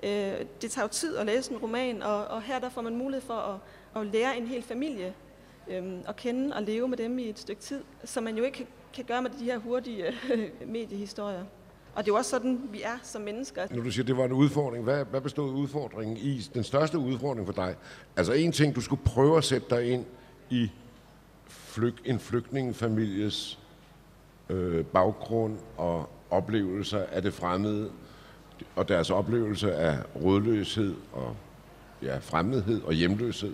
Øh, 0.03 0.45
det 0.61 0.71
tager 0.71 0.83
jo 0.83 0.87
tid 0.87 1.17
at 1.17 1.25
læse 1.25 1.51
en 1.51 1.57
roman, 1.57 2.03
og, 2.03 2.25
og 2.25 2.41
her 2.41 2.59
der 2.59 2.69
får 2.69 2.81
man 2.81 2.95
mulighed 2.95 3.21
for 3.21 3.33
at, 3.33 3.59
at 4.01 4.07
lære 4.07 4.37
en 4.37 4.47
hel 4.47 4.63
familie 4.63 5.13
øh, 5.69 5.83
at 6.07 6.15
kende 6.15 6.55
og 6.55 6.63
leve 6.63 6.87
med 6.87 6.97
dem 6.97 7.19
i 7.19 7.29
et 7.29 7.39
stykke 7.39 7.61
tid, 7.61 7.83
som 8.05 8.23
man 8.23 8.37
jo 8.37 8.43
ikke 8.43 8.57
kan, 8.57 8.67
kan 8.93 9.03
gøre 9.05 9.21
med 9.21 9.31
de 9.39 9.43
her 9.43 9.57
hurtige 9.57 10.07
øh, 10.07 10.49
mediehistorier. 10.75 11.43
Og 11.95 12.05
det 12.05 12.11
er 12.11 12.13
jo 12.13 12.17
også 12.17 12.29
sådan, 12.29 12.61
vi 12.71 12.81
er 12.81 12.97
som 13.03 13.21
mennesker. 13.21 13.67
Når 13.71 13.83
du 13.83 13.91
siger, 13.91 14.05
det 14.05 14.17
var 14.17 14.25
en 14.25 14.31
udfordring, 14.31 14.83
hvad, 14.83 15.05
hvad 15.05 15.21
bestod 15.21 15.53
udfordringen 15.53 16.17
i? 16.17 16.49
Den 16.53 16.63
største 16.63 16.97
udfordring 16.99 17.45
for 17.45 17.53
dig? 17.53 17.75
Altså 18.15 18.33
en 18.33 18.51
ting, 18.51 18.75
du 18.75 18.81
skulle 18.81 19.01
prøve 19.05 19.37
at 19.37 19.43
sætte 19.43 19.67
dig 19.69 19.91
ind 19.91 20.05
i 20.49 20.71
flyg, 21.47 21.95
en 22.05 22.19
flygtningefamilies 22.19 23.59
øh, 24.49 24.85
baggrund 24.85 25.57
og 25.77 26.09
oplevelser 26.29 27.05
af 27.11 27.21
det 27.21 27.33
fremmede, 27.33 27.91
og 28.77 28.89
deres 28.89 29.09
oplevelse 29.09 29.75
af 29.75 29.97
rådløshed 30.23 30.95
og 31.13 31.35
ja, 32.01 32.17
fremmedhed 32.17 32.81
og 32.81 32.93
hjemløshed. 32.93 33.53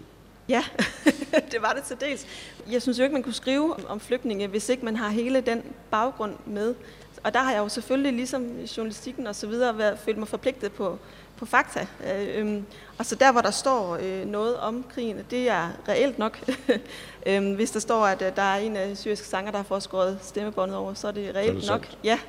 Ja, 0.49 0.63
det 1.51 1.61
var 1.61 1.73
det 1.73 1.83
til 1.83 1.97
dels. 1.99 2.25
Jeg 2.71 2.81
synes 2.81 2.99
jo 2.99 3.03
ikke, 3.03 3.13
man 3.13 3.23
kunne 3.23 3.33
skrive 3.33 3.89
om, 3.89 3.99
flygtninge, 3.99 4.47
hvis 4.47 4.69
ikke 4.69 4.85
man 4.85 4.95
har 4.95 5.09
hele 5.09 5.41
den 5.41 5.63
baggrund 5.91 6.35
med. 6.45 6.75
Og 7.23 7.33
der 7.33 7.39
har 7.39 7.51
jeg 7.51 7.59
jo 7.59 7.69
selvfølgelig, 7.69 8.13
ligesom 8.13 8.59
journalistikken 8.77 9.27
og 9.27 9.35
så 9.35 9.47
videre, 9.47 9.77
været, 9.77 9.99
følt 9.99 10.17
mig 10.17 10.27
forpligtet 10.27 10.71
på, 10.71 10.99
på 11.37 11.45
fakta. 11.45 11.87
Øh, 12.13 12.39
øhm, 12.39 12.65
og 12.97 13.05
så 13.05 13.15
der, 13.15 13.31
hvor 13.31 13.41
der 13.41 13.51
står 13.51 13.97
øh, 14.01 14.25
noget 14.25 14.57
om 14.57 14.85
krigen, 14.93 15.17
det 15.31 15.49
er 15.49 15.69
reelt 15.87 16.19
nok. 16.19 16.39
øhm, 17.27 17.53
hvis 17.53 17.71
der 17.71 17.79
står, 17.79 18.05
at 18.05 18.21
øh, 18.21 18.35
der 18.35 18.41
er 18.41 18.57
en 18.57 18.75
af 18.75 18.97
syriske 18.97 19.27
sanger, 19.27 19.51
der 19.51 19.57
har 19.57 19.63
fået 19.63 19.83
skåret 19.83 20.19
stemmebåndet 20.21 20.77
over, 20.77 20.93
så 20.93 21.07
er 21.07 21.11
det 21.11 21.35
reelt 21.35 21.55
det 21.55 21.67
nok. 21.69 21.85
sandt? 21.85 21.97
Ja. 22.03 22.19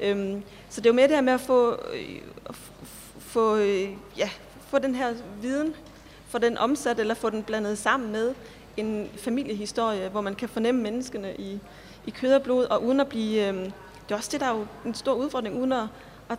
Øhm, 0.00 0.42
så 0.70 0.80
det 0.80 0.86
er 0.86 0.90
jo 0.90 0.94
mere 0.94 1.08
det 1.08 1.14
her 1.16 1.22
med 1.22 1.32
at 1.32 1.40
få, 1.40 1.70
øh, 1.72 2.20
f- 2.50 2.52
f- 2.82 3.20
få, 3.20 3.56
øh, 3.56 3.88
ja, 4.16 4.30
få 4.68 4.78
den 4.78 4.94
her 4.94 5.14
viden, 5.42 5.74
få 6.28 6.38
den 6.38 6.58
omsat 6.58 7.00
eller 7.00 7.14
få 7.14 7.30
den 7.30 7.42
blandet 7.42 7.78
sammen 7.78 8.12
med 8.12 8.34
en 8.76 9.08
familiehistorie, 9.16 10.08
hvor 10.08 10.20
man 10.20 10.34
kan 10.34 10.48
fornemme 10.48 10.82
menneskene 10.82 11.34
i, 11.38 11.58
i 12.06 12.10
kød 12.10 12.32
og 12.32 12.42
blod, 12.42 12.64
og 12.64 12.84
uden 12.84 13.00
at 13.00 13.08
blive... 13.08 13.48
Øh, 13.48 13.54
det 14.08 14.14
er 14.14 14.16
også 14.18 14.28
det, 14.32 14.40
der 14.40 14.46
er 14.46 14.54
jo 14.58 14.66
en 14.86 14.94
stor 14.94 15.12
udfordring, 15.12 15.58
uden 15.58 15.72
at, 15.72 15.84
at 16.28 16.38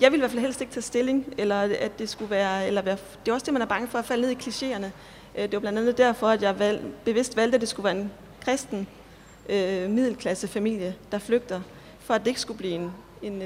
jeg 0.00 0.10
vil 0.12 0.18
i 0.18 0.20
hvert 0.20 0.30
fald 0.30 0.40
helst 0.42 0.60
ikke 0.60 0.72
tage 0.72 0.82
stilling, 0.82 1.34
eller 1.38 1.56
at 1.60 1.98
det 1.98 2.08
skulle 2.08 2.30
være, 2.30 2.66
eller 2.66 2.82
være, 2.82 2.96
det 3.24 3.30
er 3.30 3.34
også 3.34 3.44
det, 3.44 3.52
man 3.52 3.62
er 3.62 3.66
bange 3.66 3.88
for 3.88 3.98
at 3.98 4.04
falde 4.04 4.22
ned 4.22 4.30
i 4.30 4.34
klichéerne. 4.34 4.86
Øh, 5.38 5.42
Det 5.42 5.52
var 5.52 5.60
blandt 5.60 5.78
andet 5.78 5.98
derfor, 5.98 6.28
at 6.28 6.42
jeg 6.42 6.58
valg, 6.58 6.82
bevidst 7.04 7.36
valgte, 7.36 7.54
at 7.54 7.60
det 7.60 7.68
skulle 7.68 7.84
være 7.84 7.96
en 7.96 8.10
kristen 8.44 8.86
øh, 9.48 9.90
middelklassefamilie, 9.90 10.94
der 11.12 11.18
flygter, 11.18 11.60
for 12.02 12.14
at 12.14 12.20
det 12.20 12.26
ikke 12.26 12.40
skulle 12.40 12.58
blive 12.58 12.74
en, 12.74 12.92
en, 13.22 13.42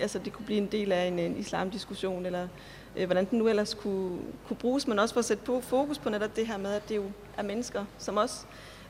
altså 0.00 0.18
det 0.18 0.32
kunne 0.32 0.46
blive 0.46 0.58
en 0.58 0.66
del 0.66 0.92
af 0.92 1.06
en, 1.06 1.18
en 1.18 1.36
islamdiskussion, 1.36 2.26
eller 2.26 2.48
øh, 2.96 3.06
hvordan 3.06 3.24
den 3.30 3.38
nu 3.38 3.48
ellers 3.48 3.74
kunne, 3.74 4.18
kunne 4.48 4.56
bruges, 4.56 4.86
men 4.86 4.98
også 4.98 5.14
for 5.14 5.18
at 5.18 5.24
sætte 5.24 5.44
på, 5.44 5.60
fokus 5.60 5.98
på 5.98 6.10
netop 6.10 6.36
det 6.36 6.46
her 6.46 6.56
med, 6.56 6.72
at 6.72 6.88
det 6.88 6.96
jo 6.96 7.04
er 7.36 7.42
mennesker, 7.42 7.84
som 7.98 8.18
os, 8.18 8.46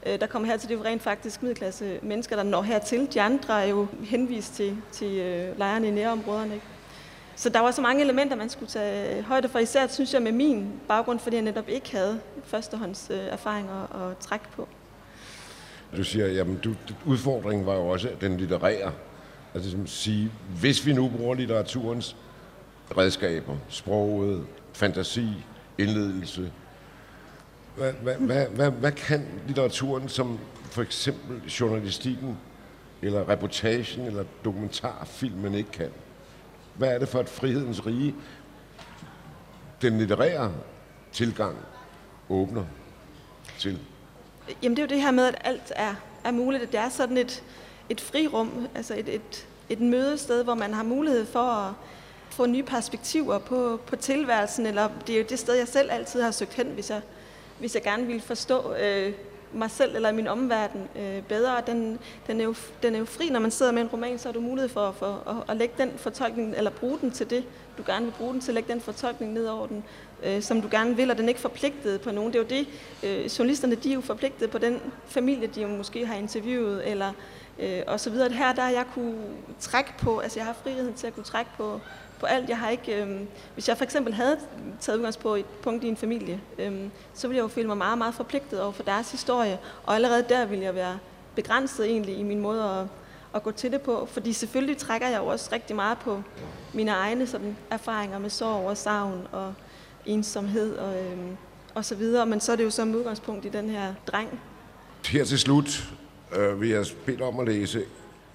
øh, 0.07 0.21
der 0.21 0.27
kommer 0.27 0.49
hertil. 0.49 0.69
Det 0.69 0.75
er 0.75 0.79
jo 0.79 0.85
rent 0.85 1.03
faktisk 1.03 1.43
middelklasse 1.43 1.99
mennesker, 2.03 2.37
der 2.37 2.43
når 2.43 2.63
hertil. 2.63 3.15
De 3.15 3.21
andre 3.21 3.63
er 3.63 3.67
jo 3.67 3.87
henvist 4.05 4.55
til, 4.55 4.77
til 4.93 5.19
øh, 5.19 5.59
lejrene 5.59 5.89
i 5.89 5.91
nærområderne. 5.91 6.55
Ikke? 6.55 6.67
Så 7.37 7.49
der 7.49 7.61
var 7.61 7.71
så 7.71 7.83
mange 7.83 8.03
elementer, 8.03 8.37
man 8.37 8.49
skulle 8.49 8.71
tage 8.71 9.19
øh, 9.19 9.25
højde 9.25 9.49
for, 9.49 9.59
især 9.59 9.87
synes 9.87 10.15
jeg 10.15 10.23
med 10.23 10.33
min 10.33 10.73
baggrund, 10.89 11.19
fordi 11.19 11.37
jeg 11.37 11.45
netop 11.45 11.69
ikke 11.69 11.97
havde 11.97 12.21
førstehånds 12.45 13.11
øh, 13.11 13.19
erfaringer 13.19 14.09
at 14.11 14.19
trække 14.19 14.47
på. 14.57 14.69
Du 15.97 16.05
siger, 16.05 16.27
jamen 16.27 16.57
du, 16.57 16.75
udfordringen 17.05 17.67
var 17.67 17.75
jo 17.75 17.89
også 17.89 18.11
den 18.21 18.37
litterære. 18.37 18.93
Altså 19.55 19.71
som 19.71 19.87
sige, 19.87 20.33
hvis 20.61 20.87
vi 20.87 20.93
nu 20.93 21.09
bruger 21.09 21.35
litteraturens 21.35 22.17
redskaber, 22.97 23.57
sproget, 23.69 24.47
fantasi, 24.73 25.29
indledelse, 25.79 26.53
hvad, 27.77 27.93
hvad, 27.93 28.15
hvad, 28.15 28.47
hvad, 28.47 28.71
hvad 28.71 28.93
kan 28.93 29.27
litteraturen, 29.47 30.09
som 30.09 30.39
for 30.65 30.83
eksempel 30.83 31.51
journalistikken, 31.61 32.39
eller 33.03 33.29
reportagen, 33.29 34.07
eller 34.07 34.25
dokumentarfilmen 34.45 35.55
ikke 35.55 35.71
kan? 35.71 35.91
Hvad 36.75 36.89
er 36.89 36.99
det 36.99 37.09
for 37.09 37.21
et 37.21 37.29
frihedens 37.29 37.87
rige, 37.87 38.15
den 39.83 39.99
litterære 39.99 40.53
tilgang 41.13 41.57
åbner 42.29 42.65
til? 43.59 43.79
Jamen 44.63 44.77
det 44.77 44.83
er 44.83 44.87
jo 44.87 44.95
det 44.95 45.03
her 45.03 45.11
med, 45.11 45.25
at 45.25 45.37
alt 45.45 45.73
er, 45.77 45.95
er 46.25 46.31
muligt. 46.31 46.63
At 46.63 46.73
det 46.73 46.81
er 46.81 46.89
sådan 46.89 47.17
et, 47.17 47.43
et 47.89 48.01
frirum, 48.01 48.69
altså 48.75 48.95
et, 48.95 49.09
et, 49.09 49.47
et 49.69 49.81
mødested, 49.81 50.45
hvor 50.45 50.55
man 50.55 50.75
har 50.75 50.83
mulighed 50.83 51.27
for 51.27 51.41
at 51.41 51.73
få 52.31 52.47
nye 52.47 52.63
perspektiver 52.63 53.39
på, 53.39 53.81
på 53.87 53.97
tilværelsen. 53.97 54.67
Eller 54.67 54.89
det 55.07 55.15
er 55.15 55.19
jo 55.19 55.27
det 55.29 55.39
sted, 55.39 55.55
jeg 55.55 55.69
selv 55.69 55.93
altid 55.93 56.23
har 56.23 56.31
søgt 56.31 56.55
hen, 56.55 56.67
hvis 56.67 56.91
jeg, 56.91 57.01
hvis 57.59 57.75
jeg 57.75 57.83
gerne 57.83 58.07
vil 58.07 58.21
forstå 58.21 58.75
øh, 58.75 59.13
mig 59.55 59.71
selv 59.71 59.97
eller 59.97 60.13
min 60.13 60.29
omverden 60.29 60.89
øh, 60.97 61.23
bedre. 61.23 61.63
Den, 61.67 61.99
den, 62.27 62.41
er 62.41 62.45
jo, 62.45 62.55
den 62.83 62.95
er 62.95 62.99
jo 62.99 63.05
fri, 63.05 63.29
når 63.29 63.41
man 63.41 63.51
sidder 63.51 63.73
med 63.73 63.83
en 63.83 63.89
roman, 63.89 64.19
så 64.19 64.29
har 64.29 64.33
du 64.33 64.41
mulighed 64.41 64.69
for, 64.69 64.93
for 64.99 65.23
at, 65.27 65.51
at 65.51 65.57
lægge 65.57 65.75
den 65.79 65.93
fortolkning, 65.97 66.55
eller 66.57 66.71
bruge 66.71 66.99
den 67.01 67.11
til 67.11 67.31
det, 67.31 67.45
du 67.79 67.83
gerne 67.87 68.05
vil 68.05 68.13
bruge 68.13 68.33
den 68.33 68.41
til, 68.41 68.51
at 68.51 68.55
lægge 68.55 68.73
den 68.73 68.81
fortolkning 68.81 69.33
ned 69.33 69.47
over 69.47 69.67
den, 69.67 69.85
øh, 70.23 70.43
som 70.43 70.63
du 70.63 70.69
gerne 70.71 70.97
vil, 70.97 71.11
og 71.11 71.17
den 71.17 71.25
er 71.25 71.29
ikke 71.29 71.41
forpligtet 71.41 72.01
på 72.01 72.11
nogen. 72.11 72.33
Det 72.33 72.39
er 72.39 72.43
jo 72.43 72.49
det, 72.49 72.69
øh, 73.03 73.27
journalisterne 73.39 73.75
de 73.75 73.91
er 73.91 73.95
jo 73.95 74.01
forpligtet 74.01 74.51
på 74.51 74.59
den 74.59 74.81
familie, 75.07 75.47
de 75.47 75.63
jo 75.63 75.69
måske 75.69 76.07
har 76.07 76.15
interviewet, 76.15 76.91
eller 76.91 77.13
øh, 77.59 77.83
og 77.87 78.01
så 78.01 78.11
videre. 78.11 78.33
Her 78.33 78.53
der 78.53 78.63
har 78.63 78.71
jeg 78.71 78.85
kunne 78.95 79.23
trække 79.61 79.93
på, 79.99 80.19
altså 80.19 80.39
jeg 80.39 80.47
har 80.47 80.57
friheden 80.63 80.95
til 80.95 81.07
at 81.07 81.15
kunne 81.15 81.25
trække 81.25 81.51
på, 81.57 81.81
på 82.25 82.29
alt. 82.29 82.49
Jeg 82.49 82.59
har 82.59 82.71
ikke, 82.71 83.03
øh, 83.03 83.21
hvis 83.55 83.69
jeg 83.69 83.77
for 83.77 83.85
eksempel 83.85 84.15
havde 84.15 84.39
taget 84.81 84.97
udgangspunkt 84.97 85.23
på 85.25 85.35
et 85.35 85.45
punkt 85.63 85.85
i 85.85 85.89
en 85.89 85.97
familie, 85.97 86.41
øh, 86.59 86.73
så 87.15 87.29
ville 87.29 87.37
jeg 87.37 87.43
jo 87.43 87.49
føle 87.49 87.67
mig 87.67 87.77
meget, 87.77 87.99
meget 87.99 88.15
forpligtet 88.15 88.63
over 88.63 88.73
for 88.73 88.83
deres 88.83 89.11
historie, 89.11 89.59
og 89.85 89.95
allerede 89.95 90.25
der 90.29 90.47
ville 90.47 90.65
jeg 90.65 90.75
være 90.75 90.99
begrænset 91.35 91.87
egentlig 91.87 92.19
i 92.19 92.23
min 92.23 92.41
måde 92.41 92.63
at, 92.65 92.87
at 93.35 93.43
gå 93.43 93.51
til 93.51 93.73
det 93.73 93.81
på, 93.81 94.09
fordi 94.11 94.33
selvfølgelig 94.33 94.77
trækker 94.77 95.09
jeg 95.09 95.19
jo 95.19 95.27
også 95.27 95.49
rigtig 95.53 95.77
meget 95.77 95.99
på 95.99 96.23
mine 96.75 96.91
egne 96.91 97.27
sådan, 97.27 97.57
erfaringer 97.71 98.19
med 98.19 98.31
sorg 98.31 98.69
og 98.69 98.77
savn 98.77 99.27
og 99.33 99.55
ensomhed 100.07 100.77
og, 100.77 100.95
øh, 100.97 101.19
og 101.75 101.85
så 101.85 101.95
videre, 101.95 102.27
men 102.27 102.41
så 102.41 102.53
er 102.53 102.57
det 102.57 102.65
jo 102.65 102.71
som 102.71 102.95
udgangspunkt 102.95 103.45
i 103.45 103.49
den 103.49 103.71
her 103.71 103.95
dreng. 104.07 104.41
Her 105.07 105.25
til 105.25 105.39
slut 105.39 105.93
øh, 106.37 106.61
vil 106.61 106.69
jeg 106.69 106.87
bede 107.07 107.23
om 107.23 107.41
at 107.41 107.47
læse 107.49 107.83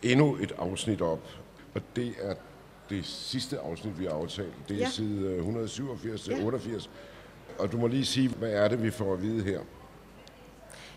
endnu 0.03 0.37
et 0.41 0.51
afsnit 0.57 1.01
op, 1.01 1.27
og 1.75 1.81
det 1.95 2.13
er 2.21 2.33
det 2.89 3.05
sidste 3.05 3.59
afsnit, 3.59 3.99
vi 3.99 4.05
har 4.05 4.11
aftalt. 4.11 4.53
Det 4.67 4.75
er 4.75 4.79
ja. 4.79 4.89
side 4.89 5.37
187 5.37 6.21
til 6.21 6.33
ja. 6.33 6.45
88. 6.45 6.89
Og 7.59 7.71
du 7.71 7.77
må 7.77 7.87
lige 7.87 8.05
sige, 8.05 8.29
hvad 8.29 8.51
er 8.51 8.67
det, 8.67 8.83
vi 8.83 8.91
får 8.91 9.13
at 9.13 9.21
vide 9.21 9.43
her? 9.43 9.59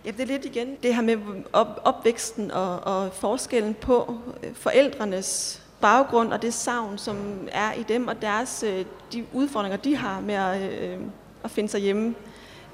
Ja, 0.05 0.11
det 0.11 0.20
er 0.20 0.26
lidt 0.26 0.45
igen 0.45 0.76
det 0.82 0.95
her 0.95 1.03
med 1.03 1.16
op, 1.53 1.80
opvæksten 1.84 2.51
og, 2.51 2.80
og 2.80 3.12
forskellen 3.12 3.74
på 3.74 4.18
øh, 4.43 4.55
forældrenes 4.55 5.62
baggrund 5.80 6.32
og 6.32 6.43
det 6.43 6.55
savn, 6.55 6.99
som 6.99 7.49
er 7.53 7.72
i 7.72 7.82
dem, 7.88 8.09
og 8.09 8.22
deres 8.22 8.62
øh, 8.62 8.84
de 9.12 9.24
udfordringer, 9.32 9.76
de 9.76 9.97
har 9.97 10.20
med 10.20 10.34
at, 10.34 10.72
øh, 10.82 10.99
at 11.45 11.51
finde 11.51 11.68
sig 11.68 11.80
hjemme 11.80 12.14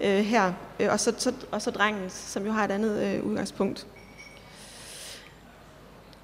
øh, 0.01 0.19
her. 0.19 0.53
Og 0.91 1.01
så, 1.01 1.14
så, 1.19 1.33
og 1.51 1.62
så 1.62 1.71
drengen, 1.71 2.11
som 2.11 2.47
jo 2.47 2.53
har 2.53 2.64
et 2.64 2.71
andet 2.71 3.03
øh, 3.03 3.27
udgangspunkt. 3.27 3.87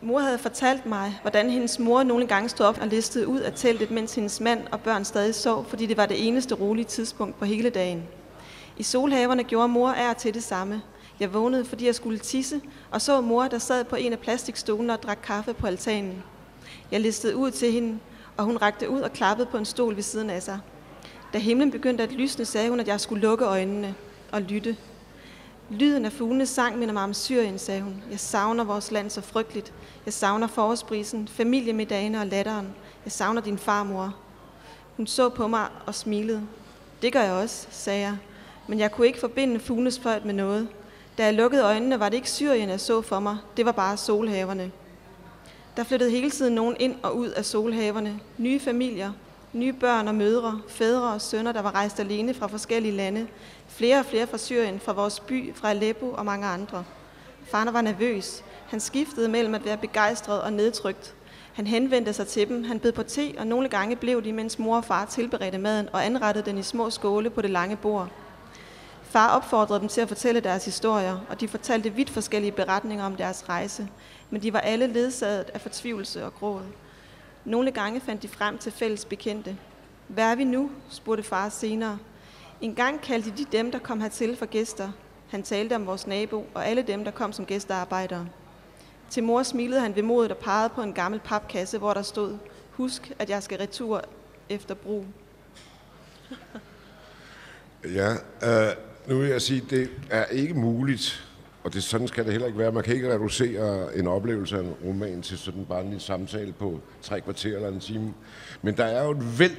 Mor 0.05 0.21
havde 0.21 0.39
fortalt 0.39 0.87
mig, 0.87 1.19
hvordan 1.23 1.51
hendes 1.51 1.79
mor 1.79 2.03
nogle 2.03 2.27
gange 2.27 2.49
stod 2.49 2.67
op 2.67 2.79
og 2.81 2.87
listede 2.87 3.29
ud 3.29 3.41
af 3.41 3.53
teltet, 3.53 3.91
mens 3.91 4.15
hendes 4.15 4.41
mand 4.41 4.61
og 4.73 4.81
børn 4.81 5.05
stadig 5.05 5.35
sov, 5.35 5.65
fordi 5.65 5.87
det 5.87 5.97
var 5.97 6.07
det 6.07 6.29
eneste 6.29 6.55
rolige 6.55 6.85
tidspunkt 6.85 7.39
på 7.39 7.45
hele 7.45 7.71
dagen. 7.71 8.03
I 8.77 8.83
solhaverne 8.83 9.45
gjorde 9.45 9.69
mor 9.69 9.91
er 9.91 10.13
til 10.13 10.35
det 10.35 10.43
samme. 10.43 10.83
Jeg 11.21 11.35
vågnede, 11.35 11.65
fordi 11.65 11.87
jeg 11.87 11.95
skulle 11.95 12.19
tisse, 12.19 12.61
og 12.91 13.03
så 13.03 13.21
mor, 13.21 13.49
der 13.49 13.59
sad 13.59 13.85
på 13.85 13.97
en 13.97 14.13
af 14.13 14.19
plastikstolene 14.19 14.93
og 14.93 15.03
drak 15.03 15.19
kaffe 15.23 15.55
på 15.55 15.67
altanen. 15.67 16.23
Jeg 16.91 17.01
listede 17.01 17.37
ud 17.37 17.51
til 17.51 17.73
hende, 17.73 17.99
og 18.37 18.45
hun 18.45 18.57
rakte 18.57 18.91
ud 18.91 19.01
og 19.01 19.13
klappede 19.13 19.47
på 19.47 19.57
en 19.57 19.65
stol 19.65 19.97
ved 19.97 20.03
siden 20.03 20.31
af 20.31 20.43
sig. 20.43 20.59
Da 21.33 21.39
himlen 21.39 21.71
begyndte 21.71 22.05
at 22.05 22.13
lysne, 22.13 22.45
sagde 22.45 22.71
hun, 22.71 22.81
at 22.81 22.89
jeg 22.89 23.01
skulle 23.01 23.23
lukke 23.23 23.45
øjnene 23.45 23.95
og 24.33 24.43
lytte. 24.43 24.77
Lyden 25.71 26.05
af 26.05 26.13
fuglenes 26.13 26.49
sang 26.49 26.79
minder 26.79 26.95
mig 26.95 27.03
om 27.05 27.15
Syrien, 27.15 27.59
sagde 27.59 27.81
hun. 27.81 28.03
Jeg 28.11 28.21
savner 28.21 28.65
vores 28.65 28.91
land 28.91 29.11
så 29.11 29.21
frygteligt. 29.21 29.73
Jeg 30.05 30.13
savner 30.13 30.47
forårsbrisen, 30.47 31.29
familiemiddagene 31.29 32.21
og 32.21 32.27
latteren. 32.27 32.69
Jeg 33.05 33.13
savner 33.13 33.41
din 33.41 33.59
farmor. 33.59 34.17
Hun 34.97 35.07
så 35.07 35.29
på 35.29 35.47
mig 35.49 35.67
og 35.87 35.95
smilede. 35.95 36.43
Det 37.03 37.13
gør 37.13 37.21
jeg 37.21 37.33
også, 37.33 37.67
sagde 37.71 38.01
jeg. 38.01 38.17
Men 38.69 38.79
jeg 38.79 38.93
kunne 38.93 39.07
ikke 39.07 39.21
forbinde 39.21 39.61
fuglenes 39.61 40.01
fløjt 40.01 40.25
med 40.25 40.35
noget. 40.35 40.69
Da 41.19 41.25
jeg 41.25 41.35
lukkede 41.35 41.63
øjnene, 41.63 42.01
var 42.01 42.09
det 42.09 42.17
ikke 42.17 42.31
Syrien, 42.31 42.69
jeg 42.69 42.81
så 42.81 43.03
for 43.03 43.21
mig. 43.21 43.37
Det 43.57 43.67
var 43.67 43.73
bare 43.73 43.97
solhaverne. 43.97 44.71
Der 45.77 45.85
flyttede 45.85 46.11
hele 46.11 46.31
tiden 46.31 46.55
nogen 46.55 46.77
ind 46.81 46.97
og 47.03 47.17
ud 47.17 47.29
af 47.29 47.45
solhaverne. 47.45 48.21
Nye 48.39 48.61
familier, 48.61 49.13
nye 49.55 49.73
børn 49.73 50.09
og 50.09 50.15
mødre, 50.15 50.61
fædre 50.69 51.13
og 51.13 51.21
sønner, 51.21 51.53
der 51.53 51.63
var 51.63 51.75
rejst 51.75 52.01
alene 52.01 52.35
fra 52.35 52.47
forskellige 52.47 52.97
lande. 52.97 53.27
Flere 53.69 53.99
og 53.99 54.05
flere 54.05 54.27
fra 54.27 54.39
Syrien, 54.39 54.81
fra 54.81 54.93
vores 54.93 55.21
by, 55.21 55.55
fra 55.55 55.71
Aleppo 55.71 56.11
og 56.11 56.25
mange 56.25 56.47
andre. 56.47 56.85
Far 57.47 57.71
var 57.71 57.81
nervøs. 57.81 58.45
Han 58.67 58.81
skiftede 58.81 59.29
mellem 59.29 59.55
at 59.55 59.65
være 59.65 59.77
begejstret 59.77 60.43
og 60.43 60.53
nedtrykt. 60.53 61.15
Han 61.53 61.67
henvendte 61.67 62.13
sig 62.13 62.27
til 62.27 62.49
dem, 62.49 62.65
han 62.65 62.81
bed 62.81 62.93
på 62.93 63.03
te, 63.03 63.35
og 63.39 63.47
nogle 63.47 63.69
gange 63.69 63.97
blev 63.97 64.25
de, 64.25 64.33
mens 64.33 64.59
mor 64.59 64.77
og 64.77 64.85
far 64.85 65.05
tilberedte 65.05 65.59
maden 65.59 65.89
og 65.93 66.07
anrettede 66.07 66.51
den 66.51 66.59
i 66.59 66.63
små 66.63 66.91
skåle 66.91 67.31
på 67.31 67.43
det 67.43 67.51
lange 67.51 67.77
bord. 67.77 68.09
Far 69.03 69.37
opfordrede 69.37 69.81
dem 69.81 69.89
til 69.89 70.01
at 70.01 70.09
fortælle 70.09 70.41
deres 70.41 70.65
historier, 70.65 71.19
og 71.29 71.41
de 71.41 71.49
fortalte 71.49 71.91
vidt 71.91 72.11
forskellige 72.11 72.53
beretninger 72.53 73.05
om 73.05 73.17
deres 73.17 73.49
rejse, 73.49 73.89
men 74.31 74.43
de 74.43 74.53
var 74.53 74.61
alle 74.61 74.87
ledsaget 74.87 75.51
af 75.55 75.61
fortvivlelse 75.61 76.25
og 76.25 76.35
gråd. 76.35 76.63
Nogle 77.45 77.71
gange 77.71 78.01
fandt 78.01 78.23
de 78.23 78.29
frem 78.29 78.59
til 78.59 78.73
fælles 78.73 79.05
bekendte. 79.05 79.57
Hvad 80.09 80.25
er 80.25 80.35
vi 80.35 80.45
nu? 80.45 80.71
spurgte 80.91 81.23
far 81.23 81.49
senere. 81.49 81.99
En 82.61 82.75
gang 82.75 83.01
kaldte 83.01 83.31
de 83.31 83.45
dem, 83.53 83.73
der 83.73 83.79
kom 83.79 84.01
hertil 84.01 84.37
for 84.37 84.47
gæster. 84.47 84.93
Han 85.29 85.43
talte 85.43 85.77
om 85.77 85.87
vores 85.87 86.07
nabo 86.07 86.47
og 86.55 86.67
alle 86.67 86.83
dem, 86.83 87.05
der 87.05 87.11
kom 87.11 87.33
som 87.33 87.47
gæstearbejdere. 87.47 88.29
Til 89.11 89.23
mor 89.25 89.43
smilede 89.43 89.81
han 89.81 89.97
ved 89.97 90.03
modet 90.03 90.31
og 90.31 90.37
pegede 90.37 90.69
på 90.69 90.83
en 90.83 90.93
gammel 90.93 91.21
papkasse, 91.25 91.79
hvor 91.79 91.95
der 91.95 92.03
stod, 92.03 92.39
husk, 92.71 93.13
at 93.19 93.31
jeg 93.31 93.43
skal 93.43 93.59
retur 93.59 94.05
efter 94.49 94.75
brug. 94.75 95.07
ja, 97.85 98.13
øh, 98.43 98.73
nu 99.09 99.19
vil 99.19 99.29
jeg 99.29 99.43
sige, 99.43 99.63
det 99.71 99.91
er 100.11 100.25
ikke 100.25 100.55
muligt, 100.55 101.29
og 101.65 101.75
det, 101.75 101.83
sådan 101.83 102.09
skal 102.09 102.25
det 102.25 102.33
heller 102.33 102.47
ikke 102.47 102.59
være. 102.59 102.73
Man 102.73 102.83
kan 102.83 102.95
ikke 102.95 103.15
reducere 103.15 103.97
en 103.97 104.07
oplevelse 104.07 104.57
af 104.57 104.61
en 104.61 104.75
roman 104.85 105.23
til 105.23 105.39
sådan 105.39 105.65
bare 105.65 105.85
en 105.85 106.01
samtale 106.01 106.53
på 106.53 106.81
tre 107.03 107.21
kvarter 107.21 107.57
eller 107.57 107.69
en 107.69 107.81
time. 107.81 108.15
Men 108.63 108.77
der 108.77 108.85
er 108.85 109.05
jo 109.05 109.11
et 109.11 109.39
væld 109.39 109.57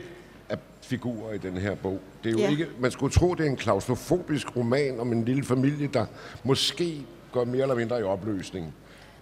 af 0.50 0.58
figurer 0.82 1.34
i 1.34 1.38
den 1.38 1.58
her 1.58 1.76
bog. 1.76 2.00
Det 2.24 2.30
er 2.30 2.34
jo 2.34 2.40
ja. 2.40 2.50
ikke, 2.50 2.68
man 2.80 2.92
skulle 2.92 3.14
tro, 3.14 3.34
det 3.34 3.46
er 3.46 3.50
en 3.50 3.56
klaustrofobisk 3.56 4.56
roman 4.56 5.00
om 5.00 5.12
en 5.12 5.26
lille 5.26 5.44
familie, 5.44 5.88
der 5.88 6.06
måske 6.44 7.06
går 7.32 7.46
mere 7.46 7.62
eller 7.62 7.76
mindre 7.76 8.00
i 8.00 8.04
opløsning. 8.04 8.74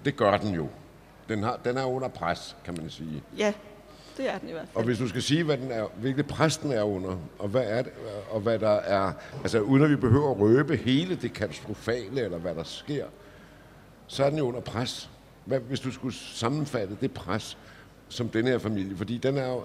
Det 0.06 0.16
gør 0.16 0.38
den 0.38 0.56
jo. 0.56 0.68
Den, 1.30 1.44
har, 1.44 1.60
den 1.66 1.78
er 1.78 1.86
under 1.86 2.08
pres, 2.08 2.56
kan 2.66 2.74
man 2.80 2.90
sige. 2.90 3.24
Ja, 3.38 3.54
det 4.18 4.30
er 4.30 4.38
den 4.38 4.50
i 4.50 4.52
hvert 4.52 4.68
fald. 4.68 4.78
Og 4.78 4.84
hvis 4.84 4.98
du 4.98 5.08
skal 5.08 5.22
sige, 5.22 5.44
hvad 5.44 5.58
den 5.58 5.72
er, 5.72 5.86
hvilket 5.98 6.28
pres 6.28 6.58
den 6.58 6.72
er 6.72 6.84
under, 6.84 7.18
og 7.40 7.48
hvad, 7.48 7.64
er 7.66 7.82
det, 7.82 7.92
og 8.32 8.42
hvad 8.42 8.60
der 8.60 8.70
er, 8.70 9.14
altså 9.42 9.60
uden 9.60 9.84
at 9.84 9.90
vi 9.90 9.96
behøver 9.96 10.32
at 10.32 10.40
røbe 10.40 10.76
hele 10.76 11.16
det 11.16 11.34
katastrofale, 11.34 12.22
eller 12.22 12.38
hvad 12.38 12.56
der 12.56 12.64
sker, 12.64 13.06
så 14.08 14.26
er 14.26 14.30
den 14.30 14.38
jo 14.38 14.48
under 14.48 14.60
pres. 14.60 15.10
Hvad, 15.46 15.60
hvis 15.60 15.80
du 15.80 15.92
skulle 15.92 16.16
sammenfatte 16.16 16.98
det 17.02 17.12
pres, 17.12 17.58
som 18.10 18.30
den 18.30 18.48
her 18.48 18.58
familie, 18.58 18.98
fordi 18.98 19.18
den 19.18 19.38
er 19.38 19.48
jo 19.48 19.64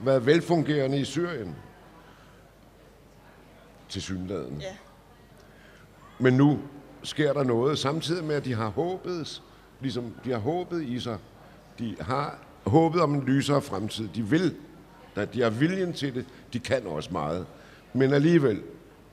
været 0.00 0.26
velfungerende 0.26 0.98
i 0.98 1.04
Syrien, 1.04 1.56
til 3.88 4.02
synligheden. 4.02 4.60
Ja. 4.60 4.76
Men 6.18 6.34
nu 6.34 6.58
sker 7.02 7.32
der 7.32 7.44
noget, 7.44 7.78
samtidig 7.78 8.24
med, 8.24 8.34
at 8.34 8.44
de 8.44 8.54
har 8.54 8.68
håbet, 8.68 9.42
ligesom 9.80 10.14
de 10.24 10.30
har 10.30 10.38
håbet 10.38 10.82
i 10.82 11.00
sig. 11.00 11.18
De 11.78 11.96
har 12.00 12.38
håbet 12.66 13.02
om 13.02 13.14
en 13.14 13.24
lysere 13.24 13.62
fremtid. 13.62 14.08
De 14.14 14.22
vil, 14.22 14.54
at 15.14 15.34
de 15.34 15.42
har 15.42 15.50
viljen 15.50 15.92
til 15.92 16.14
det, 16.14 16.26
de 16.52 16.58
kan 16.58 16.86
også 16.86 17.10
meget. 17.12 17.46
Men 17.92 18.12
alligevel 18.12 18.62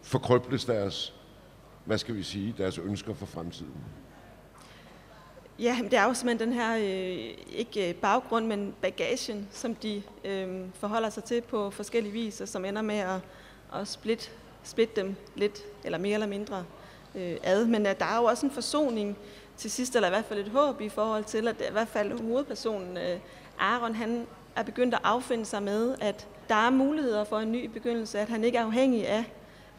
forkrøbles 0.01 0.65
deres, 0.65 1.13
hvad 1.85 1.97
skal 1.97 2.15
vi 2.15 2.23
sige, 2.23 2.55
deres 2.57 2.77
ønsker 2.77 3.13
for 3.13 3.25
fremtiden. 3.25 3.73
Ja, 5.59 5.77
det 5.83 5.93
er 5.93 6.03
jo 6.03 6.13
simpelthen 6.13 6.49
den 6.49 6.57
her, 6.57 6.77
øh, 6.77 7.57
ikke 7.57 7.89
øh, 7.89 7.95
baggrund, 7.95 8.45
men 8.45 8.73
bagagen, 8.81 9.47
som 9.51 9.75
de 9.75 10.01
øh, 10.25 10.65
forholder 10.73 11.09
sig 11.09 11.23
til 11.23 11.41
på 11.41 11.69
forskellige 11.69 12.13
vis, 12.13 12.41
og 12.41 12.47
som 12.47 12.65
ender 12.65 12.81
med 12.81 12.95
at, 12.95 13.19
at 13.73 13.87
splitte, 13.87 14.29
splitte 14.63 15.01
dem 15.01 15.15
lidt, 15.35 15.59
eller 15.83 15.97
mere 15.97 16.13
eller 16.13 16.27
mindre 16.27 16.65
øh, 17.15 17.37
ad. 17.43 17.65
Men 17.65 17.85
at 17.85 17.99
der 17.99 18.05
er 18.05 18.17
jo 18.17 18.23
også 18.23 18.45
en 18.45 18.51
forsoning 18.51 19.17
til 19.57 19.71
sidst, 19.71 19.95
eller 19.95 20.07
i 20.07 20.11
hvert 20.11 20.25
fald 20.25 20.39
et 20.39 20.51
håb 20.51 20.81
i 20.81 20.89
forhold 20.89 21.23
til, 21.23 21.47
at 21.47 21.55
i 21.69 21.71
hvert 21.71 21.87
fald 21.87 22.21
hovedpersonen 22.21 22.97
øh, 22.97 23.19
Aaron, 23.63 23.95
han 23.95 24.27
er 24.55 24.63
begyndt 24.63 24.93
at 24.93 24.99
affinde 25.03 25.45
sig 25.45 25.63
med, 25.63 25.95
at 26.01 26.27
der 26.49 26.55
er 26.55 26.69
muligheder 26.69 27.23
for 27.23 27.39
en 27.39 27.51
ny 27.51 27.65
begyndelse, 27.65 28.19
at 28.19 28.29
han 28.29 28.43
ikke 28.43 28.57
er 28.57 28.65
afhængig 28.65 29.07
af 29.07 29.23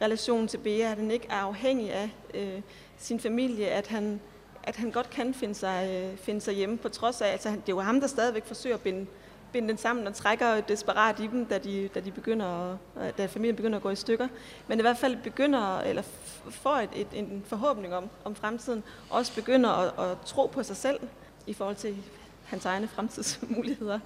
relationen 0.03 0.49
til 0.49 0.59
Bea, 0.59 0.91
at 0.91 0.99
han 0.99 1.11
ikke 1.11 1.27
er 1.31 1.37
afhængig 1.37 1.93
af 1.93 2.11
øh, 2.35 2.61
sin 2.99 3.21
familie, 3.21 3.69
at 3.69 3.87
han, 3.87 4.21
at 4.63 4.77
han 4.77 4.91
godt 4.91 5.11
kan 5.11 5.35
finde 5.35 5.55
sig, 5.55 5.89
øh, 5.91 6.19
finde 6.19 6.41
sig 6.41 6.55
hjemme, 6.55 6.79
på 6.79 6.89
trods 6.89 7.21
af, 7.21 7.33
altså 7.33 7.49
det 7.49 7.57
er 7.57 7.63
jo 7.69 7.81
ham, 7.81 8.01
der 8.01 8.07
stadigvæk 8.07 8.47
forsøger 8.47 8.77
at 8.77 8.83
binde, 8.83 9.07
binde 9.53 9.69
den 9.69 9.79
sammen 9.79 10.07
og 10.07 10.15
trækker 10.15 10.61
desperat 10.61 11.21
i 11.21 11.27
dem, 11.27 11.47
da, 11.47 11.59
de, 11.59 11.89
da, 11.89 12.01
de 12.01 12.11
begynder 12.11 12.47
at, 12.47 12.77
øh, 13.07 13.13
da 13.19 13.27
familien 13.27 13.57
begynder 13.57 13.77
at 13.77 13.83
gå 13.83 13.91
i 13.91 13.97
stykker. 13.97 14.29
Men 14.69 14.79
i 14.79 14.83
hvert 14.83 14.99
fald 14.99 15.17
begynder, 15.23 15.81
eller 15.81 16.03
får 16.51 16.77
et, 16.77 16.91
et, 16.97 17.09
en 17.13 17.43
forhåbning 17.47 17.95
om, 17.95 18.11
om 18.25 18.35
fremtiden, 18.35 18.83
også 19.11 19.35
begynder 19.35 19.71
at, 19.71 20.11
at 20.11 20.19
tro 20.27 20.47
på 20.47 20.63
sig 20.63 20.77
selv 20.77 21.01
i 21.47 21.53
forhold 21.53 21.77
til 21.77 21.97
hans 22.55 22.65
egne 22.65 22.89
fremtidsmuligheder. 22.89 23.99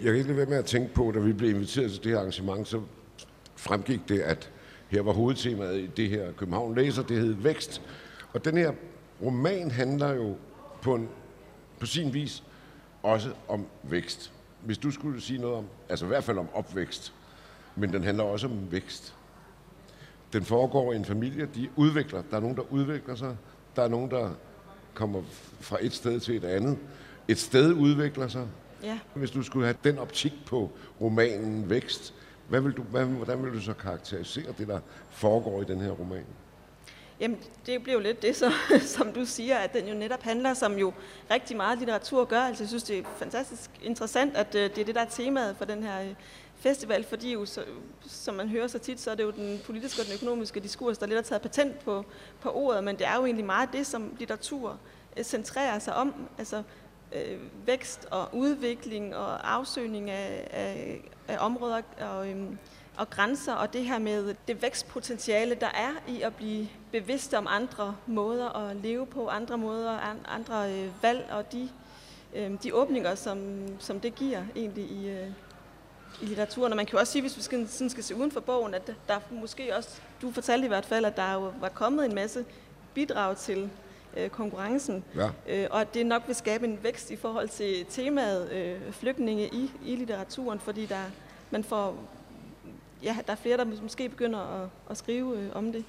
Jeg 0.00 0.06
kan 0.06 0.14
ikke 0.14 0.26
lade 0.26 0.36
være 0.36 0.46
med 0.46 0.56
at 0.56 0.64
tænke 0.64 0.94
på, 0.94 1.12
da 1.14 1.18
vi 1.18 1.32
blev 1.32 1.50
inviteret 1.50 1.92
til 1.92 2.04
det 2.04 2.10
her 2.10 2.18
arrangement, 2.18 2.68
så 2.68 2.82
fremgik 3.56 4.08
det, 4.08 4.20
at 4.20 4.50
her 4.88 5.02
var 5.02 5.12
hovedtemaet 5.12 5.80
i 5.80 5.86
det 5.86 6.10
her 6.10 6.32
København 6.32 6.74
Læser, 6.74 7.02
det 7.02 7.18
hed 7.18 7.34
Vækst. 7.34 7.82
Og 8.32 8.44
den 8.44 8.56
her 8.56 8.72
roman 9.22 9.70
handler 9.70 10.12
jo 10.12 10.36
på, 10.82 10.94
en, 10.94 11.08
på 11.80 11.86
sin 11.86 12.14
vis 12.14 12.42
også 13.02 13.30
om 13.48 13.66
vækst. 13.82 14.32
Hvis 14.64 14.78
du 14.78 14.90
skulle 14.90 15.20
sige 15.20 15.40
noget 15.40 15.56
om, 15.56 15.64
altså 15.88 16.04
i 16.04 16.08
hvert 16.08 16.24
fald 16.24 16.38
om 16.38 16.48
opvækst, 16.54 17.12
men 17.76 17.92
den 17.92 18.04
handler 18.04 18.24
også 18.24 18.46
om 18.46 18.72
vækst. 18.72 19.14
Den 20.32 20.44
foregår 20.44 20.92
i 20.92 20.96
en 20.96 21.04
familie, 21.04 21.48
de 21.54 21.68
udvikler. 21.76 22.22
Der 22.30 22.36
er 22.36 22.40
nogen, 22.40 22.56
der 22.56 22.72
udvikler 22.72 23.14
sig. 23.14 23.36
Der 23.76 23.82
er 23.82 23.88
nogen, 23.88 24.10
der 24.10 24.30
kommer 24.94 25.22
fra 25.60 25.76
et 25.80 25.92
sted 25.92 26.20
til 26.20 26.36
et 26.36 26.44
andet. 26.44 26.78
Et 27.28 27.38
sted 27.38 27.72
udvikler 27.72 28.28
sig. 28.28 28.46
Ja. 28.82 28.98
Hvis 29.14 29.30
du 29.30 29.42
skulle 29.42 29.66
have 29.66 29.76
den 29.84 29.98
optik 29.98 30.32
på 30.46 30.70
romanen 31.00 31.70
Vækst, 31.70 32.14
hvad 32.48 32.60
vil 32.60 32.72
du, 32.72 32.82
hvad, 32.82 33.04
hvordan 33.04 33.44
vil 33.44 33.52
du 33.52 33.60
så 33.60 33.72
karakterisere 33.72 34.54
det, 34.58 34.68
der 34.68 34.80
foregår 35.10 35.62
i 35.62 35.64
den 35.64 35.80
her 35.80 35.90
roman? 35.90 36.24
Jamen, 37.20 37.38
det 37.66 37.82
bliver 37.82 37.94
jo 37.94 38.02
lidt 38.02 38.22
det, 38.22 38.36
så, 38.36 38.52
som 38.96 39.12
du 39.12 39.24
siger, 39.24 39.56
at 39.56 39.72
den 39.72 39.88
jo 39.88 39.94
netop 39.94 40.22
handler, 40.22 40.54
som 40.54 40.78
jo 40.78 40.92
rigtig 41.30 41.56
meget 41.56 41.78
litteratur 41.78 42.24
gør. 42.24 42.40
Altså, 42.40 42.62
jeg 42.62 42.68
synes, 42.68 42.82
det 42.82 42.98
er 42.98 43.02
fantastisk 43.16 43.70
interessant, 43.82 44.36
at 44.36 44.54
øh, 44.54 44.62
det 44.62 44.78
er 44.78 44.84
det, 44.84 44.94
der 44.94 45.00
er 45.00 45.08
temaet 45.08 45.56
for 45.56 45.64
den 45.64 45.82
her 45.82 46.00
øh, 46.00 46.14
festival, 46.56 47.04
fordi 47.04 47.32
jo, 47.32 47.46
så, 47.46 47.64
som 48.06 48.34
man 48.34 48.48
hører 48.48 48.66
så 48.66 48.78
tit, 48.78 49.00
så 49.00 49.10
er 49.10 49.14
det 49.14 49.22
jo 49.22 49.30
den 49.30 49.60
politiske 49.64 50.02
og 50.02 50.06
den 50.06 50.14
økonomiske 50.14 50.60
diskurs, 50.60 50.98
der 50.98 51.06
lidt 51.06 51.16
har 51.16 51.22
taget 51.22 51.42
patent 51.42 51.78
på, 51.78 52.04
på 52.40 52.50
ordet, 52.50 52.84
men 52.84 52.96
det 52.96 53.06
er 53.06 53.16
jo 53.16 53.24
egentlig 53.24 53.46
meget 53.46 53.68
det, 53.72 53.86
som 53.86 54.16
litteratur 54.18 54.78
øh, 55.16 55.24
centrerer 55.24 55.78
sig 55.78 55.94
om. 55.94 56.14
Altså, 56.38 56.62
øh, 57.12 57.38
vækst 57.66 58.06
og 58.10 58.28
udvikling 58.32 59.16
og 59.16 59.54
afsøgning 59.54 60.10
af, 60.10 60.48
af, 60.50 61.00
af 61.28 61.36
områder 61.40 61.82
og, 62.00 62.30
øhm, 62.30 62.58
og 62.96 63.10
grænser, 63.10 63.52
og 63.52 63.72
det 63.72 63.84
her 63.84 63.98
med 63.98 64.34
det 64.48 64.62
vækstpotentiale, 64.62 65.54
der 65.54 65.66
er 65.66 65.90
i 66.08 66.22
at 66.22 66.34
blive 66.34 66.68
bevidst 66.92 67.34
om 67.34 67.46
andre 67.50 67.96
måder 68.06 68.56
at 68.56 68.76
leve 68.76 69.06
på, 69.06 69.28
andre 69.28 69.58
måder, 69.58 70.16
andre 70.28 70.72
øh, 70.72 71.02
valg, 71.02 71.26
og 71.30 71.52
de, 71.52 71.68
øh, 72.34 72.50
de 72.62 72.74
åbninger, 72.74 73.14
som, 73.14 73.66
som 73.78 74.00
det 74.00 74.14
giver 74.14 74.42
egentlig 74.56 74.84
i, 74.84 75.10
øh, 75.10 75.28
i 76.22 76.24
litteraturen. 76.24 76.72
Og 76.72 76.76
man 76.76 76.86
kan 76.86 76.92
jo 76.92 76.98
også 76.98 77.12
sige, 77.12 77.22
hvis 77.22 77.36
vi 77.36 77.42
skal, 77.42 77.68
sådan 77.68 77.90
skal 77.90 78.04
se 78.04 78.14
uden 78.14 78.30
for 78.30 78.40
bogen, 78.40 78.74
at 78.74 78.92
der 79.08 79.20
måske 79.30 79.76
også, 79.76 80.00
du 80.22 80.30
fortalte 80.30 80.64
i 80.64 80.68
hvert 80.68 80.86
fald, 80.86 81.04
at 81.04 81.16
der 81.16 81.32
jo 81.32 81.52
var 81.60 81.68
kommet 81.68 82.04
en 82.04 82.14
masse 82.14 82.44
bidrag 82.94 83.36
til 83.36 83.70
øh, 84.16 84.28
konkurrencen, 84.28 85.04
Ja. 85.16 85.28
øh, 85.48 85.66
og 85.70 85.80
at 85.80 85.94
det 85.94 86.06
nok 86.06 86.22
vil 86.26 86.36
skabe 86.36 86.64
en 86.66 86.78
vækst 86.82 87.10
i 87.10 87.16
forhold 87.16 87.48
til 87.48 87.84
temaet 87.90 88.52
øh, 88.52 88.92
flygtninge 88.92 89.46
i, 89.46 89.70
i 89.86 89.96
litteraturen, 89.96 90.58
fordi 90.58 90.86
der, 90.86 91.00
man 91.50 91.64
får, 91.64 91.94
ja, 93.02 93.16
der 93.26 93.32
er 93.32 93.36
flere, 93.36 93.56
der 93.56 93.64
måske 93.82 94.08
begynder 94.08 94.62
at, 94.62 94.68
at 94.90 94.96
skrive 94.96 95.38
øh, 95.38 95.48
om 95.54 95.72
det. 95.72 95.84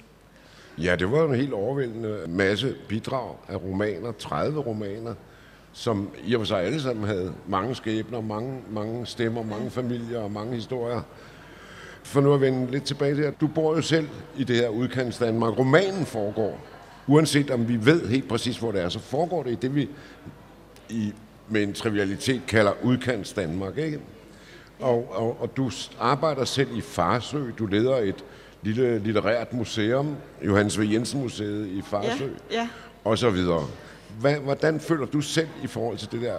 Ja, 0.78 0.96
det 0.96 1.10
var 1.12 1.24
en 1.24 1.34
helt 1.34 1.52
overvældende 1.52 2.24
masse 2.28 2.74
bidrag 2.88 3.34
af 3.48 3.56
romaner, 3.62 4.12
30 4.12 4.60
romaner, 4.60 5.14
som 5.72 6.10
i 6.24 6.34
og 6.34 6.40
for 6.40 6.46
sig 6.46 6.60
alle 6.62 6.82
sammen 6.82 7.04
havde 7.06 7.34
mange 7.48 7.74
skæbner, 7.74 8.20
mange, 8.20 8.60
mange 8.70 9.06
stemmer, 9.06 9.42
mange 9.42 9.70
familier 9.70 10.20
og 10.20 10.30
mange 10.30 10.54
historier. 10.54 11.02
For 12.02 12.20
nu 12.20 12.34
at 12.34 12.40
vende 12.40 12.70
lidt 12.70 12.84
tilbage 12.84 13.14
til 13.14 13.32
Du 13.40 13.46
bor 13.46 13.74
jo 13.76 13.82
selv 13.82 14.08
i 14.36 14.44
det 14.44 14.56
her 14.56 14.68
udkants 14.68 15.18
Danmark. 15.18 15.58
Romanen 15.58 16.06
foregår, 16.06 16.60
uanset 17.08 17.50
om 17.50 17.68
vi 17.68 17.86
ved 17.86 18.08
helt 18.08 18.28
præcis, 18.28 18.58
hvor 18.58 18.72
det 18.72 18.82
er, 18.82 18.88
så 18.88 18.98
foregår 18.98 19.42
det 19.42 19.50
i 19.50 19.54
det, 19.54 19.74
vi 19.74 19.88
i, 20.88 21.12
med 21.48 21.62
en 21.62 21.72
trivialitet 21.72 22.42
kalder 22.48 22.72
udkants 22.82 23.32
Danmark. 23.32 23.78
Ikke? 23.78 24.00
Og, 24.80 25.12
og, 25.16 25.42
og 25.42 25.56
du 25.56 25.70
arbejder 26.00 26.44
selv 26.44 26.76
i 26.76 26.80
Farsø. 26.80 27.42
Du 27.58 27.66
leder 27.66 27.96
et 27.96 28.24
lille 28.62 28.98
litterært 28.98 29.52
museum, 29.52 30.16
Johannes 30.46 30.80
V. 30.80 30.82
Jensen 30.92 31.20
Museet 31.20 31.66
i 31.66 31.82
Farsø, 31.82 32.24
Ja, 32.24 32.56
ja. 32.56 32.68
og 33.04 33.18
så 33.18 33.30
videre. 33.30 33.66
Hvad, 34.20 34.34
hvordan 34.36 34.80
føler 34.80 35.06
du 35.06 35.20
selv 35.20 35.48
i 35.62 35.66
forhold 35.66 35.98
til 35.98 36.12
det 36.12 36.20
der? 36.20 36.36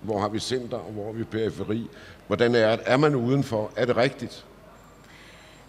Hvor 0.00 0.20
har 0.20 0.28
vi 0.28 0.38
center, 0.38 0.76
og 0.76 0.92
hvor 0.92 1.04
har 1.04 1.12
vi 1.12 1.24
periferi? 1.24 1.90
Hvordan 2.26 2.54
er, 2.54 2.76
er 2.86 2.96
man 2.96 3.14
udenfor? 3.14 3.70
Er 3.76 3.84
det 3.84 3.96
rigtigt? 3.96 4.44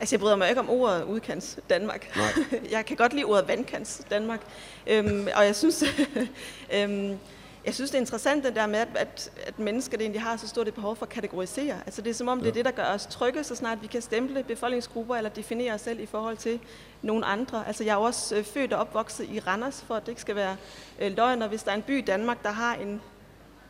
Altså, 0.02 0.16
jeg 0.16 0.20
bryder 0.20 0.36
mig 0.36 0.50
ikke 0.50 0.62
om 0.62 0.70
ordet 0.70 1.04
udkants 1.04 1.60
Danmark. 1.70 2.16
Nej. 2.16 2.62
jeg 2.72 2.86
kan 2.86 2.98
godt 2.98 3.14
lide 3.14 3.26
ordet 3.26 3.48
vandkants 3.48 4.02
Danmark. 4.10 4.42
Øhm, 4.88 5.28
og 5.36 5.46
jeg 5.46 5.56
synes, 5.56 5.84
øhm, 6.76 7.18
jeg 7.66 7.74
synes, 7.74 7.92
det 7.92 7.98
er 7.98 8.02
interessant 8.02 8.44
det 8.44 8.56
der 8.56 8.68
med, 8.68 8.80
at, 8.80 8.88
at, 8.96 9.32
at 9.48 9.60
mennesker 9.60 9.98
det 9.98 10.04
egentlig 10.04 10.22
har 10.22 10.38
så 10.38 10.48
stort 10.48 10.68
et 10.68 10.74
behov 10.74 10.96
for 10.96 11.06
at 11.06 11.10
kategorisere. 11.10 11.76
Altså, 11.86 12.02
det 12.02 12.10
er 12.10 12.14
som 12.14 12.28
om, 12.28 12.40
det 12.40 12.48
er 12.48 12.54
det, 12.54 12.66
der 12.66 12.72
gør 12.72 12.94
os 12.94 13.06
trygge, 13.06 13.44
så 13.44 13.56
snart 13.56 13.82
vi 13.82 13.88
kan 13.88 14.02
stemple 14.02 14.44
befolkningsgrupper 14.44 15.16
eller 15.16 15.30
definere 15.30 15.74
os 15.74 15.82
selv 15.82 16.00
i 16.00 16.06
forhold 16.06 16.38
til 16.38 16.60
nogle 17.02 17.26
andre. 17.26 17.68
Altså, 17.68 17.84
jeg 17.84 17.92
er 17.92 17.98
jo 17.98 18.04
også 18.04 18.36
øh, 18.36 18.44
født 18.44 18.74
og 18.74 18.80
opvokset 18.80 19.30
i 19.30 19.40
Randers, 19.40 19.84
for 19.88 19.96
at 19.96 20.02
det 20.02 20.12
ikke 20.12 20.22
skal 20.22 20.36
være 20.36 20.56
øh, 21.00 21.12
løgn. 21.18 21.42
Og 21.42 21.50
hvis 21.50 21.64
der 21.64 21.72
er 21.72 21.76
en 21.76 21.82
by 21.82 21.98
i 21.98 22.02
Danmark, 22.02 22.44
der 22.44 22.52
har 22.52 22.76
en, 22.76 23.02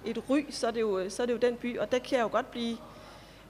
et 0.06 0.24
ry, 0.30 0.46
så 0.50 0.68
er, 0.68 0.72
det 0.72 0.82
jo, 0.82 1.10
så 1.10 1.22
er 1.22 1.26
det 1.26 1.34
jo 1.34 1.40
den 1.40 1.56
by. 1.56 1.80
Og 1.80 1.92
der 1.92 2.00
kan 2.00 2.18
jeg 2.18 2.24
jo 2.24 2.30
godt 2.32 2.52
blive 2.52 2.78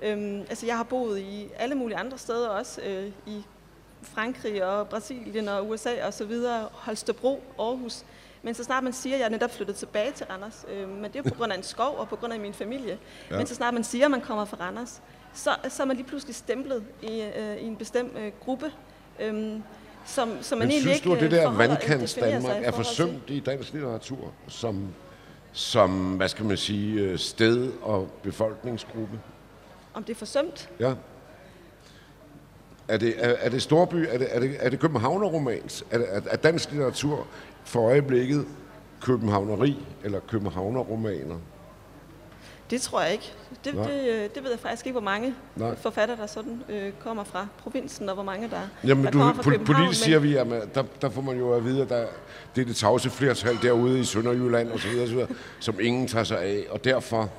Øhm, 0.02 0.40
altså 0.50 0.66
jeg 0.66 0.78
har 0.78 0.84
boet 0.84 1.20
i 1.20 1.48
alle 1.58 1.76
mulige 1.76 1.98
andre 1.98 2.18
steder 2.18 2.48
også, 2.50 2.82
øh, 2.82 3.12
i 3.28 3.44
Frankrig 4.02 4.66
og 4.66 4.88
Brasilien 4.90 5.48
og 5.48 5.70
USA 5.70 6.06
og 6.06 6.14
så 6.14 6.26
videre, 6.26 6.68
Holstebro, 6.72 7.44
Aarhus. 7.60 8.04
Men 8.44 8.54
så 8.54 8.64
snart 8.64 8.84
man 8.84 8.94
siger, 8.94 9.16
at 9.16 9.20
jeg 9.20 9.26
er 9.26 9.30
netop 9.30 9.52
flyttet 9.52 9.76
tilbage 9.76 10.12
til 10.12 10.26
Randers, 10.26 10.66
øh, 10.74 10.90
men 10.90 11.04
det 11.14 11.16
er 11.26 11.30
på 11.30 11.36
grund 11.36 11.52
af 11.52 11.58
en 11.58 11.64
skov 11.64 11.96
og 11.98 12.10
på 12.10 12.16
grund 12.16 12.34
af 12.34 12.40
min 12.40 12.54
familie. 12.54 12.98
Ja. 13.32 13.38
Men 13.38 13.48
så 13.48 13.56
snart 13.56 13.74
man 13.74 13.84
siger, 13.84 14.06
at 14.06 14.12
man 14.12 14.22
kommer 14.22 14.46
fra 14.46 14.58
Randers, 14.60 15.02
så, 15.34 15.50
så 15.70 15.84
er 15.84 15.88
man 15.88 15.96
lige 15.98 16.08
pludselig 16.08 16.36
stemplet 16.36 16.84
i, 17.02 17.22
øh, 17.38 17.58
i 17.58 17.66
en 17.66 17.76
bestemt 17.76 18.18
øh, 18.18 18.32
gruppe, 18.40 18.72
øh, 19.20 19.34
som, 20.06 20.38
som 20.42 20.58
man 20.58 20.68
Men 20.68 20.72
egentlig 20.72 20.82
synes 20.82 20.96
ikke 20.98 21.10
du, 21.10 21.14
at 21.14 21.20
det 21.20 21.26
øh, 21.26 21.32
der 21.32 21.44
forholder- 21.44 21.68
vandkants 21.68 22.14
Danmark 22.14 22.64
er 22.64 22.72
forhold 22.72 22.74
til? 22.74 22.74
forsømt 22.74 23.30
i 23.30 23.40
dansk 23.40 23.74
litteratur 23.74 24.32
som, 24.48 24.88
som, 25.54 26.14
hvad 26.14 26.28
skal 26.30 26.46
man 26.46 26.58
sige, 26.58 27.02
øh, 27.02 27.18
sted 27.18 27.72
og 27.82 28.10
befolkningsgruppe? 28.24 29.20
Om 29.94 30.04
det 30.04 30.14
er 30.14 30.18
forsømt? 30.18 30.70
Ja. 30.80 30.94
Er 32.88 32.98
det, 32.98 33.14
er, 33.18 33.30
er 33.30 33.50
det 33.50 33.62
storby, 33.62 33.96
er 34.10 34.18
det, 34.18 34.28
er 34.36 34.40
det, 34.40 34.56
er 34.60 34.70
det 34.70 34.80
københavnerromans? 34.80 35.84
Er, 35.92 35.98
det, 35.98 36.08
er, 36.10 36.22
er 36.30 36.36
dansk 36.38 36.72
litteratur 36.72 37.28
for 37.64 37.82
øjeblikket 37.90 38.46
københavneri 39.02 39.78
eller 40.04 40.20
københavnerromaner? 40.20 41.36
Det 42.70 42.82
tror 42.82 43.02
jeg 43.02 43.12
ikke. 43.12 43.32
Det, 43.66 43.76
Nej. 43.76 43.84
det, 43.92 44.10
øh, 44.10 44.30
det 44.36 44.44
ved 44.44 44.50
jeg 44.52 44.60
faktisk 44.60 44.86
ikke, 44.86 44.94
hvor 44.94 45.02
mange 45.02 45.36
Nej. 45.56 45.76
forfattere, 45.76 46.18
der 46.18 46.26
sådan 46.28 46.64
øh, 46.70 46.92
kommer 47.04 47.24
fra 47.24 47.48
provinsen, 47.58 48.10
og 48.10 48.16
hvor 48.16 48.24
mange 48.24 48.50
der, 48.50 48.60
Jamen, 48.88 49.06
der 49.06 49.12
du, 49.12 49.18
kommer 49.18 49.34
fra 49.34 49.42
po- 49.42 49.50
København. 49.50 49.76
politisk 49.84 50.04
siger 50.04 50.20
vi, 50.20 50.36
at 50.36 50.48
der, 50.76 50.84
der 51.02 51.10
får 51.10 51.22
man 51.22 51.38
jo 51.38 51.54
at 51.54 51.66
vide, 51.66 51.82
at 51.82 51.90
der, 51.90 52.06
det 52.56 52.62
er 52.62 52.66
det 52.66 52.76
tavse 52.76 53.10
flertal 53.10 53.58
derude 53.62 54.00
i 54.00 54.04
Sønderjylland 54.04 54.72
osv., 54.72 54.90
osv., 55.04 55.36
som 55.60 55.80
ingen 55.82 56.08
tager 56.08 56.24
sig 56.24 56.40
af, 56.42 56.64
og 56.70 56.84
derfor 56.84 57.30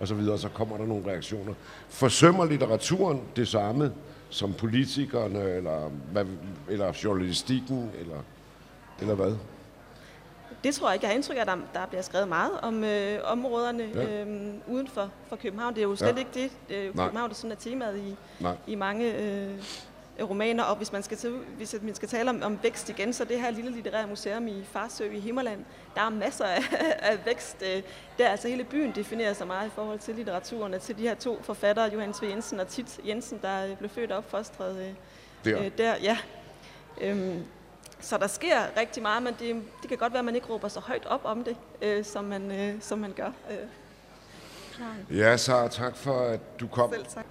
og 0.00 0.08
så 0.08 0.14
videre, 0.14 0.38
så 0.38 0.48
kommer 0.48 0.76
der 0.76 0.86
nogle 0.86 1.06
reaktioner. 1.06 1.54
Forsømmer 1.88 2.44
litteraturen 2.44 3.22
det 3.36 3.48
samme 3.48 3.92
som 4.30 4.52
politikerne, 4.52 5.42
eller, 5.42 5.90
hvad, 6.12 6.24
eller 6.68 6.92
journalistikken, 7.04 7.90
eller, 7.98 8.18
eller 9.00 9.14
hvad? 9.14 9.34
Det 10.64 10.74
tror 10.74 10.88
jeg 10.88 10.94
ikke. 10.94 11.04
Jeg 11.04 11.10
har 11.10 11.14
indtryk 11.14 11.36
af, 11.36 11.40
at 11.40 11.46
der, 11.46 11.56
der 11.74 11.86
bliver 11.86 12.02
skrevet 12.02 12.28
meget 12.28 12.60
om 12.62 12.84
øh, 12.84 13.18
områderne 13.24 13.88
ja. 13.94 14.24
øh, 14.24 14.54
uden 14.66 14.88
for, 14.88 15.10
for 15.28 15.36
København. 15.36 15.74
Det 15.74 15.80
er 15.80 15.86
jo 15.86 15.96
slet 15.96 16.12
ja. 16.12 16.18
ikke 16.18 16.30
det. 16.34 16.76
Øh, 16.76 16.86
København 16.86 17.30
er 17.30 17.34
sådan 17.34 17.52
er 17.52 17.56
temaet 17.56 17.98
i, 17.98 18.16
i 18.66 18.74
mange 18.74 19.16
øh, 19.16 19.50
romaner. 20.24 20.62
Og 20.62 20.76
hvis 20.76 20.92
man 20.92 21.02
skal, 21.02 21.16
til, 21.16 21.30
hvis 21.30 21.76
man 21.82 21.94
skal 21.94 22.08
tale 22.08 22.30
om, 22.30 22.42
om 22.42 22.58
vækst 22.62 22.88
igen, 22.88 23.12
så 23.12 23.24
det 23.24 23.40
her 23.40 23.50
lille 23.50 23.70
litterære 23.70 24.06
museum 24.06 24.48
i 24.48 24.64
Farsø 24.64 25.10
i 25.10 25.20
Himmerland, 25.20 25.64
der 25.94 26.00
er 26.00 26.10
masser 26.10 26.44
af, 26.44 26.62
af 27.10 27.26
vækst. 27.26 27.62
Øh, 27.62 27.82
der 28.18 28.28
altså 28.28 28.48
hele 28.48 28.64
byen 28.64 28.92
definerer 28.94 29.32
sig 29.32 29.46
meget 29.46 29.66
i 29.66 29.70
forhold 29.74 29.98
til 29.98 30.14
litteraturen, 30.14 30.80
til 30.80 30.98
de 30.98 31.02
her 31.02 31.14
to 31.14 31.42
forfattere, 31.42 31.90
Johannes 31.92 32.22
V. 32.22 32.24
Jensen 32.24 32.60
og 32.60 32.68
Tit 32.68 33.00
Jensen, 33.06 33.38
der 33.42 33.76
blev 33.76 33.90
født 33.90 34.12
og 34.12 34.18
opfostret 34.18 34.78
øh, 34.78 34.94
der. 35.44 35.64
Øh, 35.64 35.70
der. 35.78 35.94
Ja. 36.02 36.18
Øhm, 37.00 37.44
så 38.00 38.18
der 38.18 38.26
sker 38.26 38.56
rigtig 38.76 39.02
meget, 39.02 39.22
men 39.22 39.34
det, 39.38 39.62
det 39.80 39.88
kan 39.88 39.98
godt 39.98 40.12
være, 40.12 40.18
at 40.18 40.24
man 40.24 40.34
ikke 40.34 40.46
råber 40.46 40.68
så 40.68 40.80
højt 40.80 41.06
op 41.06 41.20
om 41.24 41.44
det, 41.44 41.56
øh, 41.82 42.04
som, 42.04 42.24
man, 42.24 42.52
øh, 42.52 42.74
som 42.80 42.98
man 42.98 43.12
gør. 43.12 43.30
Øh. 43.50 45.16
Ja, 45.18 45.36
så 45.36 45.68
tak 45.68 45.96
for, 45.96 46.20
at 46.20 46.60
du 46.60 46.66
kom. 46.66 46.92
Selv 46.92 47.06
tak. 47.06 47.26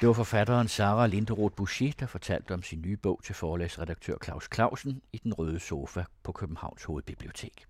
Det 0.00 0.06
var 0.06 0.12
forfatteren 0.12 0.68
Sara 0.68 1.06
Linderoth 1.06 1.54
Boucher, 1.56 1.92
der 2.00 2.06
fortalte 2.06 2.54
om 2.54 2.62
sin 2.62 2.80
nye 2.80 2.96
bog 2.96 3.20
til 3.24 3.34
forlagsredaktør 3.34 4.16
Claus 4.24 4.48
Clausen 4.54 5.02
i 5.12 5.18
Den 5.18 5.34
Røde 5.34 5.60
Sofa 5.60 6.04
på 6.22 6.32
Københavns 6.32 6.84
Hovedbibliotek. 6.84 7.69